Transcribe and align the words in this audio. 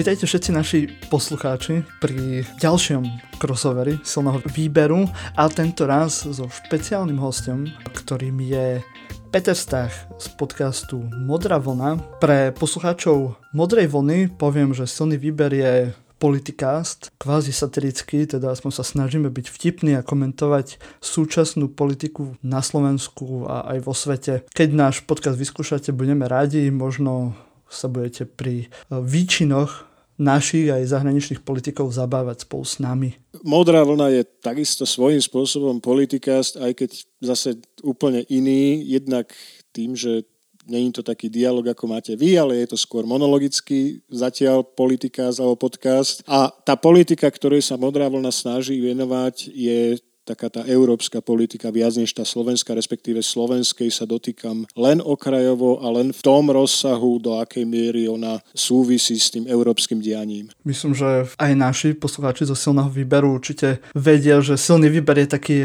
Vítajte 0.00 0.24
všetci 0.24 0.50
naši 0.56 0.80
poslucháči 1.12 1.84
pri 2.00 2.40
ďalšom 2.56 3.36
crossoveri 3.36 4.00
silného 4.00 4.40
výberu 4.48 5.04
a 5.36 5.44
tento 5.52 5.84
raz 5.84 6.24
so 6.24 6.48
špeciálnym 6.48 7.20
hostom, 7.20 7.68
ktorým 7.92 8.40
je 8.40 8.80
Peter 9.28 9.52
Stach 9.52 9.92
z 10.16 10.26
podcastu 10.40 11.04
Modrá 11.04 11.60
vlna. 11.60 12.16
Pre 12.16 12.48
poslucháčov 12.56 13.36
Modrej 13.52 13.92
vlny 13.92 14.32
poviem, 14.40 14.72
že 14.72 14.88
silný 14.88 15.20
výber 15.20 15.52
je 15.52 15.92
politikast, 16.16 17.12
kvázi 17.20 17.52
satirický, 17.52 18.24
teda 18.24 18.56
aspoň 18.56 18.72
sa 18.72 18.88
snažíme 18.88 19.28
byť 19.28 19.52
vtipný 19.52 20.00
a 20.00 20.06
komentovať 20.06 20.80
súčasnú 21.04 21.68
politiku 21.68 22.40
na 22.40 22.64
Slovensku 22.64 23.44
a 23.44 23.68
aj 23.76 23.84
vo 23.84 23.92
svete. 23.92 24.48
Keď 24.48 24.68
náš 24.72 25.04
podcast 25.04 25.36
vyskúšate, 25.36 25.92
budeme 25.92 26.24
radi, 26.24 26.72
možno 26.72 27.36
sa 27.70 27.86
budete 27.86 28.26
pri 28.26 28.66
e, 28.66 28.98
výčinoch 28.98 29.89
našich 30.20 30.68
aj 30.68 30.92
zahraničných 30.92 31.40
politikov 31.40 31.96
zabávať 31.96 32.44
spolu 32.44 32.64
s 32.68 32.76
nami. 32.76 33.16
Modrá 33.40 33.80
vlna 33.80 34.12
je 34.20 34.22
takisto 34.44 34.84
svojím 34.84 35.24
spôsobom 35.24 35.80
politikast, 35.80 36.60
aj 36.60 36.76
keď 36.76 36.90
zase 37.24 37.56
úplne 37.80 38.20
iný, 38.28 38.84
jednak 38.84 39.32
tým, 39.72 39.96
že 39.96 40.28
není 40.68 40.92
to 40.92 41.00
taký 41.02 41.32
dialog, 41.32 41.64
ako 41.72 41.84
máte 41.88 42.12
vy, 42.14 42.36
ale 42.36 42.60
je 42.62 42.76
to 42.76 42.78
skôr 42.78 43.08
monologický 43.08 44.04
zatiaľ 44.12 44.62
politika 44.62 45.32
alebo 45.32 45.56
podcast. 45.56 46.20
A 46.28 46.52
tá 46.52 46.76
politika, 46.76 47.26
ktorej 47.26 47.64
sa 47.64 47.80
Modrá 47.80 48.06
vlna 48.06 48.30
snaží 48.30 48.76
venovať, 48.78 49.50
je 49.50 49.98
taká 50.24 50.52
tá 50.52 50.62
európska 50.68 51.24
politika 51.24 51.72
viac 51.72 51.96
než 51.96 52.12
tá 52.12 52.22
slovenská, 52.22 52.76
respektíve 52.76 53.24
slovenskej 53.24 53.88
sa 53.90 54.04
dotýkam 54.06 54.68
len 54.76 55.02
okrajovo 55.02 55.80
a 55.80 55.90
len 55.90 56.12
v 56.14 56.20
tom 56.22 56.52
rozsahu, 56.52 57.18
do 57.18 57.40
akej 57.40 57.64
miery 57.64 58.06
ona 58.06 58.38
súvisí 58.52 59.16
s 59.16 59.32
tým 59.32 59.48
európskym 59.48 59.98
dianím. 59.98 60.52
Myslím, 60.62 60.94
že 60.94 61.26
aj 61.36 61.52
naši 61.56 61.88
poslucháči 61.96 62.46
zo 62.46 62.54
silného 62.54 62.88
výberu 62.88 63.32
určite 63.34 63.82
vedia, 63.96 64.38
že 64.44 64.60
silný 64.60 64.92
výber 64.92 65.24
je 65.24 65.28
taký, 65.28 65.56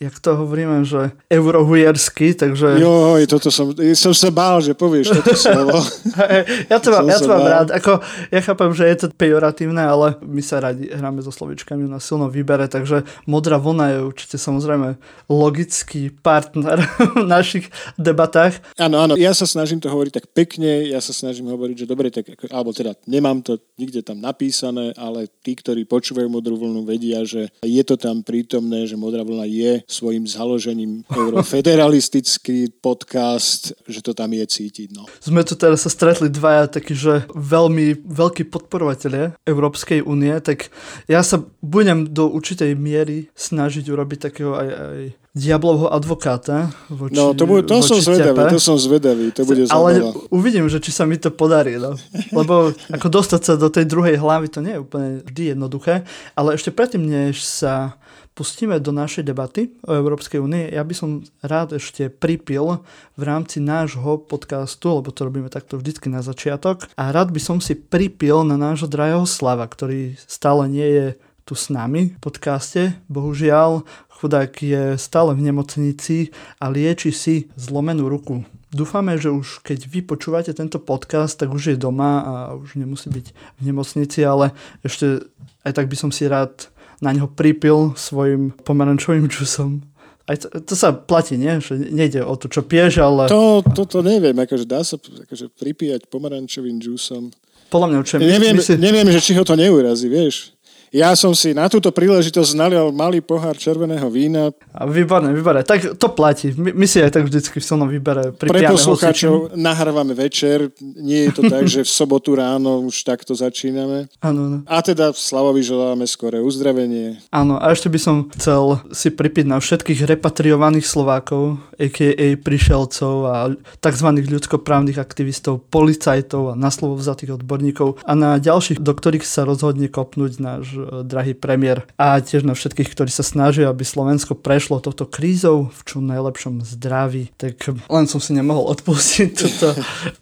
jak 0.00 0.14
to 0.22 0.38
hovoríme, 0.38 0.86
že 0.86 1.12
eurohujerský, 1.28 2.38
takže... 2.38 2.80
Jo, 2.80 3.18
toto 3.26 3.50
som, 3.50 3.74
som 3.74 4.14
sa 4.14 4.30
bál, 4.30 4.62
že 4.62 4.72
povieš 4.72 5.20
toto 5.20 5.34
slovo. 5.36 5.76
ja 6.72 6.78
to 6.80 6.88
mám, 6.94 7.06
ja 7.10 7.18
to 7.18 7.28
mám 7.28 7.46
rád. 7.46 7.68
Ako, 7.74 8.00
ja 8.30 8.40
chápem, 8.40 8.70
že 8.72 8.84
je 8.86 8.96
to 9.04 9.06
pejoratívne, 9.12 9.82
ale 9.82 10.16
my 10.22 10.40
sa 10.40 10.62
radi 10.62 10.88
hráme 10.88 11.20
so 11.20 11.34
slovičkami 11.34 11.84
na 11.90 11.98
silnom 12.00 12.30
výbere, 12.30 12.70
takže 12.70 13.04
modrá 13.28 13.58
vlna 13.60 13.86
je 13.92 13.95
určite 14.02 14.36
samozrejme 14.36 14.96
logický 15.28 16.10
partner 16.10 16.80
v 17.16 17.24
našich 17.24 17.68
debatách. 17.96 18.60
Áno, 18.76 19.00
áno, 19.00 19.14
ja 19.16 19.32
sa 19.32 19.48
snažím 19.48 19.80
to 19.80 19.88
hovoriť 19.92 20.12
tak 20.22 20.26
pekne, 20.32 20.88
ja 20.88 21.00
sa 21.00 21.14
snažím 21.14 21.48
hovoriť, 21.52 21.84
že 21.84 21.90
dobre, 21.90 22.08
tak, 22.12 22.26
alebo 22.50 22.72
teda 22.72 22.96
nemám 23.08 23.40
to 23.40 23.60
nikde 23.78 24.02
tam 24.02 24.20
napísané, 24.20 24.92
ale 24.96 25.28
tí, 25.42 25.54
ktorí 25.56 25.84
počúvajú 25.86 26.28
Modrú 26.28 26.58
vlnu, 26.58 26.82
vedia, 26.84 27.22
že 27.24 27.48
je 27.62 27.82
to 27.86 27.96
tam 27.96 28.20
prítomné, 28.20 28.84
že 28.84 28.98
Modrá 28.98 29.22
vlna 29.22 29.46
je 29.46 29.72
svojim 29.86 30.26
založením 30.26 31.06
eurofederalistický 31.08 32.72
podcast, 32.86 33.72
že 33.86 34.00
to 34.02 34.12
tam 34.12 34.32
je 34.32 34.44
cítiť. 34.44 34.88
No. 34.92 35.06
Sme 35.20 35.46
tu 35.46 35.54
teraz 35.54 35.86
sa 35.86 35.90
stretli 35.90 36.28
dvaja 36.28 36.66
takí, 36.66 36.92
že 36.96 37.24
veľmi 37.32 38.06
veľkí 38.06 38.48
podporovatelia 38.48 39.36
Európskej 39.46 40.02
únie, 40.02 40.34
tak 40.42 40.68
ja 41.06 41.22
sa 41.22 41.42
budem 41.62 42.08
do 42.10 42.30
určitej 42.30 42.74
miery 42.74 43.28
snažiť 43.34 43.85
urobiť 43.92 44.18
takého 44.30 44.52
aj, 44.56 44.68
aj 44.68 45.00
diablovho 45.36 45.92
advokáta. 45.92 46.72
Voči, 46.88 47.12
no, 47.12 47.36
to, 47.36 47.44
bude, 47.44 47.68
to 47.68 47.84
som 47.84 48.00
zvedavý, 48.00 48.40
to 48.48 48.60
som 48.60 48.76
zvedavý, 48.80 49.26
to 49.36 49.44
bude 49.44 49.68
Ale 49.68 50.00
zábava. 50.00 50.32
uvidím, 50.32 50.66
že 50.72 50.80
či 50.80 50.90
sa 50.90 51.04
mi 51.04 51.20
to 51.20 51.28
podarí, 51.28 51.76
no. 51.76 52.00
Lebo 52.32 52.72
ako 52.88 53.06
dostať 53.12 53.40
sa 53.44 53.54
do 53.60 53.68
tej 53.68 53.84
druhej 53.84 54.16
hlavy, 54.16 54.48
to 54.48 54.64
nie 54.64 54.74
je 54.76 54.82
úplne 54.82 55.08
vždy 55.28 55.42
jednoduché, 55.52 56.08
ale 56.32 56.56
ešte 56.56 56.72
predtým, 56.72 57.04
než 57.04 57.44
sa 57.44 58.00
pustíme 58.36 58.76
do 58.84 58.92
našej 58.92 59.24
debaty 59.24 59.72
o 59.88 59.96
Európskej 59.96 60.44
únie, 60.44 60.68
ja 60.68 60.84
by 60.84 60.92
som 60.92 61.24
rád 61.40 61.80
ešte 61.80 62.12
pripil 62.12 62.84
v 63.16 63.22
rámci 63.24 63.64
nášho 63.64 64.20
podcastu, 64.20 65.00
lebo 65.00 65.08
to 65.08 65.24
robíme 65.24 65.48
takto 65.48 65.80
vždycky 65.80 66.12
na 66.12 66.20
začiatok, 66.20 66.84
a 67.00 67.12
rád 67.12 67.32
by 67.32 67.40
som 67.40 67.64
si 67.64 67.72
pripil 67.72 68.44
na 68.44 68.60
nášho 68.60 68.92
drahého 68.92 69.24
Slava, 69.24 69.64
ktorý 69.64 70.20
stále 70.28 70.68
nie 70.68 70.84
je 70.84 71.06
tu 71.46 71.54
s 71.54 71.70
nami 71.70 72.10
v 72.10 72.18
podcaste. 72.18 72.98
Bohužiaľ, 73.06 73.86
chudák 74.10 74.50
je 74.50 74.98
stále 74.98 75.30
v 75.38 75.46
nemocnici 75.46 76.34
a 76.58 76.66
lieči 76.66 77.14
si 77.14 77.46
zlomenú 77.54 78.10
ruku. 78.10 78.42
Dúfame, 78.74 79.14
že 79.14 79.30
už 79.30 79.62
keď 79.62 79.86
vy 79.86 80.02
počúvate 80.02 80.50
tento 80.50 80.82
podcast, 80.82 81.38
tak 81.38 81.54
už 81.54 81.70
je 81.70 81.76
doma 81.78 82.12
a 82.26 82.34
už 82.58 82.74
nemusí 82.74 83.06
byť 83.14 83.26
v 83.30 83.60
nemocnici, 83.62 84.26
ale 84.26 84.58
ešte 84.82 85.22
aj 85.62 85.72
tak 85.78 85.86
by 85.86 85.94
som 85.94 86.10
si 86.10 86.26
rád 86.26 86.66
na 86.98 87.14
neho 87.14 87.30
pripil 87.30 87.94
svojim 87.94 88.50
pomarančovým 88.66 89.30
džusom. 89.30 89.86
Aj 90.26 90.34
to, 90.34 90.50
to 90.50 90.74
sa 90.74 90.90
platí, 90.90 91.38
nie? 91.38 91.62
Že 91.62 91.94
nejde 91.94 92.26
o 92.26 92.34
to, 92.34 92.50
čo 92.50 92.66
pieš, 92.66 92.98
ale... 92.98 93.30
To, 93.30 93.62
to, 93.62 93.86
to 93.86 94.02
neviem, 94.02 94.34
akože 94.34 94.66
dá 94.66 94.82
sa 94.82 94.98
akože 94.98 95.54
pripíjať 95.54 96.10
pomarančovým 96.10 96.82
džusom. 96.82 97.30
Podľa 97.70 97.86
mňa, 97.86 97.98
čo 98.02 98.18
neviem, 98.18 98.58
si... 98.58 98.74
neviem, 98.74 99.06
že 99.14 99.22
či 99.22 99.38
ho 99.38 99.46
to 99.46 99.54
neurazí, 99.54 100.10
vieš. 100.10 100.55
Ja 100.94 101.12
som 101.18 101.34
si 101.34 101.50
na 101.50 101.66
túto 101.66 101.90
príležitosť 101.90 102.50
nalial 102.54 102.94
malý 102.94 103.18
pohár 103.18 103.58
červeného 103.58 104.06
vína. 104.06 104.54
A 104.70 104.86
výborné, 104.86 105.34
výborné. 105.34 105.66
Tak 105.66 105.98
to 105.98 106.08
platí. 106.14 106.54
My, 106.54 106.70
my 106.72 106.86
si 106.86 107.02
aj 107.02 107.18
tak 107.18 107.24
vždycky 107.26 107.58
v 107.58 107.64
silnom 107.64 107.90
výbere 107.90 108.30
Pre 108.34 108.48
poslucháčov 108.48 109.56
nahrávame 109.58 110.14
večer. 110.14 110.70
Nie 110.80 111.30
je 111.30 111.40
to 111.40 111.42
tak, 111.54 111.66
že 111.66 111.82
v 111.82 111.90
sobotu 111.90 112.38
ráno 112.38 112.84
už 112.86 113.02
takto 113.02 113.34
začíname. 113.34 114.06
Áno, 114.22 114.40
áno. 114.46 114.58
A 114.68 114.78
teda 114.82 115.10
Slavovi 115.10 115.64
želáme 115.66 116.06
skoré 116.06 116.38
uzdravenie. 116.38 117.18
Áno, 117.34 117.58
a 117.58 117.72
ešte 117.72 117.90
by 117.90 117.98
som 117.98 118.16
chcel 118.38 118.78
si 118.94 119.10
pripiť 119.10 119.44
na 119.48 119.58
všetkých 119.58 120.06
repatriovaných 120.06 120.86
Slovákov, 120.86 121.58
a.k.a. 121.76 122.26
prišelcov 122.40 123.14
a 123.28 123.36
tzv. 123.80 124.08
ľudskoprávnych 124.24 124.96
aktivistov, 124.96 125.60
policajtov 125.68 126.52
a 126.52 126.58
na 126.58 126.72
slovo 126.72 126.96
vzatých 126.96 127.40
odborníkov 127.40 128.00
a 128.00 128.12
na 128.16 128.40
ďalších, 128.40 128.80
do 128.80 128.92
ktorých 128.96 129.24
sa 129.24 129.44
rozhodne 129.44 129.92
kopnúť 129.92 130.32
náš 130.40 130.75
drahý 131.04 131.32
premiér 131.32 131.88
a 131.96 132.20
tiež 132.20 132.44
na 132.44 132.52
všetkých, 132.52 132.92
ktorí 132.92 133.10
sa 133.10 133.24
snažia, 133.24 133.70
aby 133.70 133.82
Slovensko 133.86 134.36
prešlo 134.36 134.82
touto 134.82 135.08
krízou 135.08 135.72
v 135.72 135.80
čo 135.86 135.98
najlepšom 136.02 136.62
zdraví. 136.62 137.32
Tak 137.38 137.86
len 137.88 138.06
som 138.10 138.20
si 138.20 138.36
nemohol 138.36 138.68
odpustiť 138.76 139.28
toto. 139.40 139.68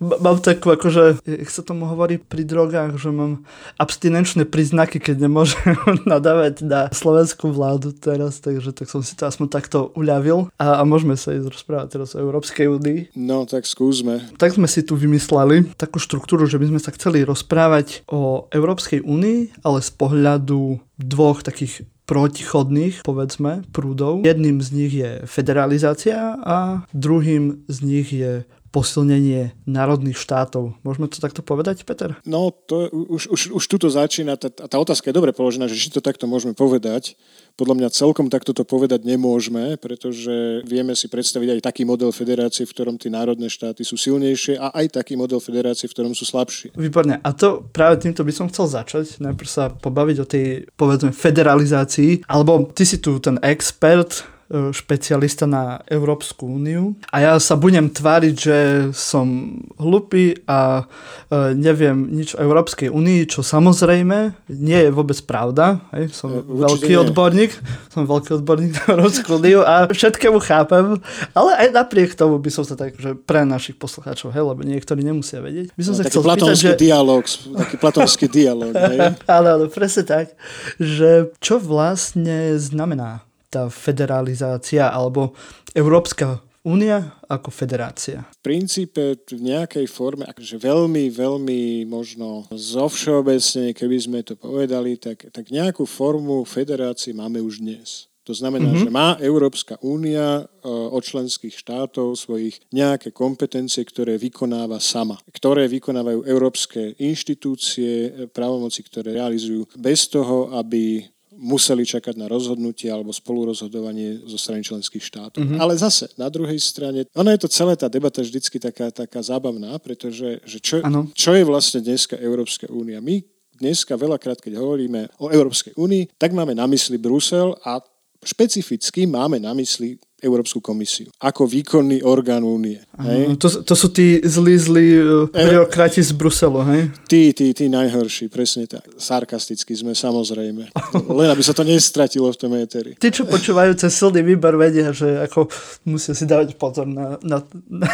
mám 0.01 0.39
takú 0.45 0.75
akože, 0.75 1.25
jak 1.25 1.51
sa 1.51 1.65
tomu 1.65 1.89
hovorí 1.89 2.21
pri 2.21 2.45
drogách, 2.45 3.01
že 3.01 3.11
mám 3.11 3.43
abstinenčné 3.81 4.45
príznaky, 4.45 5.01
keď 5.01 5.27
nemôžem 5.27 5.75
nadávať 6.11 6.63
na 6.67 6.81
slovenskú 6.93 7.51
vládu 7.51 7.97
teraz, 7.97 8.39
takže 8.39 8.77
tak 8.77 8.87
som 8.93 9.01
si 9.01 9.17
to 9.17 9.25
aspoň 9.25 9.49
takto 9.49 9.79
uľavil 9.97 10.53
a, 10.61 10.81
a 10.81 10.83
môžeme 10.85 11.17
sa 11.17 11.33
ísť 11.33 11.49
rozprávať 11.49 11.89
teraz 11.97 12.13
o 12.15 12.23
Európskej 12.23 12.69
únii. 12.69 13.17
No, 13.17 13.49
tak 13.49 13.65
skúsme. 13.65 14.21
Tak 14.37 14.55
sme 14.55 14.69
si 14.69 14.85
tu 14.85 14.95
vymysleli 14.95 15.73
takú 15.81 15.97
štruktúru, 15.97 16.45
že 16.45 16.61
by 16.61 16.75
sme 16.75 16.81
sa 16.83 16.93
chceli 16.93 17.25
rozprávať 17.25 18.05
o 18.11 18.47
Európskej 18.53 19.01
únii, 19.03 19.65
ale 19.65 19.79
z 19.81 19.91
pohľadu 19.97 20.44
pohľadu 20.45 20.85
dvoch 21.01 21.41
takých 21.41 21.89
protichodných, 22.05 23.01
povedzme, 23.01 23.65
prúdov. 23.73 24.21
Jedným 24.29 24.61
z 24.61 24.69
nich 24.77 24.93
je 24.93 25.25
federalizácia 25.25 26.37
a 26.37 26.85
druhým 26.93 27.65
z 27.65 27.77
nich 27.81 28.13
je 28.13 28.45
posilnenie 28.75 29.55
národných 29.71 30.19
štátov. 30.19 30.75
Môžeme 30.83 31.07
to 31.07 31.23
takto 31.23 31.47
povedať, 31.47 31.87
Peter? 31.87 32.19
No, 32.27 32.51
to 32.51 32.91
už, 32.91 33.31
už, 33.31 33.41
už 33.55 33.65
tuto 33.71 33.87
začína, 33.87 34.35
tá, 34.35 34.51
tá 34.51 34.77
otázka 34.83 35.15
je 35.15 35.15
dobre 35.15 35.31
položená, 35.31 35.71
že 35.71 35.79
či 35.79 35.95
to 35.95 36.03
takto 36.03 36.27
môžeme 36.27 36.59
povedať. 36.59 37.15
Podľa 37.55 37.79
mňa 37.79 37.95
celkom 37.95 38.27
takto 38.27 38.51
to 38.51 38.67
povedať 38.67 39.07
nemôžeme, 39.07 39.79
pretože 39.79 40.67
vieme 40.67 40.99
si 40.99 41.07
predstaviť 41.07 41.55
aj 41.55 41.61
taký 41.71 41.87
model 41.87 42.11
federácie, 42.11 42.67
v 42.67 42.75
ktorom 42.75 42.99
tie 42.99 43.15
národné 43.15 43.47
štáty 43.47 43.87
sú 43.87 43.95
silnejšie 43.95 44.59
a 44.59 44.75
aj 44.75 44.99
taký 44.99 45.15
model 45.15 45.39
federácie, 45.39 45.87
v 45.87 45.95
ktorom 45.95 46.19
sú 46.19 46.27
slabšie. 46.27 46.75
Výborne. 46.75 47.23
A 47.23 47.31
to 47.31 47.63
práve 47.71 48.03
týmto 48.03 48.27
by 48.27 48.35
som 48.35 48.51
chcel 48.51 48.67
začať. 48.67 49.23
Najprv 49.23 49.47
sa 49.47 49.71
pobaviť 49.71 50.17
o 50.19 50.27
tej, 50.27 50.67
povedzme, 50.75 51.15
federalizácii. 51.15 52.27
Alebo 52.27 52.67
ty 52.75 52.83
si 52.83 52.99
tu 52.99 53.23
ten 53.23 53.39
expert, 53.39 54.34
špecialista 54.51 55.49
na 55.49 55.81
Európsku 55.89 56.45
úniu 56.45 56.95
a 57.09 57.17
ja 57.25 57.33
sa 57.41 57.57
budem 57.57 57.89
tváriť, 57.89 58.35
že 58.37 58.59
som 58.93 59.57
hlupý 59.81 60.37
a 60.45 60.85
e, 61.33 61.57
neviem 61.57 62.13
nič 62.13 62.37
o 62.37 62.43
Európskej 62.45 62.93
únii, 62.93 63.25
čo 63.25 63.41
samozrejme 63.41 64.47
nie 64.53 64.81
je 64.85 64.91
vôbec 64.93 65.17
pravda. 65.25 65.81
Hej. 65.97 66.13
Som 66.13 66.29
e, 66.31 66.45
Určite 66.45 66.61
veľký 66.61 66.93
nie. 66.93 67.03
odborník, 67.09 67.53
som 67.93 68.03
veľký 68.05 68.31
odborník 68.45 68.71
na 68.77 68.85
Európsku 68.95 69.29
úniu 69.41 69.61
a 69.65 69.89
všetkému 69.89 70.39
chápem, 70.45 71.01
ale 71.33 71.51
aj 71.65 71.69
napriek 71.73 72.13
tomu 72.13 72.37
by 72.37 72.51
som 72.53 72.65
sa 72.69 72.77
tak, 72.77 72.95
že 73.01 73.17
pre 73.17 73.49
našich 73.49 73.81
poslucháčov, 73.81 74.31
hej, 74.37 74.45
lebo 74.45 74.61
niektorí 74.61 75.01
nemusia 75.01 75.41
vedieť. 75.41 75.73
By 75.73 75.83
som 75.83 75.95
no, 75.97 75.99
sa 75.99 76.03
taký 76.05 76.13
chcel 76.13 76.25
platonský 76.25 76.69
spýtať, 76.69 76.77
že... 76.77 76.85
dialog, 76.85 77.23
taký 77.65 77.77
platonský 77.81 78.27
dialog. 78.29 78.73
áno, 79.37 79.49
áno, 79.57 79.65
presne 79.73 80.05
tak, 80.05 80.37
že 80.77 81.33
čo 81.41 81.57
vlastne 81.57 82.55
znamená 82.61 83.25
tá 83.55 83.71
federalizácia 83.71 84.91
alebo 84.91 85.39
európska 85.71 86.43
únia 86.67 87.15
ako 87.31 87.53
federácia? 87.55 88.27
V 88.41 88.43
princípe 88.43 89.21
v 89.31 89.41
nejakej 89.41 89.87
forme, 89.87 90.27
akože 90.27 90.59
veľmi, 90.59 91.13
veľmi 91.13 91.61
možno 91.87 92.49
zovšeobecne, 92.51 93.77
keby 93.77 93.97
sme 94.01 94.21
to 94.27 94.35
povedali, 94.35 94.99
tak, 94.99 95.31
tak 95.31 95.55
nejakú 95.55 95.87
formu 95.87 96.43
federácie 96.43 97.15
máme 97.15 97.39
už 97.39 97.63
dnes. 97.63 98.11
To 98.25 98.33
znamená, 98.33 98.73
mm-hmm. 98.73 98.89
že 98.89 98.91
má 98.91 99.21
Európska 99.21 99.77
únia 99.85 100.41
e, 100.41 100.45
od 100.65 101.05
členských 101.05 101.53
štátov 101.61 102.17
svojich 102.17 102.57
nejaké 102.73 103.13
kompetencie, 103.13 103.85
ktoré 103.85 104.17
vykonáva 104.17 104.81
sama. 104.81 105.21
Ktoré 105.29 105.69
vykonávajú 105.69 106.25
európske 106.25 106.97
inštitúcie, 106.97 107.93
e, 108.09 108.11
právomoci, 108.33 108.81
ktoré 108.81 109.21
realizujú 109.21 109.69
bez 109.77 110.09
toho, 110.09 110.57
aby 110.57 111.05
museli 111.39 111.83
čakať 111.87 112.15
na 112.17 112.31
rozhodnutie 112.31 112.89
alebo 112.91 113.11
spolurozhodovanie 113.11 114.25
zo 114.25 114.39
strany 114.39 114.63
členských 114.63 115.03
štátov. 115.03 115.43
Mm-hmm. 115.43 115.61
Ale 115.61 115.75
zase, 115.77 116.11
na 116.15 116.31
druhej 116.31 116.59
strane, 116.59 117.07
ono 117.15 117.31
je 117.35 117.41
to 117.43 117.49
celé 117.51 117.75
tá 117.75 117.91
debata 117.91 118.23
vždycky 118.23 118.59
taká, 118.59 118.91
taká 118.91 119.21
zábavná, 119.23 119.77
pretože 119.83 120.41
že 120.47 120.59
čo, 120.59 120.81
čo 121.15 121.31
je 121.35 121.45
vlastne 121.45 121.83
dneska 121.83 122.19
Európska 122.19 122.71
únia? 122.71 122.99
My 123.03 123.23
dneska 123.59 123.95
veľakrát, 123.95 124.43
keď 124.43 124.59
hovoríme 124.59 125.15
o 125.23 125.31
Európskej 125.31 125.79
únii, 125.79 126.19
tak 126.19 126.35
máme 126.35 126.59
na 126.59 126.67
mysli 126.67 126.99
Brusel 126.99 127.55
a 127.63 127.79
špecificky 128.25 129.07
máme 129.07 129.39
na 129.39 129.53
mysli 129.55 130.01
Európsku 130.25 130.65
komisiu 130.65 131.13
ako 131.21 131.45
výkonný 131.45 132.01
orgán 132.01 132.41
únie. 132.41 132.81
Hej? 132.97 133.37
To, 133.37 133.49
to 133.61 133.75
sú 133.77 133.93
tí 133.93 134.25
zlí, 134.25 134.57
zlí 134.57 134.87
uh, 134.97 135.29
byrokrati 135.29 136.01
z 136.01 136.17
Bruselu, 136.17 136.65
hej? 136.73 136.83
Tí, 137.05 137.37
tí, 137.37 137.53
tí 137.53 137.69
najhorší, 137.69 138.33
presne 138.33 138.65
tak. 138.65 138.89
Sarkasticky 138.97 139.77
sme, 139.77 139.93
samozrejme. 139.93 140.73
Len 141.21 141.29
aby 141.29 141.43
sa 141.45 141.53
to 141.53 141.61
nestratilo 141.61 142.33
v 142.33 142.41
tom 142.41 142.57
éteri. 142.57 142.97
Tí, 142.97 143.13
čo 143.13 143.29
počúvajú 143.29 143.77
cez 143.77 143.93
silný 143.93 144.25
výber, 144.25 144.57
vedia, 144.57 144.97
že 144.97 145.21
ako 145.29 145.53
musia 145.85 146.17
si 146.17 146.25
dávať 146.25 146.57
pozor 146.57 146.89
na, 146.89 147.21
na, 147.21 147.45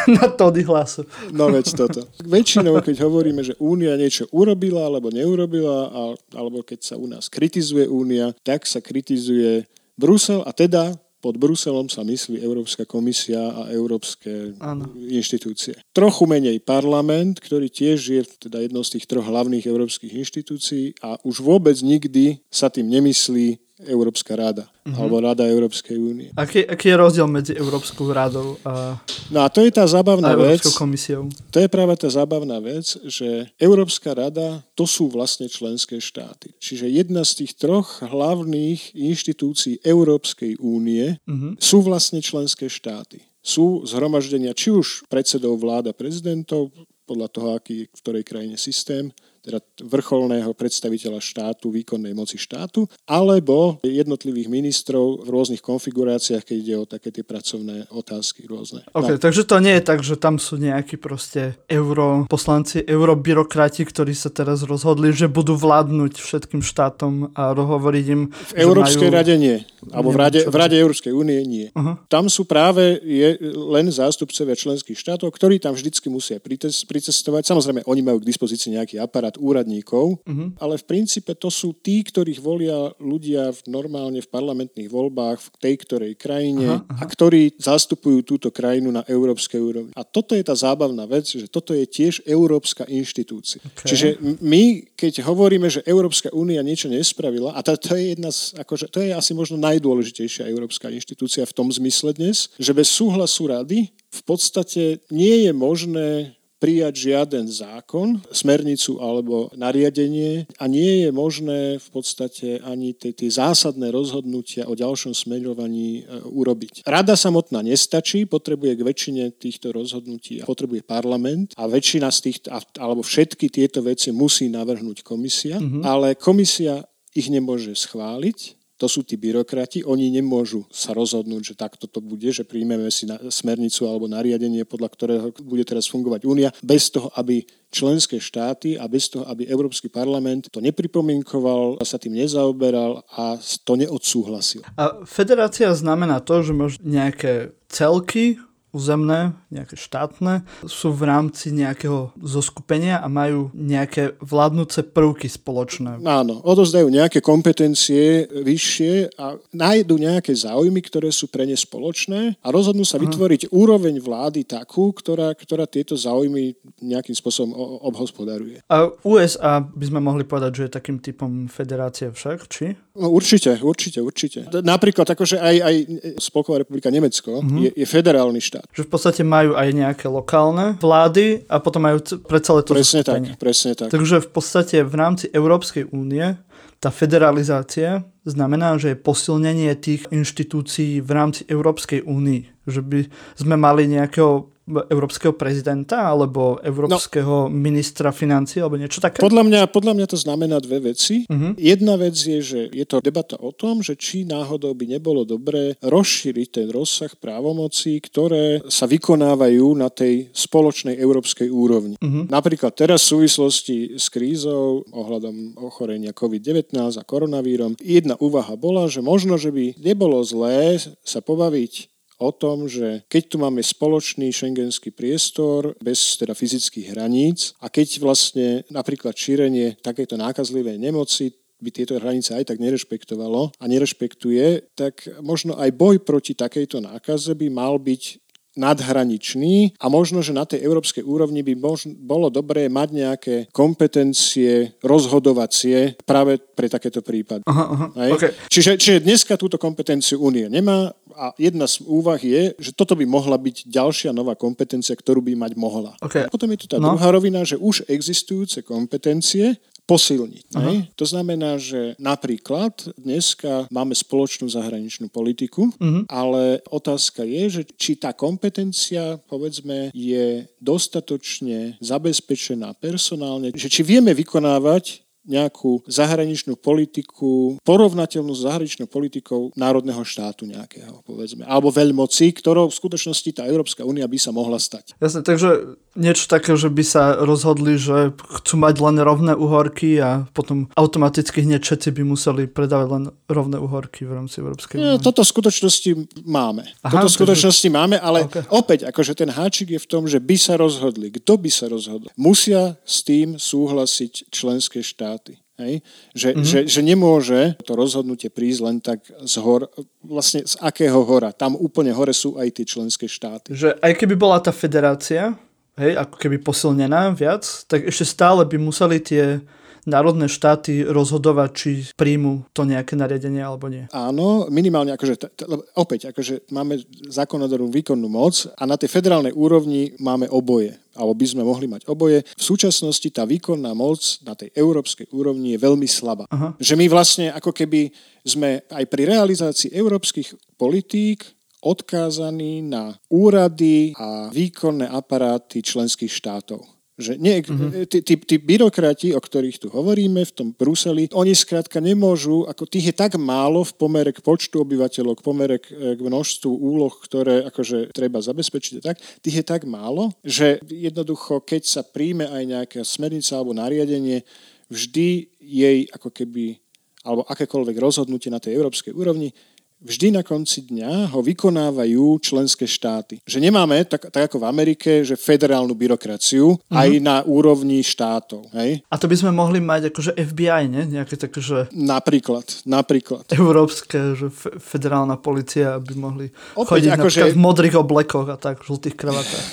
na 0.06 0.24
tóny 0.30 0.62
hlasu. 0.62 1.02
No 1.34 1.50
veď 1.50 1.74
toto. 1.74 2.06
Väčšinou, 2.22 2.78
keď 2.78 3.02
hovoríme, 3.02 3.42
že 3.42 3.58
únia 3.58 3.98
niečo 3.98 4.30
urobila 4.30 4.86
alebo 4.86 5.10
neurobila, 5.10 5.90
alebo 6.30 6.62
keď 6.62 6.78
sa 6.86 6.94
u 6.94 7.10
nás 7.10 7.26
kritizuje 7.26 7.90
únia, 7.90 8.30
tak 8.46 8.68
sa 8.68 8.78
kritizuje 8.78 9.66
Brusel 10.00 10.40
a 10.48 10.56
teda 10.56 10.96
pod 11.20 11.36
Bruselom 11.36 11.92
sa 11.92 12.00
myslí 12.00 12.40
Európska 12.40 12.88
komisia 12.88 13.52
a 13.52 13.68
európske 13.68 14.56
ano. 14.56 14.88
inštitúcie. 14.96 15.76
Trochu 15.92 16.24
menej 16.24 16.64
parlament, 16.64 17.44
ktorý 17.44 17.68
tiež 17.68 18.00
je 18.00 18.22
teda 18.48 18.64
jednou 18.64 18.80
z 18.80 18.96
tých 18.96 19.04
troch 19.04 19.28
hlavných 19.28 19.68
európskych 19.68 20.16
inštitúcií 20.16 20.96
a 21.04 21.20
už 21.20 21.44
vôbec 21.44 21.76
nikdy 21.84 22.40
sa 22.48 22.72
tým 22.72 22.88
nemyslí 22.88 23.60
Európska 23.88 24.36
rada 24.36 24.68
uh-huh. 24.84 24.96
alebo 24.96 25.20
Rada 25.20 25.46
Európskej 25.48 25.96
únie. 25.96 26.28
Aký, 26.36 26.64
aký 26.64 26.92
je 26.92 26.96
rozdiel 26.96 27.28
medzi 27.30 27.52
Európskou 27.56 28.10
radou 28.12 28.60
a, 28.66 29.00
no 29.32 29.38
a 29.44 29.48
to 29.48 29.64
je 29.64 29.70
tá 29.72 29.84
zábavná 29.88 30.36
vec, 30.36 30.60
komisiou? 30.76 31.32
To 31.52 31.58
je 31.60 31.68
práve 31.70 31.96
tá 31.96 32.08
zábavná 32.12 32.60
vec, 32.60 32.96
že 33.08 33.48
Európska 33.56 34.12
rada 34.12 34.60
to 34.76 34.84
sú 34.84 35.08
vlastne 35.08 35.48
členské 35.48 35.96
štáty. 36.00 36.52
Čiže 36.60 36.90
jedna 36.90 37.24
z 37.24 37.44
tých 37.44 37.56
troch 37.56 38.04
hlavných 38.04 38.92
inštitúcií 38.92 39.80
Európskej 39.80 40.60
únie 40.60 41.16
uh-huh. 41.24 41.56
sú 41.56 41.80
vlastne 41.80 42.20
členské 42.20 42.68
štáty. 42.68 43.24
Sú 43.40 43.88
zhromaždenia 43.88 44.52
či 44.52 44.68
už 44.68 45.08
predsedov 45.08 45.56
vláda 45.56 45.96
prezidentov, 45.96 46.68
podľa 47.10 47.28
toho, 47.34 47.48
aký 47.58 47.90
v 47.90 48.00
ktorej 48.06 48.22
krajine 48.22 48.54
systém, 48.54 49.10
teda 49.40 49.58
vrcholného 49.80 50.52
predstaviteľa 50.52 51.20
štátu, 51.20 51.72
výkonnej 51.72 52.12
moci 52.12 52.36
štátu, 52.36 52.84
alebo 53.08 53.80
jednotlivých 53.80 54.52
ministrov 54.52 55.24
v 55.24 55.28
rôznych 55.28 55.64
konfiguráciách, 55.64 56.44
keď 56.44 56.56
ide 56.56 56.74
o 56.76 56.84
také 56.84 57.08
tie 57.08 57.24
pracovné 57.24 57.88
otázky 57.88 58.44
rôzne. 58.44 58.84
Ok, 58.92 59.16
no. 59.16 59.20
takže 59.20 59.42
to 59.48 59.56
nie 59.58 59.80
je 59.80 59.84
tak, 59.84 60.00
že 60.04 60.20
tam 60.20 60.36
sú 60.36 60.60
nejakí 60.60 61.00
proste 61.00 61.56
europoslanci, 61.66 62.84
eurobyrokrati, 62.84 63.88
ktorí 63.88 64.12
sa 64.12 64.28
teraz 64.28 64.64
rozhodli, 64.64 65.12
že 65.16 65.26
budú 65.26 65.56
vládnuť 65.56 66.20
všetkým 66.20 66.60
štátom 66.60 67.32
a 67.32 67.56
hovoriť 67.56 68.04
im... 68.12 68.28
V 68.28 68.54
Európskej 68.60 69.08
majú... 69.08 69.16
rade 69.16 69.34
nie. 69.40 69.56
Alebo 69.88 70.12
v 70.12 70.18
Rade, 70.20 70.40
v 70.44 70.56
Rade 70.56 70.76
Európskej 70.76 71.12
únie 71.16 71.40
nie. 71.48 71.66
Uh-huh. 71.72 71.96
Tam 72.12 72.28
sú 72.28 72.44
práve 72.44 73.00
je, 73.00 73.40
len 73.72 73.88
zástupcovia 73.88 74.52
členských 74.52 74.98
štátov, 74.98 75.32
ktorí 75.32 75.56
tam 75.56 75.72
vždycky 75.72 76.12
musia 76.12 76.36
pricestovať. 76.84 77.48
Samozrejme, 77.48 77.88
oni 77.88 78.02
majú 78.04 78.20
k 78.20 78.28
dispozícii 78.28 78.76
nejaký 78.76 79.00
aparát 79.00 79.29
aparát 79.30 79.38
úradníkov, 79.38 80.18
uh-huh. 80.26 80.50
ale 80.58 80.74
v 80.78 80.84
princípe 80.84 81.32
to 81.38 81.50
sú 81.50 81.78
tí, 81.78 82.02
ktorých 82.02 82.42
volia 82.42 82.90
ľudia 82.98 83.54
v, 83.54 83.60
normálne 83.70 84.18
v 84.18 84.28
parlamentných 84.28 84.90
voľbách 84.90 85.38
v 85.38 85.48
tej 85.62 85.74
ktorej 85.86 86.12
krajine 86.18 86.82
uh-huh. 86.82 86.98
a 86.98 87.02
ktorí 87.06 87.54
zastupujú 87.60 88.26
túto 88.26 88.50
krajinu 88.50 88.90
na 88.90 89.06
európskej 89.06 89.60
úrovni. 89.60 89.92
A 89.94 90.02
toto 90.02 90.34
je 90.34 90.42
tá 90.42 90.54
zábavná 90.56 91.06
vec, 91.06 91.30
že 91.30 91.46
toto 91.46 91.70
je 91.76 91.86
tiež 91.86 92.26
európska 92.26 92.82
inštitúcia. 92.90 93.62
Okay. 93.62 93.86
Čiže 93.94 94.08
my, 94.42 94.94
keď 94.98 95.22
hovoríme, 95.22 95.70
že 95.70 95.86
Európska 95.86 96.34
únia 96.34 96.64
niečo 96.64 96.90
nespravila, 96.90 97.54
a 97.54 97.60
to, 97.62 97.78
to 97.78 97.94
je 97.94 98.18
jedna 98.18 98.30
z, 98.34 98.58
akože, 98.58 98.90
to 98.90 98.98
je 99.04 99.14
asi 99.14 99.32
možno 99.36 99.60
najdôležitejšia 99.60 100.50
európska 100.50 100.90
inštitúcia 100.90 101.46
v 101.46 101.56
tom 101.56 101.68
zmysle 101.70 102.16
dnes, 102.16 102.50
že 102.58 102.74
bez 102.74 102.90
súhlasu 102.90 103.46
rady 103.46 103.92
v 104.10 104.22
podstate 104.26 104.98
nie 105.12 105.46
je 105.46 105.52
možné 105.54 106.39
prijať 106.60 107.10
žiaden 107.10 107.48
zákon, 107.48 108.20
smernicu 108.28 109.00
alebo 109.00 109.48
nariadenie 109.56 110.44
a 110.60 110.68
nie 110.68 111.08
je 111.08 111.10
možné 111.10 111.80
v 111.80 111.88
podstate 111.88 112.60
ani 112.60 112.92
tie, 112.92 113.16
tie 113.16 113.32
zásadné 113.32 113.88
rozhodnutia 113.88 114.68
o 114.68 114.76
ďalšom 114.76 115.16
smerovaní 115.16 116.04
e, 116.04 116.20
urobiť. 116.28 116.84
Rada 116.84 117.16
samotná 117.16 117.64
nestačí, 117.64 118.28
potrebuje 118.28 118.76
k 118.76 118.86
väčšine 118.86 119.24
týchto 119.40 119.72
rozhodnutí 119.72 120.44
a 120.44 120.46
potrebuje 120.46 120.84
parlament 120.84 121.56
a 121.56 121.64
väčšina 121.64 122.12
z 122.12 122.18
tých, 122.28 122.38
alebo 122.76 123.00
všetky 123.00 123.48
tieto 123.48 123.80
veci 123.80 124.12
musí 124.12 124.52
navrhnúť 124.52 125.00
komisia, 125.00 125.56
mm-hmm. 125.56 125.82
ale 125.82 126.12
komisia 126.20 126.84
ich 127.16 127.32
nemôže 127.32 127.74
schváliť, 127.74 128.59
to 128.80 128.88
sú 128.88 129.04
tí 129.04 129.20
byrokrati, 129.20 129.84
oni 129.84 130.08
nemôžu 130.08 130.64
sa 130.72 130.96
rozhodnúť, 130.96 131.52
že 131.52 131.54
takto 131.60 131.84
to 131.84 132.00
bude, 132.00 132.32
že 132.32 132.48
príjmeme 132.48 132.88
si 132.88 133.04
na, 133.04 133.20
smernicu 133.28 133.84
alebo 133.84 134.08
nariadenie, 134.08 134.64
podľa 134.64 134.88
ktorého 134.88 135.26
bude 135.44 135.68
teraz 135.68 135.84
fungovať 135.92 136.24
únia, 136.24 136.48
bez 136.64 136.88
toho, 136.88 137.12
aby 137.12 137.44
členské 137.68 138.16
štáty 138.16 138.80
a 138.80 138.88
bez 138.88 139.12
toho, 139.12 139.28
aby 139.28 139.44
Európsky 139.44 139.92
parlament 139.92 140.48
to 140.48 140.64
nepripomienkoval, 140.64 141.76
sa 141.84 142.00
tým 142.00 142.16
nezaoberal 142.16 143.04
a 143.12 143.36
to 143.68 143.76
neodsúhlasil. 143.76 144.64
A 144.80 145.04
federácia 145.04 145.70
znamená 145.76 146.24
to, 146.24 146.40
že 146.40 146.56
máš 146.56 146.80
nejaké 146.80 147.52
celky, 147.68 148.40
územné, 148.70 149.34
nejaké 149.50 149.74
štátne, 149.74 150.46
sú 150.66 150.94
v 150.94 151.02
rámci 151.06 151.50
nejakého 151.50 152.14
zoskupenia 152.22 153.02
a 153.02 153.10
majú 153.10 153.50
nejaké 153.54 154.14
vládnúce 154.22 154.86
prvky 154.94 155.26
spoločné. 155.26 155.98
Áno, 156.06 156.38
odozdajú 156.46 156.86
nejaké 156.86 157.18
kompetencie 157.18 158.30
vyššie 158.30 159.18
a 159.18 159.38
nájdu 159.50 159.98
nejaké 159.98 160.30
záujmy, 160.34 160.80
ktoré 160.86 161.10
sú 161.10 161.26
pre 161.26 161.46
ne 161.46 161.58
spoločné 161.58 162.38
a 162.38 162.48
rozhodnú 162.48 162.86
sa 162.86 162.98
vytvoriť 163.02 163.50
Aha. 163.50 163.52
úroveň 163.54 163.98
vlády 163.98 164.46
takú, 164.46 164.94
ktorá, 164.94 165.34
ktorá 165.34 165.66
tieto 165.66 165.98
záujmy 165.98 166.54
nejakým 166.78 167.14
spôsobom 167.14 167.52
obhospodaruje. 167.90 168.62
A 168.70 168.90
USA 169.02 169.60
by 169.60 169.84
sme 169.86 170.00
mohli 170.00 170.22
povedať, 170.22 170.52
že 170.54 170.62
je 170.66 170.76
takým 170.78 170.98
typom 171.02 171.50
federácie 171.50 172.10
však, 172.14 172.38
či? 172.46 172.78
No, 172.94 173.10
určite, 173.10 173.56
určite, 173.62 174.02
určite. 174.02 174.38
Napríklad 174.50 175.06
akože 175.06 175.38
aj, 175.38 175.56
aj 175.62 175.74
Spolková 176.18 176.60
republika 176.60 176.90
Nemecko 176.90 177.40
uh-huh. 177.40 177.62
je, 177.64 177.70
je 177.72 177.86
federálny 177.86 178.42
štát 178.42 178.59
štát. 178.60 178.76
Že 178.76 178.82
v 178.84 178.90
podstate 178.92 179.22
majú 179.24 179.56
aj 179.56 179.68
nejaké 179.72 180.06
lokálne 180.12 180.76
vlády 180.76 181.48
a 181.48 181.56
potom 181.58 181.88
majú 181.88 181.98
pre 182.28 182.40
celé 182.44 182.60
to 182.62 182.76
Presne 182.76 183.02
tak, 183.02 183.20
presne 183.40 183.72
tak. 183.72 183.88
Takže 183.88 184.20
v 184.20 184.28
podstate 184.28 184.76
v 184.84 184.94
rámci 184.94 185.26
Európskej 185.32 185.88
únie 185.90 186.36
tá 186.80 186.88
federalizácia 186.88 188.08
znamená, 188.24 188.76
že 188.80 188.96
je 188.96 189.02
posilnenie 189.04 189.72
tých 189.76 190.08
inštitúcií 190.08 191.04
v 191.04 191.10
rámci 191.12 191.44
Európskej 191.44 192.04
únie. 192.08 192.48
Že 192.64 192.80
by 192.84 193.00
sme 193.36 193.56
mali 193.60 193.84
nejakého 193.84 194.48
európskeho 194.70 195.34
prezidenta 195.34 196.06
alebo 196.06 196.62
európskeho 196.62 197.46
no, 197.46 197.52
ministra 197.52 198.14
financí 198.14 198.62
alebo 198.62 198.78
niečo 198.78 199.02
také? 199.02 199.20
Podľa 199.20 199.42
mňa, 199.46 199.60
podľa 199.68 199.92
mňa 199.98 200.06
to 200.06 200.18
znamená 200.18 200.62
dve 200.62 200.94
veci. 200.94 201.26
Uh-huh. 201.26 201.52
Jedna 201.58 201.98
vec 201.98 202.14
je, 202.14 202.40
že 202.40 202.60
je 202.70 202.84
to 202.86 203.02
debata 203.02 203.36
o 203.40 203.50
tom, 203.50 203.82
že 203.82 203.98
či 203.98 204.22
náhodou 204.24 204.72
by 204.72 204.96
nebolo 204.96 205.26
dobré 205.26 205.74
rozšíriť 205.82 206.48
ten 206.50 206.66
rozsah 206.70 207.10
právomocí, 207.18 207.98
ktoré 208.00 208.62
sa 208.70 208.86
vykonávajú 208.86 209.66
na 209.74 209.90
tej 209.90 210.30
spoločnej 210.32 210.96
európskej 210.96 211.50
úrovni. 211.50 211.98
Uh-huh. 211.98 212.24
Napríklad 212.30 212.72
teraz 212.72 213.04
v 213.06 213.20
súvislosti 213.20 213.98
s 213.98 214.06
krízou 214.08 214.86
ohľadom 214.94 215.58
ochorenia 215.60 216.14
COVID-19 216.14 216.76
a 216.96 217.02
koronavírom 217.02 217.74
jedna 217.82 218.14
úvaha 218.20 218.54
bola, 218.54 218.86
že 218.86 219.02
možno, 219.02 219.36
že 219.40 219.50
by 219.50 219.78
nebolo 219.80 220.22
zlé 220.22 220.78
sa 221.04 221.20
pobaviť 221.24 221.99
o 222.20 222.30
tom, 222.30 222.68
že 222.68 223.02
keď 223.08 223.22
tu 223.32 223.36
máme 223.40 223.64
spoločný 223.64 224.28
šengenský 224.28 224.92
priestor 224.92 225.72
bez 225.80 226.20
teda 226.20 226.36
fyzických 226.36 226.92
hraníc 226.92 227.56
a 227.64 227.72
keď 227.72 227.98
vlastne 228.04 228.62
napríklad 228.68 229.16
šírenie 229.16 229.80
takéto 229.80 230.20
nákazlivej 230.20 230.76
nemoci 230.76 231.32
by 231.60 231.68
tieto 231.72 231.96
hranice 232.00 232.32
aj 232.36 232.48
tak 232.48 232.58
nerešpektovalo 232.60 233.52
a 233.60 233.64
nerešpektuje, 233.68 234.72
tak 234.72 235.04
možno 235.20 235.56
aj 235.60 235.76
boj 235.76 236.00
proti 236.00 236.32
takejto 236.32 236.80
nákaze 236.80 237.36
by 237.36 237.52
mal 237.52 237.76
byť 237.76 238.30
nadhraničný 238.58 239.78
a 239.78 239.86
možno, 239.86 240.26
že 240.26 240.34
na 240.34 240.42
tej 240.42 240.66
európskej 240.66 241.06
úrovni 241.06 241.46
by 241.46 241.54
možno, 241.54 241.94
bolo 241.94 242.26
dobré 242.32 242.66
mať 242.66 242.88
nejaké 242.90 243.34
kompetencie 243.54 244.74
rozhodovacie 244.82 245.94
práve 246.02 246.42
pre 246.42 246.66
takéto 246.66 246.98
prípady. 246.98 247.46
Aha, 247.46 247.64
aha, 247.70 247.86
okay. 248.10 248.34
čiže, 248.50 248.74
čiže 248.74 249.06
dneska 249.06 249.38
túto 249.38 249.54
kompetenciu 249.54 250.18
Únie 250.18 250.50
nemá 250.50 250.90
a 251.16 251.34
jedna 251.38 251.66
z 251.66 251.82
úvah 251.86 252.20
je, 252.20 252.54
že 252.58 252.70
toto 252.74 252.94
by 252.96 253.06
mohla 253.06 253.36
byť 253.38 253.66
ďalšia 253.68 254.10
nová 254.10 254.34
kompetencia, 254.34 254.96
ktorú 254.96 255.24
by 255.24 255.34
mať 255.36 255.52
mohla. 255.58 255.94
Okay. 256.02 256.26
A 256.26 256.32
potom 256.32 256.50
je 256.52 256.64
tu 256.64 256.66
tá 256.70 256.78
no. 256.78 256.94
druhá 256.94 257.08
rovina, 257.10 257.42
že 257.46 257.58
už 257.58 257.86
existujúce 257.86 258.62
kompetencie 258.62 259.58
posilniť. 259.90 260.54
To 260.94 261.02
znamená, 261.02 261.58
že 261.58 261.98
napríklad 261.98 262.94
dneska 262.94 263.66
máme 263.74 263.90
spoločnú 263.90 264.46
zahraničnú 264.46 265.10
politiku, 265.10 265.66
uh-huh. 265.74 266.06
ale 266.06 266.62
otázka 266.70 267.26
je, 267.26 267.42
že 267.58 267.62
či 267.74 267.98
tá 267.98 268.14
kompetencia, 268.14 269.18
povedzme, 269.26 269.90
je 269.90 270.46
dostatočne 270.62 271.74
zabezpečená 271.82 272.78
personálne, 272.78 273.50
že 273.50 273.66
či 273.66 273.82
vieme 273.82 274.14
vykonávať 274.14 275.09
nejakú 275.28 275.84
zahraničnú 275.84 276.56
politiku, 276.56 277.60
porovnateľnú 277.60 278.32
s 278.32 278.44
zahraničnou 278.48 278.88
politikou 278.88 279.52
národného 279.52 280.00
štátu 280.00 280.48
nejakého, 280.48 281.04
povedzme. 281.04 281.44
Alebo 281.44 281.68
veľmoci, 281.68 282.32
ktorou 282.32 282.72
v 282.72 282.78
skutočnosti 282.78 283.30
tá 283.36 283.42
Európska 283.44 283.84
únia 283.84 284.08
by 284.08 284.16
sa 284.16 284.32
mohla 284.32 284.56
stať. 284.56 284.96
Jasne, 284.96 285.20
takže 285.20 285.76
niečo 285.92 286.24
také, 286.30 286.56
že 286.56 286.72
by 286.72 286.84
sa 286.86 287.02
rozhodli, 287.20 287.76
že 287.76 288.16
chcú 288.40 288.54
mať 288.56 288.80
len 288.80 288.96
rovné 289.02 289.32
uhorky 289.36 290.00
a 290.00 290.24
potom 290.32 290.72
automaticky 290.72 291.44
hneď 291.44 291.68
všetci 291.68 291.88
by 292.00 292.02
museli 292.06 292.42
predávať 292.48 292.88
len 292.88 293.04
rovné 293.28 293.60
uhorky 293.60 294.08
v 294.08 294.16
rámci 294.16 294.40
Európskej 294.40 294.80
únie. 294.80 294.86
No, 294.86 295.02
toto 295.02 295.20
v 295.20 295.28
skutočnosti 295.28 295.90
máme. 296.24 296.64
Aha, 296.80 297.04
toto 297.04 297.12
v 297.12 297.16
skutočnosti 297.20 297.68
takže... 297.68 297.76
máme, 297.76 297.96
ale 298.00 298.24
okay. 298.24 298.46
opäť, 298.48 298.88
akože 298.88 299.12
ten 299.18 299.28
háčik 299.28 299.76
je 299.76 299.80
v 299.82 299.88
tom, 299.90 300.08
že 300.08 300.22
by 300.22 300.36
sa 300.40 300.56
rozhodli. 300.56 301.12
Kto 301.12 301.36
by 301.36 301.50
sa 301.52 301.66
rozhodol? 301.68 302.08
Musia 302.16 302.78
s 302.86 303.02
tým 303.04 303.36
súhlasiť 303.36 304.30
členské 304.30 304.80
štáty 304.80 305.09
štáty. 305.10 305.42
Hej? 305.58 305.82
Že, 306.14 306.28
mm-hmm. 306.30 306.46
že, 306.46 306.58
že 306.70 306.80
nemôže 306.86 307.40
to 307.66 307.74
rozhodnutie 307.74 308.30
prísť 308.30 308.60
len 308.62 308.76
tak 308.78 309.02
z 309.10 309.34
hor, 309.42 309.66
vlastne 310.06 310.46
z 310.46 310.54
akého 310.62 311.02
hora. 311.02 311.34
Tam 311.34 311.58
úplne 311.58 311.90
hore 311.90 312.14
sú 312.14 312.38
aj 312.38 312.62
tie 312.62 312.64
členské 312.64 313.10
štáty. 313.10 313.52
Že 313.58 313.74
aj 313.82 313.92
keby 313.98 314.14
bola 314.14 314.38
tá 314.38 314.54
federácia, 314.54 315.34
hej, 315.74 315.98
ako 315.98 316.16
keby 316.16 316.38
posilnená 316.38 317.10
viac, 317.10 317.42
tak 317.66 317.90
ešte 317.90 318.06
stále 318.06 318.46
by 318.46 318.56
museli 318.56 319.02
tie 319.02 319.42
národné 319.84 320.26
štáty 320.28 320.84
rozhodovať, 320.84 321.50
či 321.54 321.70
príjmu 321.96 322.48
to 322.52 322.64
nejaké 322.68 322.96
nariadenie 322.96 323.40
alebo 323.40 323.68
nie. 323.68 323.86
Áno, 323.92 324.48
minimálne 324.52 324.92
akože, 324.96 325.14
t- 325.16 325.32
t- 325.32 325.46
opäť, 325.76 326.12
akože 326.12 326.50
máme 326.52 326.80
zákonodárnu 327.08 327.70
výkonnú 327.72 328.08
moc 328.08 328.48
a 328.56 328.62
na 328.64 328.76
tej 328.76 328.92
federálnej 328.92 329.32
úrovni 329.32 329.94
máme 330.00 330.28
oboje 330.28 330.76
alebo 330.90 331.14
by 331.14 331.26
sme 331.26 331.46
mohli 331.46 331.70
mať 331.70 331.86
oboje. 331.86 332.26
V 332.36 332.42
súčasnosti 332.42 333.08
tá 333.14 333.24
výkonná 333.24 333.72
moc 333.72 334.20
na 334.26 334.34
tej 334.34 334.52
európskej 334.52 335.08
úrovni 335.14 335.54
je 335.54 335.62
veľmi 335.62 335.86
slabá. 335.86 336.26
Aha. 336.28 336.58
Že 336.58 336.74
my 336.76 336.86
vlastne 336.90 337.26
ako 337.32 337.54
keby 337.54 337.94
sme 338.26 338.66
aj 338.68 338.84
pri 338.90 339.08
realizácii 339.08 339.72
európskych 339.72 340.58
politík 340.60 341.24
odkázaní 341.60 342.64
na 342.64 342.96
úrady 343.12 343.92
a 343.96 344.32
výkonné 344.32 344.88
aparáty 344.88 345.60
členských 345.60 346.10
štátov. 346.10 346.79
Že 347.00 347.16
nie, 347.16 347.40
mm-hmm. 347.40 347.88
tí, 347.88 347.98
tí, 348.04 348.14
tí 348.20 348.36
byrokrati, 348.36 349.16
o 349.16 349.20
ktorých 349.20 349.56
tu 349.56 349.72
hovoríme 349.72 350.20
v 350.20 350.32
tom 350.36 350.48
Bruseli, 350.52 351.08
oni 351.16 351.32
skrátka 351.32 351.80
nemôžu, 351.80 352.44
ako 352.44 352.68
tých 352.68 352.92
je 352.92 352.94
tak 352.94 353.16
málo 353.16 353.64
v 353.64 353.72
pomere 353.72 354.12
k 354.12 354.20
počtu 354.20 354.60
obyvateľov, 354.60 355.16
k 355.16 355.24
pomere 355.24 355.56
k, 355.56 355.96
k 355.96 356.00
množstvu 356.00 356.52
úloh, 356.52 356.92
ktoré 356.92 357.48
akože 357.48 357.96
treba 357.96 358.20
zabezpečiť, 358.20 358.84
tak, 358.84 359.00
tých 359.24 359.40
je 359.40 359.44
tak 359.48 359.64
málo, 359.64 360.12
že 360.20 360.60
jednoducho, 360.68 361.40
keď 361.40 361.62
sa 361.64 361.82
príjme 361.82 362.28
aj 362.28 362.42
nejaká 362.44 362.80
smernica 362.84 363.40
alebo 363.40 363.56
nariadenie, 363.56 364.20
vždy 364.68 365.32
jej 365.40 365.78
ako 365.90 366.12
keby 366.12 366.60
alebo 367.00 367.24
akékoľvek 367.32 367.76
rozhodnutie 367.80 368.28
na 368.28 368.36
tej 368.36 368.60
európskej 368.60 368.92
úrovni 368.92 369.32
vždy 369.80 370.12
na 370.12 370.22
konci 370.22 370.68
dňa 370.68 371.10
ho 371.10 371.20
vykonávajú 371.24 372.20
členské 372.20 372.68
štáty. 372.68 373.18
Že 373.24 373.48
nemáme, 373.48 373.82
tak, 373.88 374.12
tak 374.12 374.28
ako 374.30 374.44
v 374.44 374.48
Amerike, 374.48 374.90
že 375.02 375.16
federálnu 375.16 375.72
byrokraciu 375.72 376.56
mm-hmm. 376.56 376.76
aj 376.76 376.88
na 377.00 377.16
úrovni 377.24 377.80
štátov. 377.80 378.52
Hej? 378.52 378.84
A 378.92 378.94
to 379.00 379.08
by 379.08 379.16
sme 379.16 379.32
mohli 379.32 379.58
mať 379.58 379.90
akože 379.90 380.12
FBI, 380.16 380.68
ne? 380.68 380.82
Nejaké 380.84 381.16
také, 381.16 381.40
že... 381.40 381.72
Napríklad, 381.72 382.44
napríklad. 382.68 383.24
Európske, 383.32 384.14
že 384.16 384.28
federálna 384.60 385.16
policia 385.16 385.80
by 385.80 385.94
mohli 385.96 386.26
Opäť, 386.54 386.68
chodiť 386.68 386.90
ako 386.92 387.08
napríklad 387.08 387.30
že... 387.32 387.36
v 387.36 387.40
modrých 387.40 387.74
oblekoch 387.80 388.28
a 388.28 388.36
tak, 388.36 388.60
v 388.60 388.76
žltých 388.76 388.96
kravatách. 388.96 389.44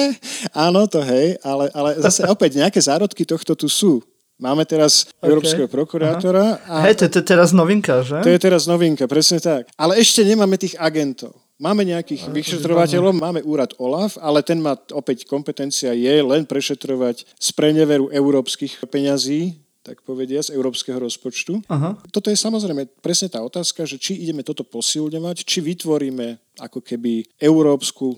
Áno, 0.66 0.90
to 0.90 1.00
hej, 1.06 1.38
ale, 1.46 1.70
ale 1.70 1.90
zase 2.02 2.26
opäť 2.26 2.58
nejaké 2.58 2.82
zárodky 2.82 3.22
tohto 3.22 3.54
tu 3.54 3.70
sú. 3.70 4.02
Máme 4.40 4.64
teraz 4.64 5.04
okay. 5.04 5.28
európskeho 5.28 5.68
prokurátora. 5.68 6.64
A 6.64 6.88
Hej, 6.88 7.04
to 7.04 7.20
je 7.20 7.26
teraz 7.28 7.52
novinka, 7.52 8.00
že? 8.00 8.24
To 8.24 8.32
je 8.32 8.40
teraz 8.40 8.64
novinka, 8.64 9.04
presne 9.04 9.36
tak. 9.36 9.68
Ale 9.76 10.00
ešte 10.00 10.24
nemáme 10.24 10.56
tých 10.56 10.80
agentov. 10.80 11.36
Máme 11.60 11.84
nejakých 11.84 12.32
vyšetrovateľov, 12.32 13.20
máme 13.20 13.44
úrad 13.44 13.76
OLAF, 13.76 14.16
ale 14.16 14.40
ten 14.40 14.56
má 14.64 14.80
opäť 14.96 15.28
kompetencia 15.28 15.92
je 15.92 16.14
len 16.24 16.48
prešetrovať 16.48 17.28
z 17.36 17.48
preneveru 17.52 18.08
európskych 18.08 18.80
peňazí, 18.88 19.60
tak 19.84 20.00
povedia, 20.00 20.40
z 20.40 20.56
európskeho 20.56 20.96
rozpočtu. 20.96 21.60
Aha. 21.68 22.00
Toto 22.08 22.32
je 22.32 22.40
samozrejme 22.40 22.88
presne 23.04 23.28
tá 23.28 23.44
otázka, 23.44 23.84
že 23.84 24.00
či 24.00 24.24
ideme 24.24 24.40
toto 24.40 24.64
posilňovať, 24.64 25.44
či 25.44 25.60
vytvoríme 25.60 26.56
ako 26.64 26.80
keby 26.80 27.28
európsku, 27.36 28.16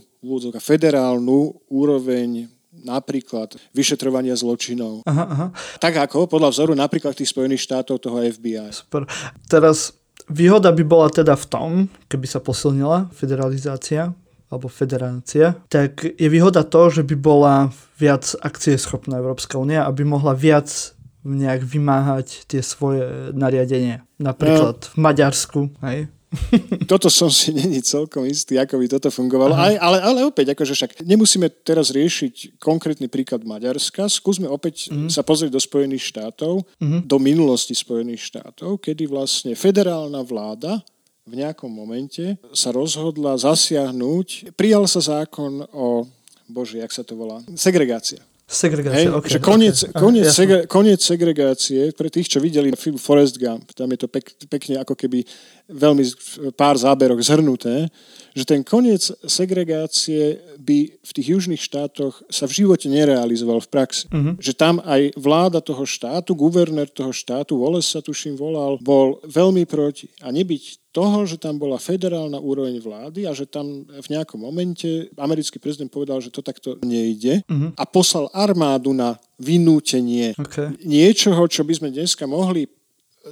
federálnu 0.63 1.67
úroveň 1.67 2.47
napríklad 2.83 3.57
vyšetrovania 3.73 4.37
zločinov. 4.37 5.07
Aha, 5.07 5.25
aha. 5.25 5.47
Tak 5.79 5.99
ako 6.11 6.29
podľa 6.29 6.51
vzoru 6.53 6.73
napríklad 6.77 7.17
tých 7.17 7.31
Spojených 7.31 7.65
štátov 7.65 8.03
toho 8.03 8.21
FBI. 8.21 8.71
Super. 8.75 9.07
Teraz 9.47 9.97
výhoda 10.29 10.71
by 10.71 10.85
bola 10.87 11.09
teda 11.11 11.35
v 11.35 11.47
tom, 11.49 11.71
keby 12.07 12.27
sa 12.29 12.39
posilnila 12.43 13.11
federalizácia 13.15 14.15
alebo 14.53 14.69
federácia, 14.69 15.57
tak 15.73 16.05
je 16.05 16.29
výhoda 16.29 16.61
to, 16.61 16.93
že 16.93 17.03
by 17.09 17.17
bola 17.17 17.73
viac 17.97 18.37
akcieschopná 18.37 19.17
Európska 19.17 19.57
únia, 19.57 19.89
aby 19.89 20.05
mohla 20.05 20.37
viac 20.37 20.93
nejak 21.25 21.65
vymáhať 21.65 22.45
tie 22.51 22.61
svoje 22.61 23.33
nariadenia. 23.33 24.05
Napríklad 24.21 24.77
no. 24.77 24.91
v 24.93 24.97
Maďarsku, 24.99 25.61
hej, 25.87 26.11
toto 26.91 27.13
som 27.13 27.29
si 27.29 27.53
není 27.53 27.85
celkom 27.85 28.25
istý, 28.25 28.57
ako 28.57 28.81
by 28.81 28.87
toto 28.89 29.09
fungovalo. 29.13 29.53
Aj, 29.53 29.77
ale, 29.77 29.99
ale 30.01 30.21
opäť, 30.25 30.57
akože 30.57 30.73
však 30.73 30.91
nemusíme 31.05 31.49
teraz 31.63 31.93
riešiť 31.93 32.57
konkrétny 32.57 33.07
príklad 33.07 33.45
Maďarska. 33.45 34.09
Skúsme 34.09 34.49
opäť 34.49 34.89
mm. 34.89 35.13
sa 35.13 35.21
pozrieť 35.21 35.53
do 35.53 35.61
Spojených 35.61 36.09
štátov, 36.09 36.65
mm. 36.81 37.05
do 37.05 37.17
minulosti 37.21 37.77
Spojených 37.77 38.33
štátov, 38.33 38.81
kedy 38.81 39.07
vlastne 39.09 39.53
federálna 39.53 40.25
vláda 40.25 40.81
v 41.23 41.39
nejakom 41.39 41.71
momente 41.71 42.35
sa 42.51 42.75
rozhodla 42.75 43.39
zasiahnuť. 43.39 44.57
Prijal 44.59 44.91
sa 44.91 44.99
zákon 45.23 45.63
o, 45.71 46.09
bože, 46.51 46.83
jak 46.83 46.91
sa 46.91 47.07
to 47.07 47.15
volá, 47.15 47.39
segregácia. 47.55 48.19
Segregácia, 48.53 49.09
Hej, 49.09 49.17
okay, 49.17 49.33
že 49.33 49.41
koniec, 49.41 49.77
okay. 49.81 49.97
koniec, 49.97 50.29
segre, 50.29 50.59
koniec 50.69 51.01
segregácie, 51.01 51.89
pre 51.97 52.13
tých, 52.13 52.29
čo 52.29 52.37
videli 52.37 52.69
film 52.77 53.01
Forest 53.01 53.41
Gump, 53.41 53.73
tam 53.73 53.89
je 53.89 54.05
to 54.05 54.13
pek, 54.13 54.29
pekne 54.45 54.77
ako 54.77 54.93
keby 54.93 55.25
veľmi 55.73 56.05
pár 56.53 56.77
záberok 56.77 57.25
zhrnuté, 57.25 57.89
že 58.37 58.45
ten 58.45 58.61
koniec 58.61 59.09
segregácie 59.25 60.37
by 60.61 60.85
v 61.01 61.11
tých 61.17 61.29
južných 61.33 61.65
štátoch 61.65 62.21
sa 62.29 62.45
v 62.45 62.65
živote 62.65 62.93
nerealizoval 62.93 63.65
v 63.65 63.73
praxi. 63.73 64.05
Uh-huh. 64.13 64.37
Že 64.37 64.53
tam 64.53 64.75
aj 64.85 65.17
vláda 65.17 65.65
toho 65.65 65.89
štátu, 65.89 66.37
guvernér 66.37 66.93
toho 66.93 67.13
štátu, 67.13 67.57
Wallace 67.57 67.97
sa 67.97 68.05
tuším 68.05 68.37
volal, 68.37 68.77
bol 68.85 69.17
veľmi 69.25 69.65
proti. 69.65 70.13
A 70.21 70.29
nebyť 70.29 70.82
toho, 70.93 71.25
že 71.25 71.41
tam 71.41 71.57
bola 71.57 71.81
federálna 71.81 72.37
úroveň 72.37 72.77
vlády 72.79 73.25
a 73.25 73.33
že 73.33 73.49
tam 73.49 73.89
v 73.89 74.07
nejakom 74.13 74.37
momente 74.37 75.09
americký 75.17 75.57
prezident 75.57 75.89
povedal, 75.89 76.21
že 76.21 76.29
to 76.29 76.45
takto 76.45 76.77
nejde 76.85 77.41
uh-huh. 77.49 77.73
a 77.75 77.85
poslal 77.89 78.29
armádu 78.37 78.93
na 78.93 79.17
vynútenie 79.41 80.37
okay. 80.37 80.77
niečoho, 80.85 81.49
čo 81.49 81.65
by 81.65 81.73
sme 81.81 81.89
dneska 81.89 82.29
mohli 82.29 82.69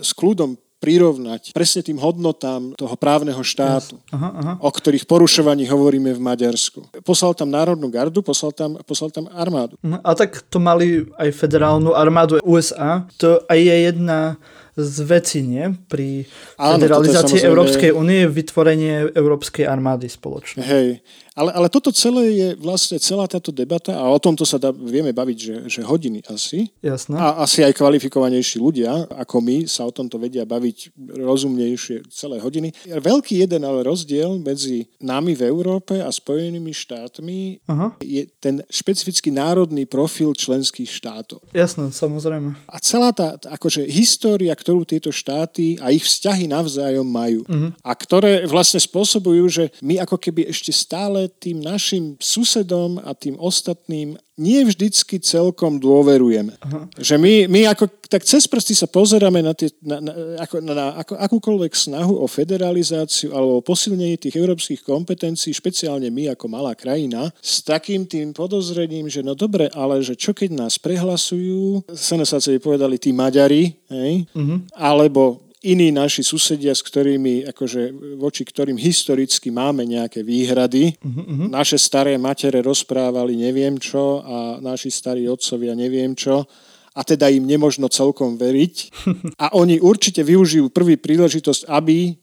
s 0.00 0.16
kľudom 0.16 0.56
prirovnať 0.80 1.52
presne 1.52 1.84
tým 1.84 2.00
hodnotám 2.00 2.72
toho 2.72 2.96
právneho 2.96 3.44
štátu, 3.44 4.00
yes. 4.00 4.16
aha, 4.16 4.28
aha. 4.32 4.52
o 4.64 4.70
ktorých 4.72 5.04
porušovaní 5.04 5.68
hovoríme 5.68 6.08
v 6.16 6.20
Maďarsku. 6.24 7.04
Poslal 7.04 7.36
tam 7.36 7.52
Národnú 7.52 7.92
gardu, 7.92 8.24
poslal 8.24 8.56
tam, 8.56 8.80
poslal 8.88 9.12
tam 9.12 9.28
armádu. 9.28 9.76
A 10.00 10.16
tak 10.16 10.40
to 10.48 10.56
mali 10.56 11.04
aj 11.20 11.36
federálnu 11.36 11.92
armádu 11.92 12.40
USA. 12.40 13.04
To 13.20 13.44
aj 13.44 13.60
je 13.60 13.76
jedna 13.92 14.40
z 14.82 14.98
veci, 15.04 15.40
nie? 15.44 15.70
Pri 15.88 16.24
Áno, 16.56 16.80
federalizácii 16.80 17.38
samozrejme... 17.38 17.50
Európskej 17.52 17.90
únie 17.92 18.20
vytvorenie 18.26 19.12
Európskej 19.12 19.64
armády 19.68 20.08
spoločne. 20.08 20.64
Hej, 20.64 21.04
ale, 21.34 21.50
ale 21.54 21.68
toto 21.72 21.94
celé 21.94 22.36
je 22.36 22.48
vlastne 22.60 23.00
celá 23.00 23.24
táto 23.24 23.48
debata 23.48 23.96
a 23.96 24.04
o 24.10 24.18
tomto 24.20 24.44
sa 24.44 24.60
dá, 24.60 24.68
vieme 24.74 25.14
baviť, 25.14 25.38
že, 25.38 25.56
že 25.66 25.80
hodiny 25.80 26.20
asi. 26.28 26.68
Jasné. 26.84 27.16
A 27.16 27.40
asi 27.40 27.64
aj 27.64 27.78
kvalifikovanejší 27.78 28.60
ľudia, 28.60 29.08
ako 29.16 29.40
my, 29.40 29.56
sa 29.64 29.88
o 29.88 29.94
tomto 29.94 30.20
vedia 30.20 30.44
baviť 30.44 30.92
rozumnejšie 31.16 32.10
celé 32.12 32.36
hodiny. 32.42 32.74
Veľký 32.84 33.40
jeden 33.40 33.62
ale 33.64 33.86
rozdiel 33.86 34.36
medzi 34.42 34.90
nami 35.00 35.32
v 35.32 35.46
Európe 35.48 36.02
a 36.02 36.12
Spojenými 36.12 36.74
štátmi 36.74 37.64
Aha. 37.70 37.96
je 38.04 38.28
ten 38.42 38.60
špecifický 38.68 39.32
národný 39.32 39.88
profil 39.88 40.36
členských 40.36 40.90
štátov. 40.90 41.40
Jasné, 41.56 41.94
samozrejme. 41.94 42.52
A 42.68 42.76
celá 42.82 43.14
tá 43.14 43.40
akože 43.40 43.86
história, 43.88 44.52
ktorú 44.52 44.84
tieto 44.84 45.08
štáty 45.14 45.80
a 45.80 45.94
ich 45.94 46.04
vzťahy 46.04 46.50
navzájom 46.50 47.06
majú 47.06 47.46
uh-huh. 47.46 47.70
a 47.80 47.92
ktoré 47.96 48.44
vlastne 48.44 48.82
spôsobujú, 48.82 49.44
že 49.48 49.64
my 49.80 50.02
ako 50.02 50.18
keby 50.18 50.50
ešte 50.50 50.74
stále 50.74 51.29
tým 51.38 51.62
našim 51.62 52.18
susedom 52.18 52.98
a 52.98 53.14
tým 53.14 53.38
ostatným 53.38 54.18
nie 54.40 54.64
vždycky 54.64 55.20
celkom 55.20 55.76
dôverujeme. 55.76 56.56
Uh-huh. 56.56 56.88
Že 56.96 57.20
my, 57.20 57.34
my 57.44 57.60
ako 57.68 57.92
tak 58.08 58.24
cez 58.24 58.48
prsty 58.48 58.72
sa 58.72 58.88
pozeráme 58.88 59.44
na, 59.44 59.52
tie, 59.52 59.68
na, 59.84 60.00
na, 60.00 60.12
ako, 60.40 60.56
na, 60.64 60.72
na 60.72 60.86
ako, 60.96 61.12
akúkoľvek 61.20 61.72
snahu 61.76 62.16
o 62.16 62.26
federalizáciu 62.26 63.36
alebo 63.36 63.60
o 63.60 63.64
posilnenie 63.64 64.16
tých 64.16 64.40
európskych 64.40 64.80
kompetencií, 64.80 65.52
špeciálne 65.52 66.08
my 66.08 66.32
ako 66.32 66.48
malá 66.48 66.72
krajina, 66.72 67.28
s 67.38 67.60
takým 67.60 68.08
tým 68.08 68.32
podozrením, 68.32 69.12
že 69.12 69.20
no 69.20 69.36
dobre, 69.36 69.68
ale 69.76 70.00
že 70.00 70.16
čo 70.16 70.32
keď 70.32 70.56
nás 70.56 70.80
prehlasujú, 70.80 71.84
sa 71.92 72.16
nás 72.16 72.32
povedali 72.64 72.96
tí 72.96 73.12
Maďari, 73.12 73.76
hej? 73.92 74.24
Uh-huh. 74.32 74.64
alebo 74.72 75.49
iní 75.60 75.92
naši 75.92 76.24
susedia, 76.24 76.72
s 76.72 76.80
ktorými, 76.80 77.44
akože, 77.52 78.16
voči 78.16 78.48
ktorým 78.48 78.80
historicky 78.80 79.52
máme 79.52 79.84
nejaké 79.84 80.24
výhrady. 80.24 80.96
Uh-huh. 81.00 81.52
Naše 81.52 81.76
staré 81.76 82.16
matere 82.16 82.64
rozprávali 82.64 83.36
neviem 83.36 83.76
čo 83.76 84.24
a 84.24 84.56
naši 84.58 84.88
starí 84.88 85.28
otcovia 85.28 85.76
neviem 85.76 86.16
čo 86.16 86.48
a 86.90 87.00
teda 87.06 87.30
im 87.30 87.46
nemožno 87.46 87.86
celkom 87.86 88.34
veriť. 88.34 88.74
A 89.44 89.54
oni 89.54 89.78
určite 89.78 90.26
využijú 90.26 90.74
prvý 90.74 90.98
príležitosť, 90.98 91.70
aby 91.70 92.18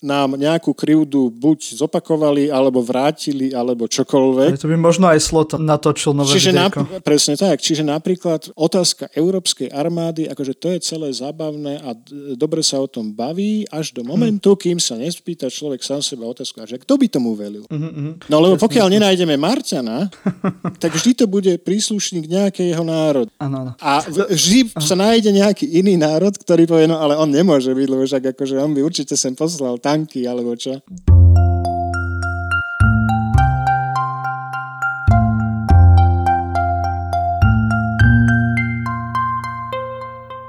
nám 0.00 0.40
nejakú 0.40 0.72
krivdu 0.72 1.28
buď 1.28 1.76
zopakovali, 1.76 2.48
alebo 2.48 2.80
vrátili, 2.80 3.52
alebo 3.52 3.84
čokoľvek. 3.84 4.56
To 4.56 4.68
by 4.72 4.76
možno 4.80 5.12
aj 5.12 5.20
Slot 5.20 5.60
natočil 5.60 6.16
nové 6.16 6.32
čiže 6.32 6.56
nap- 6.56 6.80
Presne 7.04 7.36
tak. 7.36 7.60
Čiže 7.60 7.84
napríklad 7.84 8.48
otázka 8.56 9.12
európskej 9.12 9.68
armády, 9.68 10.24
akože 10.32 10.56
to 10.56 10.72
je 10.72 10.80
celé 10.80 11.12
zábavné 11.12 11.84
a 11.84 11.92
dobre 12.32 12.64
sa 12.64 12.80
o 12.80 12.88
tom 12.88 13.12
baví 13.12 13.68
až 13.68 13.92
do 13.92 14.00
momentu, 14.00 14.56
hmm. 14.56 14.60
kým 14.60 14.78
sa 14.80 14.96
nespýta 14.96 15.52
človek 15.52 15.84
sám 15.84 16.00
seba 16.00 16.24
otázku, 16.24 16.64
že 16.64 16.80
kto 16.80 16.96
by 16.96 17.06
tomu 17.06 17.36
velil. 17.36 17.68
Mm-hmm. 17.68 18.32
No 18.32 18.36
lebo 18.40 18.56
pokiaľ 18.56 18.88
nenájdeme 18.96 19.36
Marťana, 19.36 20.08
tak 20.82 20.96
vždy 20.96 21.12
to 21.12 21.24
bude 21.28 21.52
príslušník 21.60 22.24
nejakého 22.24 22.80
národa. 22.80 23.28
Ano, 23.36 23.56
ano. 23.68 23.72
A 23.76 24.00
vždy 24.08 24.72
sa 24.80 24.96
nájde 24.96 25.30
nejaký 25.34 25.68
iný 25.68 26.00
národ, 26.00 26.32
ktorý 26.32 26.64
povie, 26.64 26.88
no 26.88 26.96
ale 26.96 27.18
on 27.20 27.28
nemôže 27.28 27.70
byť, 27.70 27.88
lebo 27.90 28.02
však 28.08 28.32
akože 28.32 28.54
on 28.56 28.72
by 28.72 28.80
určite 28.80 29.14
sem 29.14 29.36
poslal 29.36 29.76
tanky, 29.90 30.22
alebo 30.22 30.54
čo? 30.54 30.78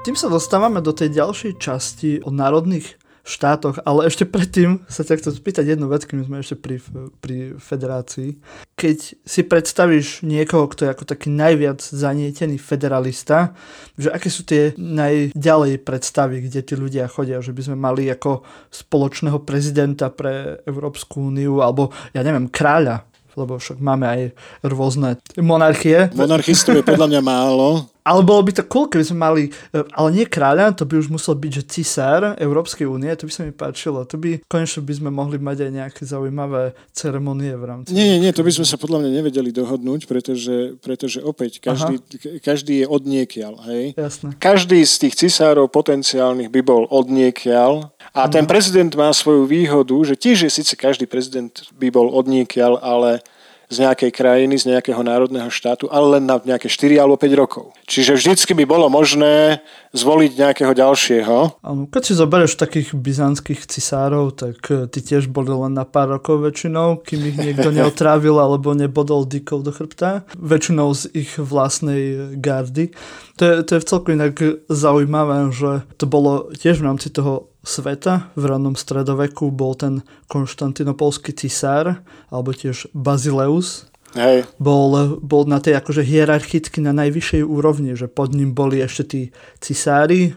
Tým 0.02 0.14
sa 0.18 0.30
dostávame 0.30 0.78
do 0.78 0.94
tej 0.94 1.14
ďalšej 1.18 1.52
časti 1.58 2.10
o 2.22 2.30
národných 2.30 3.01
štátoch, 3.22 3.78
ale 3.86 4.10
ešte 4.10 4.26
predtým 4.26 4.82
sa 4.90 5.06
ťa 5.06 5.22
chcem 5.22 5.32
spýtať 5.34 5.64
jednu 5.74 5.86
vec, 5.86 6.02
kým 6.06 6.26
sme 6.26 6.42
ešte 6.42 6.58
pri, 6.58 6.82
pri 7.22 7.54
federácii. 7.54 8.42
Keď 8.74 8.98
si 9.22 9.40
predstavíš 9.46 10.26
niekoho, 10.26 10.66
kto 10.66 10.86
je 10.86 10.92
ako 10.92 11.04
taký 11.06 11.30
najviac 11.30 11.78
zanietený 11.78 12.58
federalista, 12.58 13.54
že 13.94 14.10
aké 14.10 14.26
sú 14.26 14.42
tie 14.42 14.74
najďalej 14.74 15.86
predstavy, 15.86 16.50
kde 16.50 16.60
tí 16.66 16.74
ľudia 16.74 17.06
chodia, 17.06 17.38
že 17.38 17.54
by 17.54 17.62
sme 17.70 17.76
mali 17.78 18.10
ako 18.10 18.42
spoločného 18.74 19.38
prezidenta 19.46 20.10
pre 20.10 20.58
Európsku 20.66 21.30
úniu, 21.30 21.62
alebo 21.62 21.94
ja 22.10 22.26
neviem, 22.26 22.50
kráľa 22.50 23.06
lebo 23.32 23.56
však 23.56 23.80
máme 23.80 24.04
aj 24.04 24.20
rôzne 24.68 25.16
monarchie. 25.40 26.12
Monarchistov 26.12 26.76
je 26.76 26.84
podľa 26.84 27.08
mňa 27.08 27.22
málo. 27.24 27.88
Ale 28.02 28.26
bolo 28.26 28.42
by 28.42 28.52
to 28.58 28.66
cool, 28.66 28.90
keby 28.90 29.04
sme 29.06 29.18
mali, 29.22 29.42
e, 29.70 29.78
ale 29.94 30.08
nie 30.10 30.26
kráľa, 30.26 30.74
to 30.74 30.82
by 30.82 30.98
už 30.98 31.06
musel 31.06 31.38
byť, 31.38 31.52
že 31.54 31.62
cisár 31.70 32.34
Európskej 32.34 32.90
únie, 32.90 33.14
to 33.14 33.30
by 33.30 33.32
sa 33.32 33.42
mi 33.46 33.54
páčilo. 33.54 34.02
To 34.02 34.18
by, 34.18 34.42
konečne 34.50 34.82
by 34.82 34.94
sme 34.98 35.10
mohli 35.14 35.38
mať 35.38 35.66
aj 35.66 35.70
nejaké 35.70 36.02
zaujímavé 36.02 36.74
ceremonie 36.90 37.54
v 37.54 37.64
rámci. 37.64 37.94
Nie, 37.94 38.18
nie, 38.18 38.26
nie, 38.26 38.34
to 38.34 38.42
by 38.42 38.50
sme 38.50 38.66
sa 38.66 38.74
podľa 38.74 39.06
mňa 39.06 39.10
nevedeli 39.22 39.54
dohodnúť, 39.54 40.10
pretože, 40.10 40.74
pretože 40.82 41.22
opäť, 41.22 41.62
každý, 41.62 42.02
každý 42.42 42.82
je 42.82 42.86
odniekiaľ, 42.90 43.54
hej? 43.70 43.84
Jasné. 43.94 44.34
Každý 44.42 44.82
z 44.82 44.94
tých 45.06 45.14
cisárov 45.14 45.70
potenciálnych 45.70 46.50
by 46.50 46.60
bol 46.66 46.90
odniekiaľ 46.90 47.94
a 48.12 48.26
ten 48.26 48.44
prezident 48.50 48.90
má 48.98 49.14
svoju 49.14 49.46
výhodu, 49.46 49.94
že 50.02 50.18
tiež 50.18 50.44
je 50.44 50.50
síce 50.50 50.74
každý 50.74 51.06
prezident 51.06 51.54
by 51.78 51.88
bol 51.94 52.10
odniekiaľ, 52.10 52.82
ale 52.82 53.22
z 53.72 53.88
nejakej 53.88 54.12
krajiny, 54.12 54.60
z 54.60 54.76
nejakého 54.76 55.00
národného 55.00 55.48
štátu, 55.48 55.88
ale 55.88 56.20
len 56.20 56.28
na 56.28 56.36
nejaké 56.36 56.68
4 56.68 57.00
alebo 57.00 57.16
5 57.16 57.32
rokov. 57.40 57.64
Čiže 57.88 58.20
vždycky 58.20 58.52
by 58.52 58.64
bolo 58.68 58.92
možné 58.92 59.64
zvoliť 59.96 60.32
nejakého 60.36 60.72
ďalšieho. 60.76 61.64
Áno, 61.64 61.88
keď 61.88 62.02
si 62.04 62.12
zoberieš 62.12 62.60
takých 62.60 62.92
byzantských 62.92 63.64
cisárov, 63.64 64.36
tak 64.36 64.60
eh, 64.68 64.84
ty 64.92 65.00
tiež 65.00 65.32
boli 65.32 65.48
len 65.48 65.72
na 65.72 65.88
pár 65.88 66.12
rokov 66.12 66.44
väčšinou, 66.44 67.00
kým 67.00 67.20
ich 67.32 67.36
niekto 67.40 67.72
neotrávil 67.76 68.36
alebo 68.36 68.76
nebodol 68.76 69.24
dykov 69.24 69.64
do 69.64 69.72
chrbta. 69.72 70.28
Väčšinou 70.36 70.92
z 70.92 71.08
ich 71.16 71.40
vlastnej 71.40 72.36
gardy. 72.36 72.92
To 73.40 73.42
je, 73.48 73.54
to 73.64 73.70
je 73.76 73.80
v 73.80 73.88
celku 73.88 74.08
inak 74.12 74.36
zaujímavé, 74.68 75.48
že 75.56 75.88
to 75.96 76.04
bolo 76.04 76.52
tiež 76.52 76.84
v 76.84 76.86
rámci 76.92 77.08
toho 77.08 77.51
sveta 77.62 78.34
v 78.34 78.44
rannom 78.50 78.74
stredoveku 78.74 79.54
bol 79.54 79.78
ten 79.78 80.02
konštantinopolský 80.26 81.34
cisár, 81.34 82.02
alebo 82.28 82.50
tiež 82.50 82.90
Bazileus. 82.94 83.86
Hej. 84.12 84.44
Bol, 84.60 85.18
bol 85.24 85.48
na 85.48 85.56
tej 85.62 85.80
akože 85.80 86.04
hierarchicky 86.04 86.84
na 86.84 86.92
najvyššej 86.92 87.42
úrovni, 87.48 87.96
že 87.96 88.12
pod 88.12 88.36
ním 88.36 88.52
boli 88.52 88.84
ešte 88.84 89.04
tí 89.08 89.22
cisári 89.62 90.36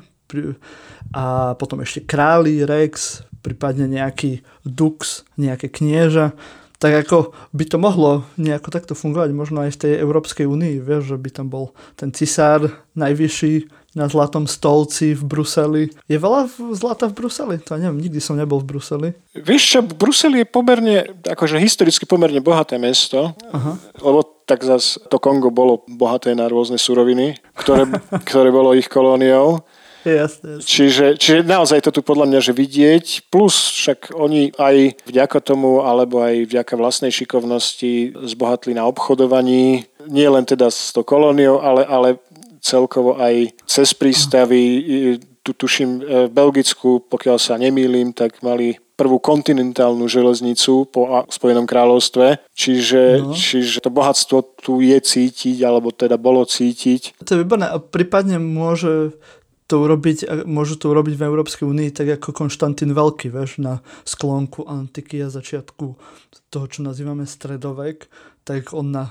a 1.11 1.53
potom 1.59 1.83
ešte 1.83 2.07
králi, 2.07 2.63
rex, 2.63 3.21
prípadne 3.43 3.91
nejaký 3.91 4.41
dux, 4.63 5.27
nejaké 5.35 5.67
knieža 5.69 6.33
tak 6.75 7.07
ako 7.07 7.31
by 7.55 7.65
to 7.65 7.77
mohlo 7.79 8.27
nejako 8.35 8.69
takto 8.69 8.93
fungovať, 8.93 9.31
možno 9.31 9.63
aj 9.63 9.73
v 9.73 9.81
tej 9.81 9.93
Európskej 10.03 10.45
únii, 10.45 10.83
vieš, 10.83 11.15
že 11.15 11.17
by 11.17 11.29
tam 11.31 11.47
bol 11.47 11.71
ten 11.95 12.11
cisár 12.11 12.67
najvyšší 12.99 13.53
na 13.95 14.11
zlatom 14.11 14.43
stolci 14.43 15.15
v 15.15 15.23
Bruseli. 15.23 15.83
Je 16.11 16.19
veľa 16.19 16.51
zlata 16.75 17.07
v 17.07 17.15
Bruseli? 17.15 17.55
To 17.63 17.79
neviem, 17.79 18.03
nikdy 18.03 18.19
som 18.19 18.35
nebol 18.35 18.59
v 18.59 18.75
Bruseli. 18.75 19.09
Vieš 19.31 19.63
čo, 19.63 19.79
Brusel 19.81 20.35
je 20.35 20.45
pomerne, 20.45 21.07
akože 21.23 21.55
historicky 21.57 22.03
pomerne 22.03 22.43
bohaté 22.43 22.75
mesto, 22.75 23.31
Aha. 23.55 23.79
lebo 24.03 24.35
tak 24.45 24.61
zas 24.61 24.99
to 25.09 25.17
Kongo 25.17 25.49
bolo 25.49 25.81
bohaté 25.87 26.35
na 26.35 26.45
rôzne 26.51 26.77
suroviny, 26.77 27.39
ktoré, 27.55 27.87
ktoré 28.29 28.51
bolo 28.51 28.75
ich 28.75 28.91
kolóniou. 28.91 29.63
Jasne, 30.05 30.61
jasne. 30.61 30.69
Čiže, 30.69 31.05
čiže 31.17 31.39
naozaj 31.41 31.81
to 31.81 31.89
tu 31.89 32.05
podľa 32.05 32.29
mňa, 32.29 32.39
že 32.45 32.53
vidieť, 32.53 33.33
plus 33.33 33.73
však 33.73 34.13
oni 34.13 34.53
aj 34.53 35.01
vďaka 35.09 35.41
tomu, 35.41 35.81
alebo 35.81 36.21
aj 36.21 36.45
vďaka 36.45 36.77
vlastnej 36.77 37.09
šikovnosti 37.09 38.13
zbohatli 38.13 38.77
na 38.77 38.85
obchodovaní, 38.85 39.89
nie 40.05 40.27
len 40.29 40.45
teda 40.45 40.69
s 40.69 40.93
tou 40.93 41.01
kolóniou, 41.01 41.57
ale, 41.57 41.81
ale 41.89 42.09
celkovo 42.65 43.21
aj 43.21 43.53
cez 43.69 43.93
prístavy, 43.93 44.61
tu 45.45 45.53
tuším 45.53 45.89
e, 46.01 46.03
v 46.25 46.31
Belgicku, 46.33 47.05
pokiaľ 47.05 47.37
sa 47.37 47.61
nemýlim, 47.61 48.17
tak 48.17 48.41
mali 48.41 48.81
prvú 48.97 49.21
kontinentálnu 49.21 50.09
železnicu 50.09 50.89
po 50.89 51.27
Spojenom 51.29 51.69
kráľovstve, 51.69 52.49
čiže, 52.55 53.21
no. 53.21 53.37
čiže 53.37 53.85
to 53.85 53.93
bohatstvo 53.93 54.57
tu 54.57 54.81
je 54.81 54.97
cítiť, 54.97 55.61
alebo 55.61 55.93
teda 55.93 56.17
bolo 56.17 56.41
cítiť. 56.47 57.21
To 57.21 57.29
je 57.35 57.41
výborné 57.45 57.69
a 57.69 57.77
prípadne 57.77 58.41
môže 58.41 59.13
to 59.65 59.81
urobiť, 59.81 60.45
môžu 60.45 60.77
to 60.77 60.93
urobiť 60.93 61.13
v 61.17 61.25
Európskej 61.25 61.65
únii 61.65 61.89
tak 61.91 62.21
ako 62.21 62.33
Konštantín 62.33 62.95
Veľký, 62.95 63.29
vieš, 63.33 63.59
na 63.61 63.83
sklonku 64.07 64.65
antiky 64.65 65.21
a 65.21 65.33
začiatku 65.33 65.85
toho, 66.53 66.65
čo 66.71 66.85
nazývame 66.85 67.27
stredovek, 67.27 68.07
tak 68.47 68.71
on 68.71 68.95
na 68.95 69.05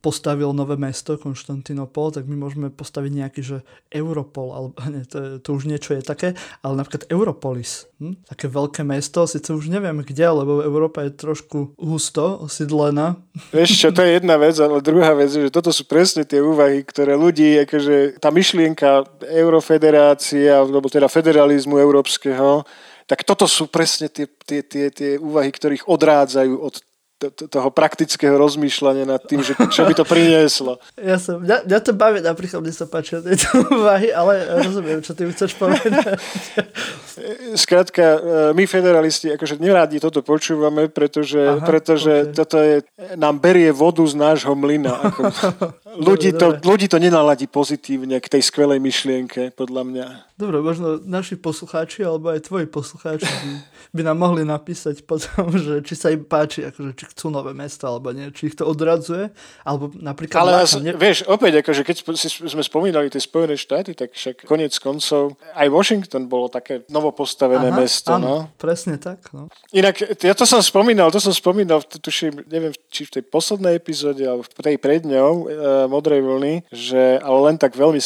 postavil 0.00 0.56
nové 0.56 0.80
mesto, 0.80 1.20
Konštantinopol, 1.20 2.16
tak 2.16 2.24
my 2.24 2.32
môžeme 2.32 2.72
postaviť 2.72 3.12
nejaký, 3.12 3.40
že 3.44 3.58
Europol, 3.92 4.56
alebo 4.56 4.72
nie, 4.92 5.04
to, 5.04 5.36
to 5.44 5.48
už 5.52 5.68
niečo 5.68 5.92
je 5.92 6.00
také, 6.00 6.32
ale 6.64 6.80
napríklad 6.80 7.12
Europolis, 7.12 7.84
hm? 8.00 8.24
také 8.24 8.48
veľké 8.48 8.80
mesto, 8.88 9.28
síce 9.28 9.52
už 9.52 9.68
neviem 9.68 10.00
kde, 10.00 10.24
lebo 10.32 10.64
Európa 10.64 11.04
je 11.04 11.12
trošku 11.12 11.76
husto 11.76 12.48
osídlená. 12.48 13.20
Vieš 13.52 13.70
čo, 13.84 13.88
to 13.92 14.00
je 14.00 14.16
jedna 14.16 14.40
vec, 14.40 14.56
ale 14.56 14.80
druhá 14.80 15.12
vec 15.12 15.28
je, 15.28 15.44
že 15.48 15.52
toto 15.52 15.68
sú 15.76 15.84
presne 15.84 16.24
tie 16.24 16.40
úvahy, 16.40 16.80
ktoré 16.80 17.12
ľudí, 17.12 17.60
akože 17.68 18.16
tá 18.24 18.32
myšlienka 18.32 19.04
eurofederácie, 19.28 20.48
alebo 20.48 20.88
teda 20.88 21.12
federalizmu 21.12 21.76
európskeho, 21.76 22.64
tak 23.04 23.20
toto 23.28 23.44
sú 23.44 23.68
presne 23.68 24.08
tie, 24.08 24.24
tie, 24.24 24.64
tie, 24.64 24.88
tie 24.88 25.10
úvahy, 25.20 25.52
ktorých 25.52 25.84
odrádzajú 25.84 26.56
od 26.56 26.80
toho 27.32 27.68
praktického 27.70 28.34
rozmýšľania 28.36 29.04
nad 29.06 29.22
tým, 29.22 29.40
že 29.40 29.54
čo 29.70 29.86
by 29.86 29.94
to 29.94 30.04
prinieslo. 30.04 30.76
Ja 31.04 31.20
som, 31.20 31.44
mňa, 31.44 31.68
mňa 31.68 31.78
to 31.84 31.92
baví, 31.92 32.18
napríklad 32.24 32.64
mne 32.64 32.74
sa 32.74 32.88
páčia 32.88 33.20
tieto 33.20 33.50
úvahy, 33.76 34.08
ale 34.08 34.64
rozumiem, 34.64 35.04
čo 35.04 35.12
ty 35.12 35.28
chceš 35.28 35.52
povedať. 35.58 36.16
Skrátka, 37.62 38.02
e, 38.02 38.18
my 38.56 38.64
federalisti 38.64 39.30
akože 39.36 39.60
nerádi 39.60 40.00
toto 40.00 40.24
počúvame, 40.24 40.88
pretože, 40.88 41.60
Aha, 41.60 41.62
pretože 41.62 42.30
okay. 42.30 42.34
toto 42.34 42.56
je, 42.58 42.76
nám 43.14 43.38
berie 43.38 43.70
vodu 43.70 44.02
z 44.06 44.16
nášho 44.16 44.56
mlyna. 44.56 45.12
Ako, 45.12 45.22
ľudí, 45.98 46.30
to, 46.34 46.58
ľudí 46.62 46.86
to 46.90 46.98
nenaladí 46.98 47.46
pozitívne 47.46 48.18
k 48.18 48.26
tej 48.26 48.42
skvelej 48.42 48.82
myšlienke, 48.82 49.54
podľa 49.54 49.82
mňa. 49.86 50.06
Dobre, 50.34 50.58
možno 50.58 50.98
naši 50.98 51.38
poslucháči, 51.38 52.02
alebo 52.02 52.34
aj 52.34 52.50
tvoji 52.50 52.66
poslucháči 52.66 53.22
by, 53.22 53.50
by 53.94 54.02
nám 54.02 54.18
mohli 54.18 54.42
napísať 54.42 55.06
potom, 55.06 55.46
že 55.54 55.78
či 55.86 55.94
sa 55.94 56.10
im 56.10 56.26
páči, 56.26 56.66
akože, 56.66 56.90
či 56.98 57.04
chcú 57.14 57.30
nové 57.30 57.54
mesto, 57.54 57.86
alebo 57.86 58.10
nie, 58.10 58.34
či 58.34 58.50
ich 58.50 58.58
to 58.58 58.66
odradzuje, 58.66 59.30
alebo 59.62 59.94
napríklad... 59.94 60.42
Ale 60.42 60.66
láka, 60.66 60.82
ne... 60.82 60.90
vieš, 60.98 61.22
opäť, 61.30 61.62
akože 61.62 61.82
keď 61.86 61.96
si, 62.18 62.28
sme 62.50 62.66
spomínali 62.66 63.06
tie 63.14 63.22
Spojené 63.22 63.54
štáty, 63.54 63.94
tak 63.94 64.10
však 64.10 64.42
konec 64.42 64.74
koncov 64.82 65.38
aj 65.54 65.70
Washington 65.70 66.26
bolo 66.26 66.50
také 66.50 66.82
novopostavené 66.90 67.70
Aha, 67.70 67.78
mesto. 67.78 68.10
Áno, 68.18 68.26
no. 68.26 68.38
presne 68.58 68.98
tak. 68.98 69.30
No. 69.30 69.46
Inak, 69.70 70.02
ja 70.18 70.34
to 70.34 70.42
som 70.42 70.58
spomínal, 70.58 71.14
to 71.14 71.22
som 71.22 71.30
spomínal, 71.30 71.78
tuším, 71.86 72.42
neviem, 72.50 72.74
či 72.90 73.06
v 73.06 73.22
tej 73.22 73.24
poslednej 73.30 73.78
epizóde, 73.78 74.26
alebo 74.26 74.42
v 74.42 74.50
tej 74.58 74.76
pred 74.82 75.06
ňou, 75.06 75.46
e, 75.46 75.83
Modrej 75.86 76.20
vlny, 76.20 76.54
že, 76.70 77.18
ale 77.20 77.38
len 77.50 77.56
tak 77.56 77.76
veľmi 77.78 78.00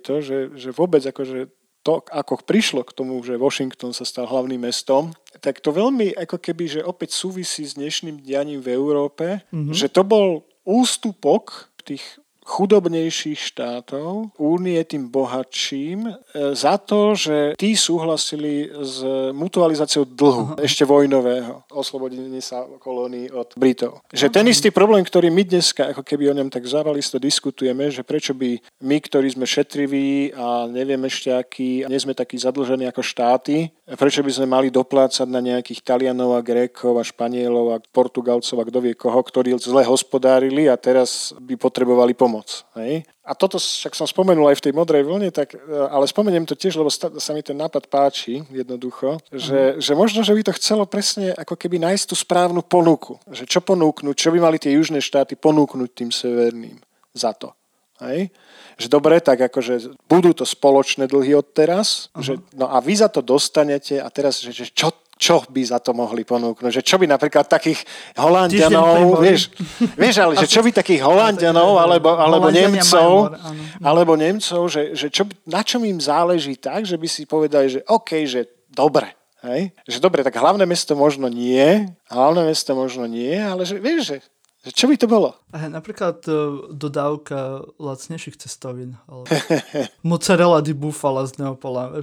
to, 0.00 0.20
že, 0.20 0.38
že 0.56 0.70
vôbec 0.70 1.00
akože 1.04 1.50
to, 1.80 2.04
ako 2.12 2.44
prišlo 2.44 2.84
k 2.84 2.92
tomu, 2.92 3.16
že 3.24 3.40
Washington 3.40 3.96
sa 3.96 4.04
stal 4.04 4.28
hlavným 4.28 4.60
mestom, 4.68 5.16
tak 5.40 5.64
to 5.64 5.72
veľmi 5.72 6.12
ako 6.12 6.36
keby, 6.36 6.68
že 6.68 6.84
opäť 6.84 7.16
súvisí 7.16 7.64
s 7.64 7.72
dnešným 7.80 8.20
dianím 8.20 8.60
v 8.60 8.76
Európe, 8.76 9.40
mm-hmm. 9.48 9.72
že 9.72 9.88
to 9.88 10.04
bol 10.04 10.44
ústupok 10.68 11.72
tých 11.80 12.19
chudobnejších 12.50 13.54
štátov, 13.54 14.34
únie 14.34 14.82
tým 14.82 15.06
bohatším, 15.06 16.10
e, 16.10 16.12
za 16.58 16.74
to, 16.82 17.14
že 17.14 17.54
tí 17.54 17.78
súhlasili 17.78 18.66
s 18.66 19.06
mutualizáciou 19.30 20.02
dlhu, 20.02 20.58
ešte 20.58 20.82
vojnového, 20.82 21.62
oslobodenie 21.70 22.42
sa 22.42 22.66
kolónií 22.82 23.30
od 23.30 23.54
Britov. 23.54 24.02
Že 24.10 24.34
ten 24.34 24.50
istý 24.50 24.74
problém, 24.74 25.06
ktorý 25.06 25.30
my 25.30 25.46
dneska, 25.46 25.94
ako 25.94 26.02
keby 26.02 26.34
o 26.34 26.36
ňom 26.42 26.50
tak 26.50 26.66
zavalisto 26.66 27.22
diskutujeme, 27.22 27.86
že 27.94 28.02
prečo 28.02 28.34
by 28.34 28.58
my, 28.82 28.96
ktorí 28.98 29.30
sme 29.30 29.46
šetriví 29.46 30.34
a 30.34 30.66
neviem 30.66 31.00
ešte 31.06 31.30
aký, 31.30 31.86
a 31.86 31.88
nie 31.88 32.02
sme 32.02 32.18
takí 32.18 32.34
zadlžení 32.34 32.90
ako 32.90 33.06
štáty, 33.06 33.70
prečo 33.98 34.22
by 34.22 34.30
sme 34.30 34.46
mali 34.46 34.68
doplácať 34.70 35.26
na 35.26 35.42
nejakých 35.42 35.82
Talianov 35.82 36.38
a 36.38 36.44
Grékov 36.44 36.98
a 36.98 37.04
Španielov 37.06 37.66
a 37.74 37.82
Portugalcov 37.82 38.56
a 38.60 38.68
kto 38.68 38.78
vie 38.78 38.94
koho, 38.94 39.18
ktorí 39.18 39.54
zle 39.58 39.82
hospodárili 39.82 40.70
a 40.70 40.78
teraz 40.78 41.34
by 41.38 41.58
potrebovali 41.58 42.14
pomoc. 42.14 42.62
Hej? 42.78 43.02
A 43.26 43.32
toto 43.38 43.62
však 43.62 43.94
som 43.94 44.10
spomenul 44.10 44.50
aj 44.50 44.58
v 44.58 44.64
tej 44.70 44.74
modrej 44.74 45.06
vlne, 45.06 45.30
tak, 45.30 45.54
e, 45.54 45.58
ale 45.70 46.10
spomeniem 46.10 46.42
to 46.46 46.58
tiež, 46.58 46.74
lebo 46.78 46.90
sa 46.90 47.30
mi 47.30 47.46
ten 47.46 47.54
nápad 47.54 47.86
páči 47.86 48.42
jednoducho, 48.50 49.22
že, 49.30 49.78
uh-huh. 49.78 49.82
že 49.82 49.92
možno, 49.94 50.26
že 50.26 50.34
by 50.34 50.42
to 50.50 50.56
chcelo 50.58 50.82
presne 50.86 51.30
ako 51.38 51.54
keby 51.54 51.78
nájsť 51.78 52.04
tú 52.10 52.16
správnu 52.18 52.66
ponuku. 52.66 53.22
Že 53.30 53.46
čo 53.46 53.60
ponúknuť, 53.62 54.14
čo 54.18 54.34
by 54.34 54.38
mali 54.42 54.58
tie 54.58 54.74
južné 54.74 54.98
štáty 54.98 55.38
ponúknuť 55.38 55.90
tým 55.94 56.10
severným 56.10 56.82
za 57.14 57.30
to. 57.34 57.54
Hej? 58.04 58.32
Že 58.80 58.88
dobre, 58.88 59.20
tak 59.20 59.40
akože 59.40 59.92
budú 60.08 60.32
to 60.32 60.48
spoločné 60.48 61.04
dlhy 61.04 61.36
od 61.36 61.46
teraz, 61.52 62.08
uh-huh. 62.12 62.24
že, 62.24 62.32
no 62.56 62.68
a 62.72 62.80
vy 62.80 62.96
za 62.96 63.12
to 63.12 63.20
dostanete 63.20 64.00
a 64.00 64.08
teraz, 64.08 64.40
že, 64.40 64.52
že 64.52 64.68
čo 64.72 64.92
čo 65.20 65.44
by 65.52 65.60
za 65.60 65.76
to 65.84 65.92
mohli 65.92 66.24
ponúknuť. 66.24 66.80
Že 66.80 66.82
čo 66.82 66.96
by 66.96 67.04
napríklad 67.04 67.44
takých 67.44 67.84
Holandianov, 68.16 69.20
vieš, 69.20 69.52
vieš, 69.92 70.16
ale 70.16 70.32
že 70.40 70.48
čo 70.56 70.64
by 70.64 70.72
takých 70.72 71.04
Holandianov 71.04 71.76
alebo, 71.76 72.16
alebo 72.16 72.48
Nemcov, 72.48 73.36
alebo 73.84 74.16
Nemcov, 74.16 74.72
že, 74.72 74.96
že 74.96 75.12
čo, 75.12 75.28
na 75.44 75.60
čom 75.60 75.84
im 75.84 76.00
záleží 76.00 76.56
tak, 76.56 76.88
že 76.88 76.96
by 76.96 77.04
si 77.04 77.28
povedali, 77.28 77.68
že 77.68 77.84
OK, 77.84 78.24
že 78.24 78.48
dobre, 78.72 79.12
Hej? 79.40 79.72
Že 79.88 79.98
dobre, 80.04 80.20
tak 80.20 80.36
hlavné 80.36 80.68
mesto 80.68 80.92
možno 80.92 81.28
nie, 81.28 81.88
hlavné 82.12 82.44
mesto 82.44 82.76
možno 82.76 83.08
nie, 83.08 83.36
ale 83.40 83.64
že 83.64 83.80
vieš, 83.80 84.00
že 84.04 84.16
čo 84.60 84.92
by 84.92 84.96
to 85.00 85.08
bolo? 85.08 85.32
Napríklad 85.56 86.20
uh, 86.28 86.68
dodávka 86.68 87.64
lacnejších 87.80 88.36
cestovín. 88.36 89.00
Ale... 89.08 89.24
mozzarella 90.10 90.60
di 90.60 90.76
bufala 90.76 91.24
z 91.24 91.40
Neapola. 91.40 91.96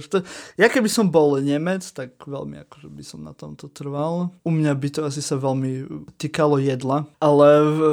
Ja 0.58 0.66
keby 0.66 0.90
som 0.90 1.14
bol 1.14 1.38
Nemec, 1.38 1.86
tak 1.94 2.18
veľmi 2.18 2.66
akože 2.66 2.90
by 2.90 3.04
som 3.06 3.22
na 3.22 3.30
tomto 3.30 3.70
trval. 3.70 4.34
U 4.42 4.50
mňa 4.50 4.74
by 4.74 4.88
to 4.90 5.00
asi 5.06 5.22
sa 5.22 5.38
veľmi 5.38 5.86
týkalo 6.18 6.58
jedla. 6.58 7.06
Ale 7.22 7.46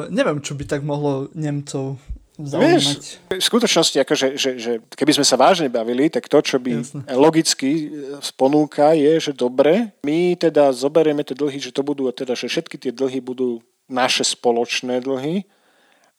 neviem, 0.10 0.42
čo 0.42 0.58
by 0.58 0.66
tak 0.66 0.82
mohlo 0.82 1.30
Nemcov 1.38 2.02
Vieš, 2.36 3.16
v 3.32 3.40
skutočnosti, 3.40 3.98
akože, 4.04 4.28
že, 4.36 4.50
že 4.60 4.72
keby 4.92 5.12
sme 5.16 5.26
sa 5.26 5.40
vážne 5.40 5.72
bavili, 5.72 6.12
tak 6.12 6.28
to, 6.28 6.44
čo 6.44 6.60
by 6.60 6.84
Jasne. 6.84 7.02
logicky 7.16 7.88
ponúka, 8.36 8.92
je, 8.92 9.20
že 9.20 9.32
dobre, 9.32 9.96
my 10.04 10.36
teda 10.36 10.76
zoberieme 10.76 11.24
tie 11.24 11.32
dlhy, 11.32 11.64
že 11.64 11.72
to 11.72 11.80
budú, 11.80 12.12
teda, 12.12 12.36
že 12.36 12.52
všetky 12.52 12.76
tie 12.76 12.92
dlhy 12.92 13.24
budú 13.24 13.64
naše 13.88 14.28
spoločné 14.28 15.00
dlhy, 15.00 15.48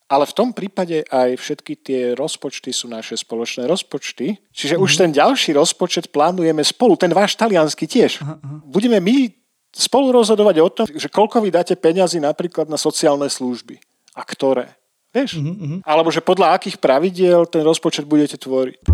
ale 0.06 0.24
v 0.24 0.36
tom 0.38 0.54
prípade 0.54 1.02
aj 1.10 1.34
všetky 1.34 1.72
tie 1.82 2.02
rozpočty 2.14 2.70
sú 2.70 2.86
naše 2.86 3.18
spoločné 3.18 3.66
rozpočty. 3.66 4.38
Čiže 4.54 4.78
mm. 4.78 4.82
už 4.82 4.90
mhm. 4.94 4.98
ten 5.02 5.10
ďalší 5.18 5.50
rozpočet 5.58 6.14
plánujeme 6.14 6.62
spolu, 6.62 6.94
ten 6.94 7.10
váš 7.10 7.34
talianský 7.34 7.90
tiež. 7.90 8.22
Aha, 8.22 8.38
aha. 8.38 8.56
Budeme 8.64 9.02
my 9.02 9.34
spolu 9.74 10.14
rozhodovať 10.14 10.56
o 10.62 10.68
tom, 10.72 10.86
že 10.88 11.10
koľko 11.10 11.42
vy 11.42 11.52
dáte 11.52 11.74
peňazí 11.76 12.22
napríklad 12.22 12.70
na 12.70 12.80
sociálne 12.80 13.28
služby 13.28 13.76
a 14.16 14.22
ktoré. 14.24 14.72
Vieš? 15.16 15.40
Mm-hmm. 15.40 15.80
Alebo 15.80 16.12
že 16.12 16.20
podľa 16.20 16.60
akých 16.60 16.76
pravidiel 16.76 17.48
ten 17.48 17.64
rozpočet 17.64 18.04
budete 18.04 18.36
tvoriť. 18.36 18.84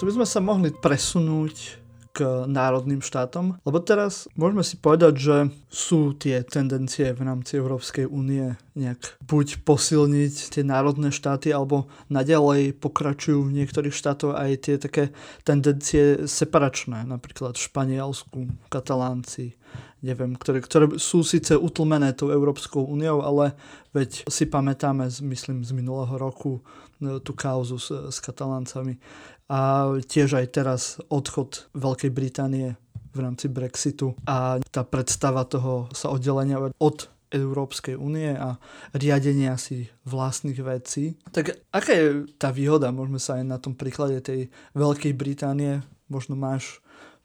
Tu 0.00 0.02
by 0.08 0.12
sme 0.16 0.24
sa 0.24 0.40
mohli 0.40 0.72
presunúť 0.72 1.83
k 2.14 2.46
národným 2.46 3.02
štátom, 3.02 3.58
lebo 3.66 3.82
teraz 3.82 4.30
môžeme 4.38 4.62
si 4.62 4.78
povedať, 4.78 5.14
že 5.18 5.36
sú 5.66 6.14
tie 6.14 6.46
tendencie 6.46 7.10
v 7.10 7.26
rámci 7.26 7.58
Európskej 7.58 8.06
únie 8.06 8.54
nejak 8.78 9.18
buď 9.26 9.66
posilniť 9.66 10.54
tie 10.54 10.62
národné 10.62 11.10
štáty, 11.10 11.50
alebo 11.50 11.90
naďalej 12.06 12.78
pokračujú 12.78 13.50
v 13.50 13.54
niektorých 13.58 13.90
štátoch 13.90 14.38
aj 14.38 14.50
tie 14.62 14.76
také 14.78 15.10
tendencie 15.42 16.30
separačné, 16.30 17.02
napríklad 17.02 17.58
v 17.58 17.66
Španielsku, 17.66 18.46
Katalánci, 18.70 19.58
neviem, 19.98 20.38
ktoré, 20.38 20.62
ktoré 20.62 20.86
sú 21.02 21.26
síce 21.26 21.58
utlmené 21.58 22.14
tou 22.14 22.30
Európskou 22.30 22.86
úniou, 22.86 23.26
ale 23.26 23.58
veď 23.90 24.30
si 24.30 24.46
pamätáme, 24.46 25.10
myslím, 25.26 25.66
z 25.66 25.72
minulého 25.74 26.14
roku 26.14 26.62
no, 27.02 27.18
tú 27.18 27.34
kauzu 27.34 27.80
s, 27.80 27.90
s 27.90 28.18
Kataláncami 28.22 29.00
a 29.48 29.92
tiež 30.00 30.40
aj 30.40 30.46
teraz 30.52 30.82
odchod 31.12 31.68
Veľkej 31.76 32.10
Británie 32.10 32.76
v 33.14 33.18
rámci 33.22 33.46
Brexitu 33.46 34.18
a 34.26 34.58
tá 34.72 34.82
predstava 34.82 35.46
toho 35.46 35.86
sa 35.94 36.10
oddelenia 36.10 36.58
od 36.58 36.96
Európskej 37.34 37.98
únie 37.98 38.30
a 38.34 38.58
riadenia 38.94 39.58
si 39.58 39.90
vlastných 40.06 40.60
vecí. 40.62 41.18
Tak 41.34 41.66
aká 41.74 41.92
je 41.94 42.30
tá 42.38 42.54
výhoda? 42.54 42.94
Môžeme 42.94 43.18
sa 43.18 43.42
aj 43.42 43.44
na 43.46 43.58
tom 43.58 43.74
príklade 43.74 44.22
tej 44.22 44.54
Veľkej 44.78 45.14
Británie, 45.18 45.82
možno 46.06 46.38
máš 46.38 46.78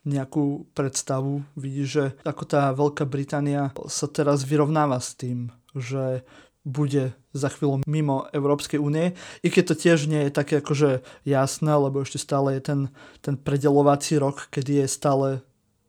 nejakú 0.08 0.66
predstavu, 0.74 1.44
vidíš, 1.54 1.88
že 1.88 2.06
ako 2.26 2.44
tá 2.48 2.72
Veľká 2.74 3.06
Británia 3.06 3.70
sa 3.86 4.08
teraz 4.10 4.48
vyrovnáva 4.48 4.98
s 4.98 5.14
tým, 5.14 5.54
že 5.76 6.26
bude 6.70 7.18
za 7.34 7.50
chvíľu 7.50 7.82
mimo 7.90 8.30
Európskej 8.30 8.78
únie, 8.78 9.18
i 9.42 9.50
keď 9.50 9.74
to 9.74 9.76
tiež 9.78 10.06
nie 10.06 10.30
je 10.30 10.32
také 10.34 10.62
akože 10.62 11.02
jasné, 11.26 11.74
lebo 11.74 12.06
ešte 12.06 12.22
stále 12.22 12.58
je 12.58 12.62
ten, 12.62 12.82
ten 13.26 13.36
predelovací 13.38 14.22
rok, 14.22 14.50
kedy 14.54 14.86
je 14.86 14.88
stále 14.88 15.28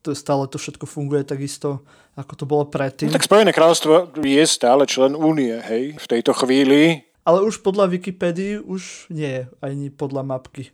to, 0.01 0.17
stále 0.17 0.49
to 0.49 0.57
všetko 0.57 0.89
funguje 0.89 1.29
takisto, 1.29 1.85
ako 2.17 2.33
to 2.33 2.45
bolo 2.49 2.65
predtým. 2.65 3.13
No, 3.13 3.17
tak 3.21 3.29
Spojené 3.29 3.53
kráľovstvo 3.53 4.17
je 4.17 4.45
stále 4.49 4.89
člen 4.89 5.13
únie, 5.13 5.61
hej, 5.61 6.01
v 6.01 6.07
tejto 6.09 6.33
chvíli. 6.33 7.10
Ale 7.21 7.45
už 7.45 7.61
podľa 7.61 7.93
Wikipédii 7.93 8.65
už 8.65 9.13
nie 9.13 9.29
je 9.29 9.43
ani 9.61 9.93
podľa 9.93 10.25
mapky. 10.25 10.73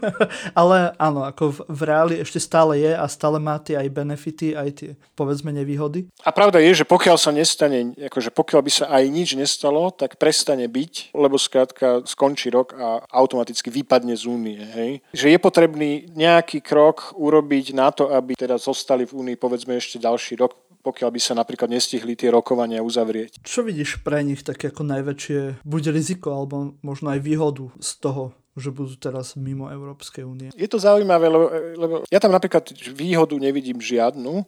Ale 0.58 0.90
áno, 0.98 1.22
ako 1.22 1.44
v, 1.54 1.58
v 1.70 1.80
reáli 1.86 2.14
ešte 2.18 2.42
stále 2.42 2.82
je 2.82 2.92
a 2.92 3.06
stále 3.06 3.38
má 3.38 3.62
tie 3.62 3.78
aj 3.78 3.88
benefity, 3.94 4.58
aj 4.58 4.70
tie 4.74 4.90
povedzme 5.14 5.54
nevýhody. 5.54 6.10
A 6.26 6.34
pravda 6.34 6.58
je, 6.58 6.82
že 6.82 6.84
pokiaľ 6.84 7.16
sa 7.16 7.30
nestane, 7.30 7.94
akože 7.94 8.34
pokiaľ 8.34 8.60
by 8.66 8.72
sa 8.74 8.86
aj 8.90 9.04
nič 9.06 9.38
nestalo, 9.38 9.94
tak 9.94 10.18
prestane 10.18 10.66
byť, 10.66 11.14
lebo 11.14 11.38
skrátka 11.38 12.02
skončí 12.02 12.50
rok 12.50 12.74
a 12.74 13.06
automaticky 13.14 13.70
vypadne 13.70 14.18
z 14.18 14.26
únie. 14.26 14.58
Hej? 14.58 14.90
Že 15.14 15.26
je 15.30 15.38
potrebný 15.38 15.90
nejaký 16.10 16.58
krok 16.58 17.14
urobiť 17.14 17.70
na 17.70 17.94
to, 17.94 18.10
aby 18.10 18.34
teda 18.34 18.58
zostali 18.58 19.06
v 19.06 19.14
únii 19.14 19.36
povedzme 19.38 19.78
ešte 19.78 20.02
ďalší 20.02 20.42
rok, 20.42 20.58
pokiaľ 20.84 21.08
by 21.08 21.20
sa 21.20 21.32
napríklad 21.32 21.72
nestihli 21.72 22.12
tie 22.12 22.28
rokovania 22.28 22.84
uzavrieť. 22.84 23.40
Čo 23.40 23.64
vidíš 23.64 24.04
pre 24.04 24.20
nich 24.20 24.44
také 24.44 24.68
ako 24.68 24.84
najväčšie, 24.84 25.64
buď 25.64 25.82
riziko, 25.96 26.36
alebo 26.36 26.76
možno 26.84 27.08
aj 27.08 27.24
výhodu 27.24 27.72
z 27.80 27.90
toho, 28.04 28.36
že 28.54 28.70
budú 28.70 28.94
teraz 28.94 29.34
mimo 29.34 29.66
Európskej 29.66 30.22
únie. 30.22 30.48
Je 30.54 30.70
to 30.70 30.78
zaujímavé, 30.78 31.26
lebo, 31.26 31.46
lebo 31.74 31.94
ja 32.06 32.22
tam 32.22 32.30
napríklad 32.30 32.70
výhodu 32.94 33.34
nevidím 33.34 33.82
žiadnu. 33.82 34.46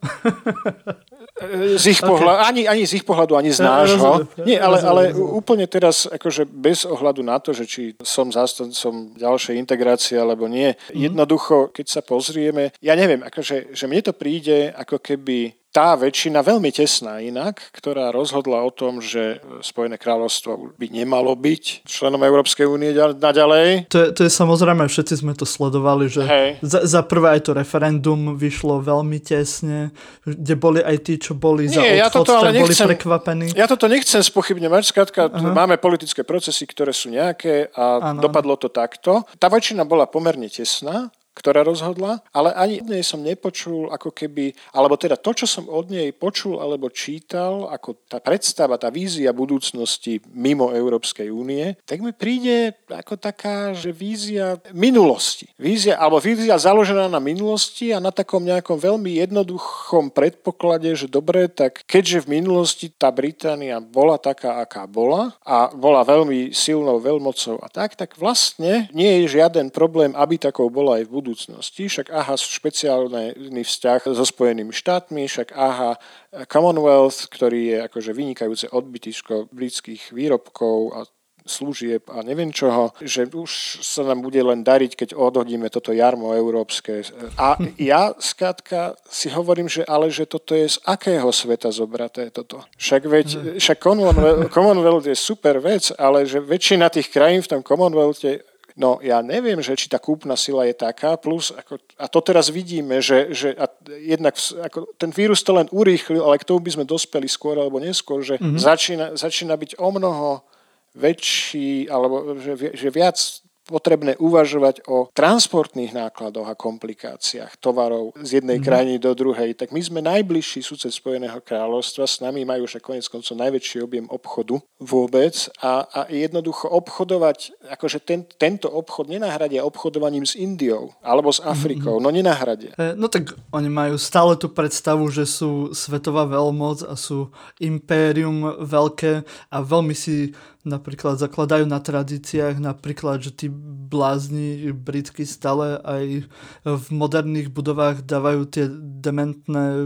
z 1.83 1.85
ich 1.91 2.01
pohľadu, 2.01 2.39
okay. 2.39 2.49
ani, 2.49 2.63
ani 2.71 2.83
z 2.87 3.03
ich 3.03 3.05
pohľadu, 3.05 3.35
ani 3.35 3.51
z 3.51 3.67
nášho. 3.67 4.31
Nie, 4.47 4.63
ale, 4.63 4.79
ale 4.81 5.03
úplne 5.13 5.67
teraz, 5.67 6.07
akože 6.07 6.47
bez 6.47 6.87
ohľadu 6.87 7.27
na 7.27 7.43
to, 7.43 7.51
že 7.51 7.67
či 7.67 7.83
som 8.07 8.31
zástancom 8.31 9.19
ďalšej 9.19 9.59
integrácie 9.59 10.17
alebo 10.17 10.47
nie, 10.47 10.73
mm. 10.73 10.95
jednoducho, 10.95 11.75
keď 11.75 11.87
sa 11.91 12.01
pozrieme, 12.01 12.71
ja 12.79 12.95
neviem, 12.95 13.27
akože, 13.27 13.75
že 13.75 13.85
mne 13.91 14.07
to 14.07 14.15
príde 14.15 14.71
ako 14.71 15.03
keby 15.03 15.66
tá 15.77 15.93
väčšina, 15.93 16.41
veľmi 16.41 16.73
tesná 16.73 17.21
inak, 17.21 17.61
ktorá 17.77 18.09
rozhodla 18.09 18.65
o 18.65 18.73
tom, 18.73 19.05
že 19.05 19.45
Spojené 19.61 20.01
kráľovstvo 20.01 20.73
by 20.73 20.87
nemalo 20.89 21.37
byť 21.37 21.85
členom 21.85 22.25
Európskej 22.25 22.65
únie 22.65 22.97
naďalej. 22.97 23.93
To 23.93 23.99
je, 24.01 24.07
to 24.17 24.21
je 24.25 24.33
samozrejme, 24.33 24.89
všetci 24.89 25.21
sme 25.21 25.37
to 25.37 25.45
sledovali, 25.45 26.09
že 26.09 26.25
za, 26.65 26.81
za 26.89 27.05
prvé 27.05 27.37
aj 27.37 27.41
to 27.45 27.53
referendum 27.53 28.41
vyšlo 28.41 28.81
veľmi 28.81 29.21
tesne, 29.21 29.93
kde 30.25 30.55
boli 30.57 30.81
aj 30.81 30.97
tí, 31.05 31.21
čo 31.21 31.37
boli 31.37 31.69
Nie, 31.69 31.77
za 31.77 31.81
odchod, 31.85 32.01
ja 32.01 32.09
toto 32.09 32.33
ale 32.33 32.49
nechcem, 32.57 32.65
boli 32.65 32.97
prekvapení. 32.97 33.47
Ja 33.53 33.67
toto 33.69 33.85
nechcem 33.85 34.25
spochybňovať, 34.25 34.83
skrátka 34.89 35.29
máme 35.29 35.77
politické 35.77 36.25
procesy, 36.25 36.65
ktoré 36.65 36.97
sú 36.97 37.13
nejaké 37.13 37.69
a 37.77 38.17
ano. 38.17 38.25
dopadlo 38.25 38.57
to 38.57 38.73
takto. 38.73 39.29
Tá 39.37 39.53
väčšina 39.53 39.85
bola 39.85 40.09
pomerne 40.09 40.49
tesná, 40.49 41.13
ktorá 41.37 41.61
rozhodla, 41.61 42.25
ale 42.33 42.57
ani 42.57 42.81
od 42.81 42.89
nej 42.89 43.05
som 43.05 43.21
nepočul 43.21 43.93
ako 43.93 44.09
keby, 44.09 44.57
alebo 44.73 44.97
teda 44.97 45.21
to, 45.21 45.37
čo 45.37 45.45
som 45.45 45.69
od 45.69 45.93
nej 45.93 46.09
počul 46.17 46.57
alebo 46.57 46.89
čítal, 46.89 47.69
ako 47.69 48.09
tá 48.09 48.17
predstava, 48.25 48.81
tá 48.81 48.89
vízia 48.89 49.37
budúcnosti 49.37 50.25
mimo 50.33 50.73
Európskej 50.73 51.29
únie, 51.29 51.77
tak 51.85 52.01
mi 52.01 52.17
príde 52.17 52.73
ako 52.89 53.21
taká, 53.21 53.77
že 53.77 53.93
vízia 53.93 54.57
minulosti. 54.73 55.53
Vízia, 55.61 56.01
alebo 56.01 56.17
vízia 56.17 56.57
založená 56.57 57.13
na 57.13 57.21
minulosti 57.21 57.93
a 57.93 58.01
na 58.01 58.09
takom 58.09 58.41
nejakom 58.41 58.81
veľmi 58.81 59.21
jednoduchom 59.21 60.09
predpoklade, 60.09 60.89
že 60.97 61.07
dobre, 61.07 61.53
tak 61.53 61.85
keďže 61.85 62.25
v 62.25 62.41
minulosti 62.41 62.87
tá 62.89 63.13
Británia 63.13 63.83
bola 63.85 64.17
taká, 64.17 64.65
aká 64.65 64.89
bola 64.89 65.37
a 65.45 65.69
bola 65.69 66.01
veľmi 66.01 66.57
silnou 66.57 66.97
veľmocou 66.97 67.61
a 67.61 67.69
tak, 67.69 67.93
tak 67.93 68.17
vlastne 68.17 68.89
nie 68.97 69.21
je 69.21 69.37
žiaden 69.37 69.69
problém, 69.69 70.17
aby 70.17 70.41
takou 70.41 70.73
bola 70.73 70.97
aj 70.97 71.05
v 71.05 71.15
budúcnosti 71.21 71.26
budúcnosti, 71.27 71.91
však 71.91 72.15
AHA 72.15 72.39
špeciálny 72.39 73.35
vzťah 73.67 74.15
so 74.15 74.23
Spojenými 74.23 74.71
štátmi, 74.71 75.27
však 75.27 75.51
AHA 75.51 75.99
Commonwealth, 76.47 77.27
ktorý 77.27 77.61
je 77.75 77.79
akože 77.91 78.15
vynikajúce 78.15 78.71
odbytisko 78.71 79.51
britských 79.51 80.15
výrobkov 80.15 80.79
a 80.95 81.01
služieb 81.47 82.11
a 82.11 82.27
neviem 82.27 82.51
čoho, 82.51 82.91
že 82.99 83.27
už 83.31 83.83
sa 83.83 84.03
nám 84.03 84.23
bude 84.23 84.43
len 84.43 84.67
dariť, 84.67 84.99
keď 84.99 85.09
odhodíme 85.15 85.71
toto 85.71 85.95
jarmo 85.95 86.35
európske. 86.35 87.07
A 87.39 87.55
ja 87.79 88.11
skrátka 88.19 88.99
si 89.07 89.31
hovorím, 89.31 89.71
že 89.71 89.87
ale 89.87 90.11
že 90.11 90.27
toto 90.27 90.59
je 90.59 90.67
z 90.67 90.83
akého 90.83 91.31
sveta 91.31 91.71
zobraté 91.71 92.35
toto. 92.35 92.67
Však, 92.79 93.03
veď, 93.07 93.27
však 93.63 93.79
Commonwealth, 93.79 94.51
Commonwealth 94.51 95.07
je 95.07 95.15
super 95.15 95.63
vec, 95.63 95.95
ale 95.95 96.27
že 96.27 96.43
väčšina 96.43 96.91
tých 96.91 97.15
krajín 97.15 97.47
v 97.47 97.51
tom 97.55 97.63
Commonwealthe 97.63 98.43
No 98.77 99.01
ja 99.01 99.25
neviem, 99.25 99.57
že 99.65 99.73
či 99.73 99.89
tá 99.89 99.97
kúpna 99.97 100.37
sila 100.37 100.69
je 100.69 100.77
taká, 100.77 101.17
plus 101.17 101.49
ako, 101.49 101.81
a 101.97 102.07
to 102.13 102.21
teraz 102.21 102.53
vidíme, 102.53 103.01
že, 103.01 103.33
že 103.33 103.57
a 103.57 103.65
jednak 103.89 104.37
ako, 104.37 104.93
ten 105.01 105.09
vírus 105.17 105.41
to 105.41 105.57
len 105.57 105.65
urýchlil, 105.73 106.21
ale 106.21 106.37
k 106.37 106.45
tomu 106.45 106.61
by 106.61 106.77
sme 106.77 106.85
dospeli 106.85 107.25
skôr 107.25 107.57
alebo 107.57 107.81
neskôr, 107.81 108.21
že 108.21 108.37
mm-hmm. 108.37 108.61
začína, 108.61 109.07
začína 109.17 109.57
byť 109.57 109.81
o 109.81 109.89
mnoho 109.89 110.45
väčší, 110.93 111.89
alebo 111.89 112.37
že, 112.37 112.77
že 112.77 112.89
viac 112.93 113.17
potrebné 113.67 114.15
uvažovať 114.23 114.87
o 114.87 115.11
transportných 115.11 115.91
nákladoch 115.91 116.47
a 116.47 116.55
komplikáciách 116.55 117.59
tovarov 117.59 118.15
z 118.23 118.41
jednej 118.41 118.63
mm-hmm. 118.63 118.69
krajiny 118.71 118.95
do 119.03 119.13
druhej, 119.13 119.59
tak 119.59 119.75
my 119.75 119.83
sme 119.83 120.01
najbližší 120.01 120.63
súced 120.63 120.95
Spojeného 120.95 121.43
kráľovstva, 121.43 122.07
s 122.07 122.23
nami 122.23 122.47
majú 122.47 122.65
však 122.65 122.83
konec 122.83 123.05
koncov 123.11 123.35
najväčší 123.37 123.83
objem 123.83 124.07
obchodu 124.07 124.63
vôbec 124.79 125.35
a, 125.61 125.83
a 125.83 126.01
jednoducho 126.09 126.71
obchodovať, 126.71 127.69
akože 127.75 127.99
ten, 128.07 128.23
tento 128.39 128.71
obchod 128.71 129.11
nenahradia 129.11 129.67
obchodovaním 129.67 130.25
s 130.25 130.39
Indiou 130.39 130.95
alebo 131.03 131.35
s 131.35 131.43
Afrikou, 131.43 131.99
mm-hmm. 131.99 132.07
no 132.07 132.15
nenahradia. 132.15 132.73
E, 132.79 132.95
no 132.95 133.11
tak 133.11 133.35
oni 133.51 133.67
majú 133.67 133.99
stále 133.99 134.39
tú 134.39 134.47
predstavu, 134.47 135.11
že 135.11 135.27
sú 135.27 135.75
svetová 135.75 136.25
veľmoc 136.25 136.87
a 136.87 136.95
sú 136.95 137.35
impérium 137.59 138.63
veľké 138.63 139.27
a 139.51 139.57
veľmi 139.59 139.95
si 139.97 140.33
napríklad 140.67 141.23
zakladajú 141.23 141.65
na 141.65 141.79
tradíciách, 141.79 142.59
napríklad, 142.59 143.23
že 143.23 143.31
tí 143.31 143.47
blázni 143.87 144.75
britky 144.75 145.23
stále 145.23 145.79
aj 145.79 146.27
v 146.67 146.87
moderných 146.91 147.55
budovách 147.55 148.03
dávajú 148.03 148.43
tie 148.51 148.67
dementné 149.01 149.65
e, 149.79 149.83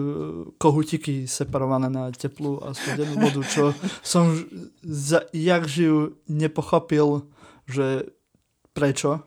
kohutiky 0.56 1.28
separované 1.28 1.92
na 1.92 2.08
teplú 2.08 2.64
a 2.64 2.72
studenú 2.72 3.20
vodu, 3.20 3.44
čo 3.44 3.76
som 4.00 4.32
za, 4.80 5.28
jak 5.36 5.68
žijú 5.68 6.16
nepochopil, 6.24 7.28
že 7.68 8.08
prečo, 8.72 9.20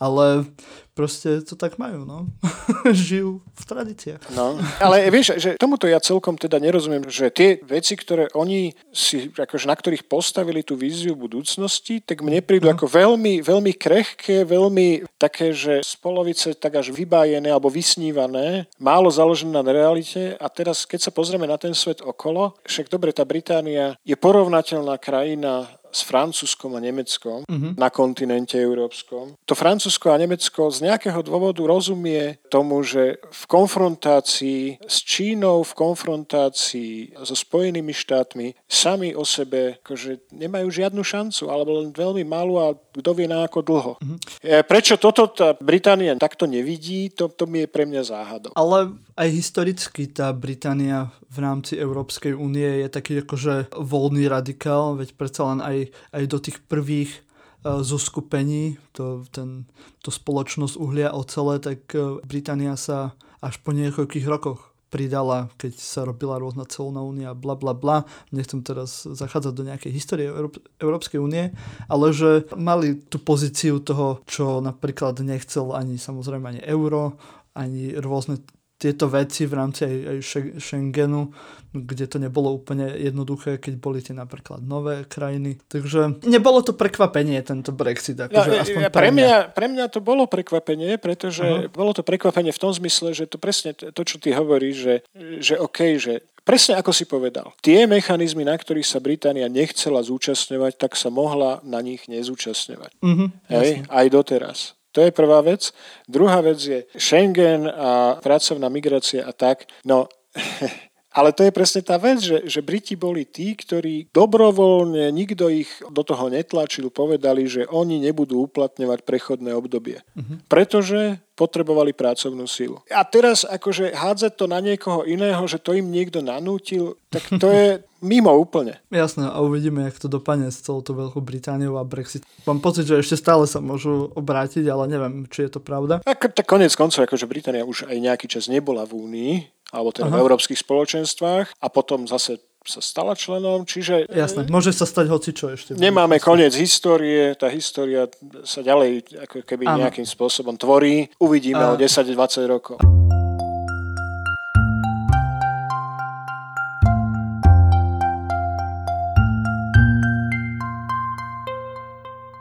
ale 0.00 0.48
proste 0.94 1.42
to 1.42 1.58
tak 1.58 1.76
majú, 1.76 2.06
no. 2.06 2.30
Žijú 3.10 3.42
v 3.42 3.64
tradíciách. 3.66 4.30
No, 4.32 4.56
ale 4.78 5.10
vieš, 5.10 5.36
že 5.42 5.58
tomuto 5.58 5.90
ja 5.90 5.98
celkom 5.98 6.38
teda 6.38 6.62
nerozumiem, 6.62 7.04
že 7.10 7.34
tie 7.34 7.58
veci, 7.66 7.98
ktoré 7.98 8.30
oni 8.32 8.72
si, 8.94 9.34
akože 9.34 9.66
na 9.66 9.74
ktorých 9.74 10.06
postavili 10.06 10.62
tú 10.62 10.78
víziu 10.78 11.18
budúcnosti, 11.18 11.98
tak 11.98 12.22
mne 12.22 12.40
prídu 12.40 12.70
no. 12.70 12.78
ako 12.78 12.86
veľmi, 12.86 13.42
veľmi 13.42 13.72
krehké, 13.74 14.46
veľmi 14.46 15.04
také, 15.18 15.50
že 15.50 15.82
z 15.82 15.94
polovice 15.98 16.54
tak 16.54 16.78
až 16.78 16.94
vybájené 16.94 17.50
alebo 17.50 17.68
vysnívané, 17.68 18.70
málo 18.78 19.10
založené 19.10 19.50
na 19.50 19.66
realite 19.66 20.38
a 20.38 20.46
teraz, 20.46 20.86
keď 20.86 21.10
sa 21.10 21.14
pozrieme 21.14 21.50
na 21.50 21.58
ten 21.58 21.74
svet 21.74 21.98
okolo, 22.00 22.54
však 22.62 22.86
dobre, 22.86 23.10
tá 23.10 23.26
Británia 23.26 23.98
je 24.06 24.14
porovnateľná 24.14 24.94
krajina 25.02 25.66
s 25.94 26.02
Francúzskom 26.02 26.74
a 26.74 26.82
Nemeckom 26.82 27.46
uh-huh. 27.46 27.72
na 27.78 27.88
kontinente 27.88 28.58
európskom. 28.58 29.38
To 29.46 29.54
Francúzsko 29.54 30.10
a 30.10 30.18
Nemecko 30.18 30.66
z 30.74 30.83
nejakého 30.84 31.24
dôvodu 31.24 31.64
rozumie 31.64 32.36
tomu, 32.52 32.84
že 32.84 33.16
v 33.24 33.42
konfrontácii 33.48 34.84
s 34.84 34.96
Čínou, 35.00 35.64
v 35.64 35.72
konfrontácii 35.72 37.16
so 37.24 37.32
Spojenými 37.32 37.96
štátmi 37.96 38.52
sami 38.68 39.16
o 39.16 39.24
sebe 39.24 39.80
akože 39.80 40.28
nemajú 40.36 40.68
žiadnu 40.68 41.00
šancu, 41.00 41.48
alebo 41.48 41.80
len 41.80 41.90
veľmi 41.96 42.22
malú 42.28 42.60
a 42.60 42.76
kto 42.76 43.10
vie 43.16 43.26
na 43.26 43.48
ako 43.48 43.60
dlho. 43.64 43.92
Uh-huh. 43.98 44.18
Prečo 44.44 45.00
toto 45.00 45.32
tá 45.32 45.56
Británia 45.56 46.12
takto 46.20 46.44
nevidí, 46.44 47.10
to, 47.10 47.32
to 47.32 47.48
mi 47.48 47.64
je 47.64 47.68
pre 47.72 47.88
mňa 47.88 48.02
záhadou. 48.04 48.52
Ale 48.54 48.92
aj 49.16 49.28
historicky 49.32 50.06
tá 50.12 50.30
Británia 50.30 51.10
v 51.32 51.38
rámci 51.42 51.74
Európskej 51.80 52.36
únie 52.36 52.86
je 52.86 52.88
taký 52.92 53.24
akože 53.24 53.74
voľný 53.74 54.28
radikál, 54.30 54.94
veď 54.94 55.16
predsa 55.18 55.42
len 55.50 55.58
aj, 55.64 55.78
aj 56.14 56.24
do 56.28 56.38
tých 56.38 56.62
prvých 56.68 57.23
uh, 57.64 57.80
zoskupení, 57.80 58.76
to, 58.92 59.24
ten, 59.32 59.64
to 60.04 60.12
spoločnosť 60.12 60.76
uhlia 60.76 61.10
ocele, 61.10 61.58
tak 61.58 61.90
uh, 61.96 62.20
Británia 62.22 62.76
sa 62.76 63.16
až 63.40 63.58
po 63.60 63.72
niekoľkých 63.72 64.28
rokoch 64.28 64.74
pridala, 64.94 65.50
keď 65.58 65.74
sa 65.74 66.06
robila 66.06 66.38
rôzna 66.38 66.70
celná 66.70 67.02
únia, 67.02 67.34
bla 67.34 67.58
bla 67.58 67.74
bla. 67.74 68.06
Nechcem 68.30 68.62
teraz 68.62 69.02
zachádzať 69.02 69.50
do 69.50 69.66
nejakej 69.66 69.90
histórie 69.90 70.30
Európskej 70.78 71.18
únie, 71.18 71.50
ale 71.90 72.06
že 72.14 72.46
mali 72.54 73.02
tú 73.10 73.18
pozíciu 73.18 73.82
toho, 73.82 74.22
čo 74.30 74.62
napríklad 74.62 75.18
nechcel 75.26 75.74
ani 75.74 75.98
samozrejme 75.98 76.46
ani 76.46 76.62
euro, 76.62 77.18
ani 77.58 77.98
rôzne 77.98 78.38
tieto 78.84 79.08
veci 79.08 79.48
v 79.48 79.54
rámci 79.56 79.80
aj, 79.88 79.96
aj 80.12 80.18
Schengenu, 80.60 81.32
kde 81.72 82.04
to 82.04 82.20
nebolo 82.20 82.52
úplne 82.52 82.92
jednoduché, 82.92 83.56
keď 83.56 83.74
boli 83.80 84.04
tie 84.04 84.12
napríklad 84.12 84.60
nové 84.60 85.08
krajiny. 85.08 85.56
Takže 85.64 86.20
nebolo 86.28 86.60
to 86.60 86.76
prekvapenie, 86.76 87.40
tento 87.40 87.72
Brexit. 87.72 88.20
Akože 88.20 88.52
ja, 88.52 88.60
aspoň 88.60 88.82
ja, 88.84 88.90
pre, 88.92 89.08
mňa. 89.08 89.24
Mňa, 89.24 89.38
pre 89.56 89.66
mňa 89.72 89.84
to 89.88 90.04
bolo 90.04 90.28
prekvapenie, 90.28 91.00
pretože 91.00 91.42
uh-huh. 91.42 91.72
bolo 91.72 91.96
to 91.96 92.04
prekvapenie 92.04 92.52
v 92.52 92.60
tom 92.60 92.70
zmysle, 92.76 93.16
že 93.16 93.24
to 93.24 93.40
presne 93.40 93.72
to, 93.72 94.02
čo 94.04 94.20
ty 94.20 94.36
hovoríš, 94.36 94.76
že, 94.76 94.94
že 95.40 95.54
OK, 95.56 95.96
že 95.96 96.20
presne 96.44 96.76
ako 96.76 96.92
si 96.92 97.08
povedal, 97.08 97.56
tie 97.64 97.88
mechanizmy, 97.88 98.44
na 98.44 98.54
ktorých 98.54 98.84
sa 98.84 99.00
Británia 99.00 99.48
nechcela 99.48 100.04
zúčastňovať, 100.04 100.76
tak 100.76 100.92
sa 100.94 101.08
mohla 101.08 101.64
na 101.64 101.80
nich 101.80 102.04
nezúčastňovať. 102.04 103.00
Mm-hmm, 103.00 103.28
Hej, 103.48 103.88
aj 103.88 104.06
doteraz. 104.12 104.58
To 104.94 105.02
je 105.02 105.10
prvá 105.10 105.42
vec. 105.42 105.74
Druhá 106.06 106.38
vec 106.40 106.62
je 106.62 106.86
Schengen 106.94 107.66
a 107.66 108.22
pracovná 108.22 108.70
migrácia 108.70 109.26
a 109.26 109.34
tak. 109.34 109.66
No, 109.82 110.06
Ale 111.14 111.30
to 111.30 111.46
je 111.46 111.54
presne 111.54 111.78
tá 111.86 111.94
vec, 111.94 112.18
že, 112.18 112.42
že 112.50 112.58
Briti 112.58 112.98
boli 112.98 113.22
tí, 113.22 113.54
ktorí 113.54 114.10
dobrovoľne, 114.10 115.14
nikto 115.14 115.46
ich 115.46 115.70
do 115.86 116.02
toho 116.02 116.26
netlačil, 116.26 116.90
povedali, 116.90 117.46
že 117.46 117.70
oni 117.70 118.02
nebudú 118.02 118.50
uplatňovať 118.50 119.06
prechodné 119.06 119.54
obdobie. 119.54 120.02
Uh-huh. 120.18 120.42
Pretože 120.50 121.22
potrebovali 121.38 121.94
pracovnú 121.94 122.50
silu. 122.50 122.82
A 122.90 123.06
teraz 123.06 123.46
akože 123.46 123.94
hádzať 123.94 124.32
to 124.34 124.50
na 124.50 124.58
niekoho 124.58 125.06
iného, 125.06 125.42
že 125.46 125.62
to 125.62 125.78
im 125.78 125.86
niekto 125.86 126.18
nanútil, 126.18 126.98
tak 127.14 127.22
to 127.38 127.46
je 127.46 127.78
mimo 128.04 128.36
úplne. 128.36 128.76
Jasné, 128.92 129.32
a 129.32 129.40
uvidíme, 129.40 129.88
jak 129.88 129.96
to 129.96 130.12
dopadne 130.12 130.52
s 130.52 130.60
celou 130.60 130.84
tou 130.84 130.92
Veľkou 130.92 131.24
Britániou 131.24 131.80
a 131.80 131.84
Brexit. 131.88 132.22
Mám 132.44 132.60
pocit, 132.60 132.84
že 132.84 133.00
ešte 133.00 133.16
stále 133.16 133.48
sa 133.48 133.64
môžu 133.64 134.12
obrátiť, 134.12 134.68
ale 134.68 134.84
neviem, 134.92 135.24
či 135.32 135.48
je 135.48 135.56
to 135.56 135.60
pravda. 135.64 136.04
Tak, 136.04 136.36
tak 136.36 136.44
konec 136.44 136.76
koncov, 136.76 137.08
akože 137.08 137.24
Británia 137.24 137.64
už 137.64 137.88
aj 137.88 137.96
nejaký 137.96 138.28
čas 138.28 138.52
nebola 138.52 138.84
v 138.84 139.00
Únii, 139.00 139.32
alebo 139.72 139.90
teda 139.90 140.12
Aha. 140.12 140.14
v 140.14 140.22
európskych 140.22 140.60
spoločenstvách 140.60 141.56
a 141.56 141.66
potom 141.72 142.04
zase 142.04 142.44
sa 142.64 142.80
stala 142.80 143.12
členom, 143.12 143.68
čiže... 143.68 144.08
Jasné, 144.08 144.48
môže 144.48 144.72
sa 144.72 144.88
stať 144.88 145.12
čo 145.36 145.52
ešte. 145.52 145.76
Nemáme 145.76 146.16
koniec 146.16 146.56
histórie, 146.56 147.36
tá 147.36 147.52
história 147.52 148.08
sa 148.48 148.64
ďalej 148.64 149.20
ako 149.28 149.44
keby 149.44 149.68
Áno. 149.68 149.84
nejakým 149.84 150.08
spôsobom 150.08 150.56
tvorí. 150.56 151.12
Uvidíme 151.20 151.60
a... 151.60 151.72
o 151.72 151.80
10-20 151.80 152.16
rokov. 152.48 153.03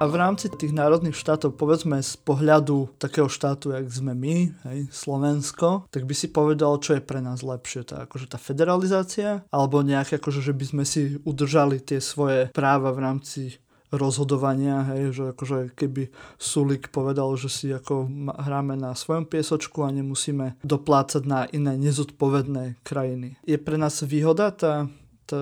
A 0.04 0.12
v 0.12 0.20
rámci 0.20 0.52
tých 0.52 0.76
národných 0.76 1.16
štátov, 1.16 1.56
povedzme 1.56 2.04
z 2.04 2.20
pohľadu 2.28 2.92
takého 3.00 3.32
štátu, 3.32 3.72
jak 3.72 3.88
sme 3.88 4.12
my, 4.12 4.52
hej, 4.68 4.80
Slovensko, 4.92 5.88
tak 5.88 6.04
by 6.04 6.12
si 6.12 6.28
povedal, 6.28 6.76
čo 6.84 7.00
je 7.00 7.08
pre 7.08 7.24
nás 7.24 7.39
lepšie. 7.39 7.88
Tá, 7.88 8.04
akože 8.04 8.28
tá 8.28 8.36
federalizácia, 8.36 9.48
alebo 9.48 9.80
nejaké, 9.80 10.20
akože, 10.20 10.44
že 10.44 10.52
by 10.52 10.66
sme 10.68 10.84
si 10.84 11.24
udržali 11.24 11.80
tie 11.80 12.04
svoje 12.04 12.52
práva 12.52 12.92
v 12.92 13.00
rámci 13.00 13.63
rozhodovania, 13.96 14.84
hej, 14.92 15.16
že 15.16 15.24
akože 15.32 15.72
keby 15.72 16.12
Sulik 16.36 16.92
povedal, 16.92 17.32
že 17.39 17.48
si 17.48 17.72
ako 17.72 18.12
hráme 18.44 18.76
na 18.76 19.00
svojom 19.00 19.24
piesočku 19.24 19.88
a 19.88 19.94
nemusíme 19.96 20.60
doplácať 20.68 21.24
na 21.24 21.48
iné 21.48 21.80
nezodpovedné 21.80 22.84
krajiny. 22.84 23.39
Je 23.48 23.56
pre 23.56 23.80
nás 23.80 24.04
výhoda 24.04 24.52
tá 24.52 24.92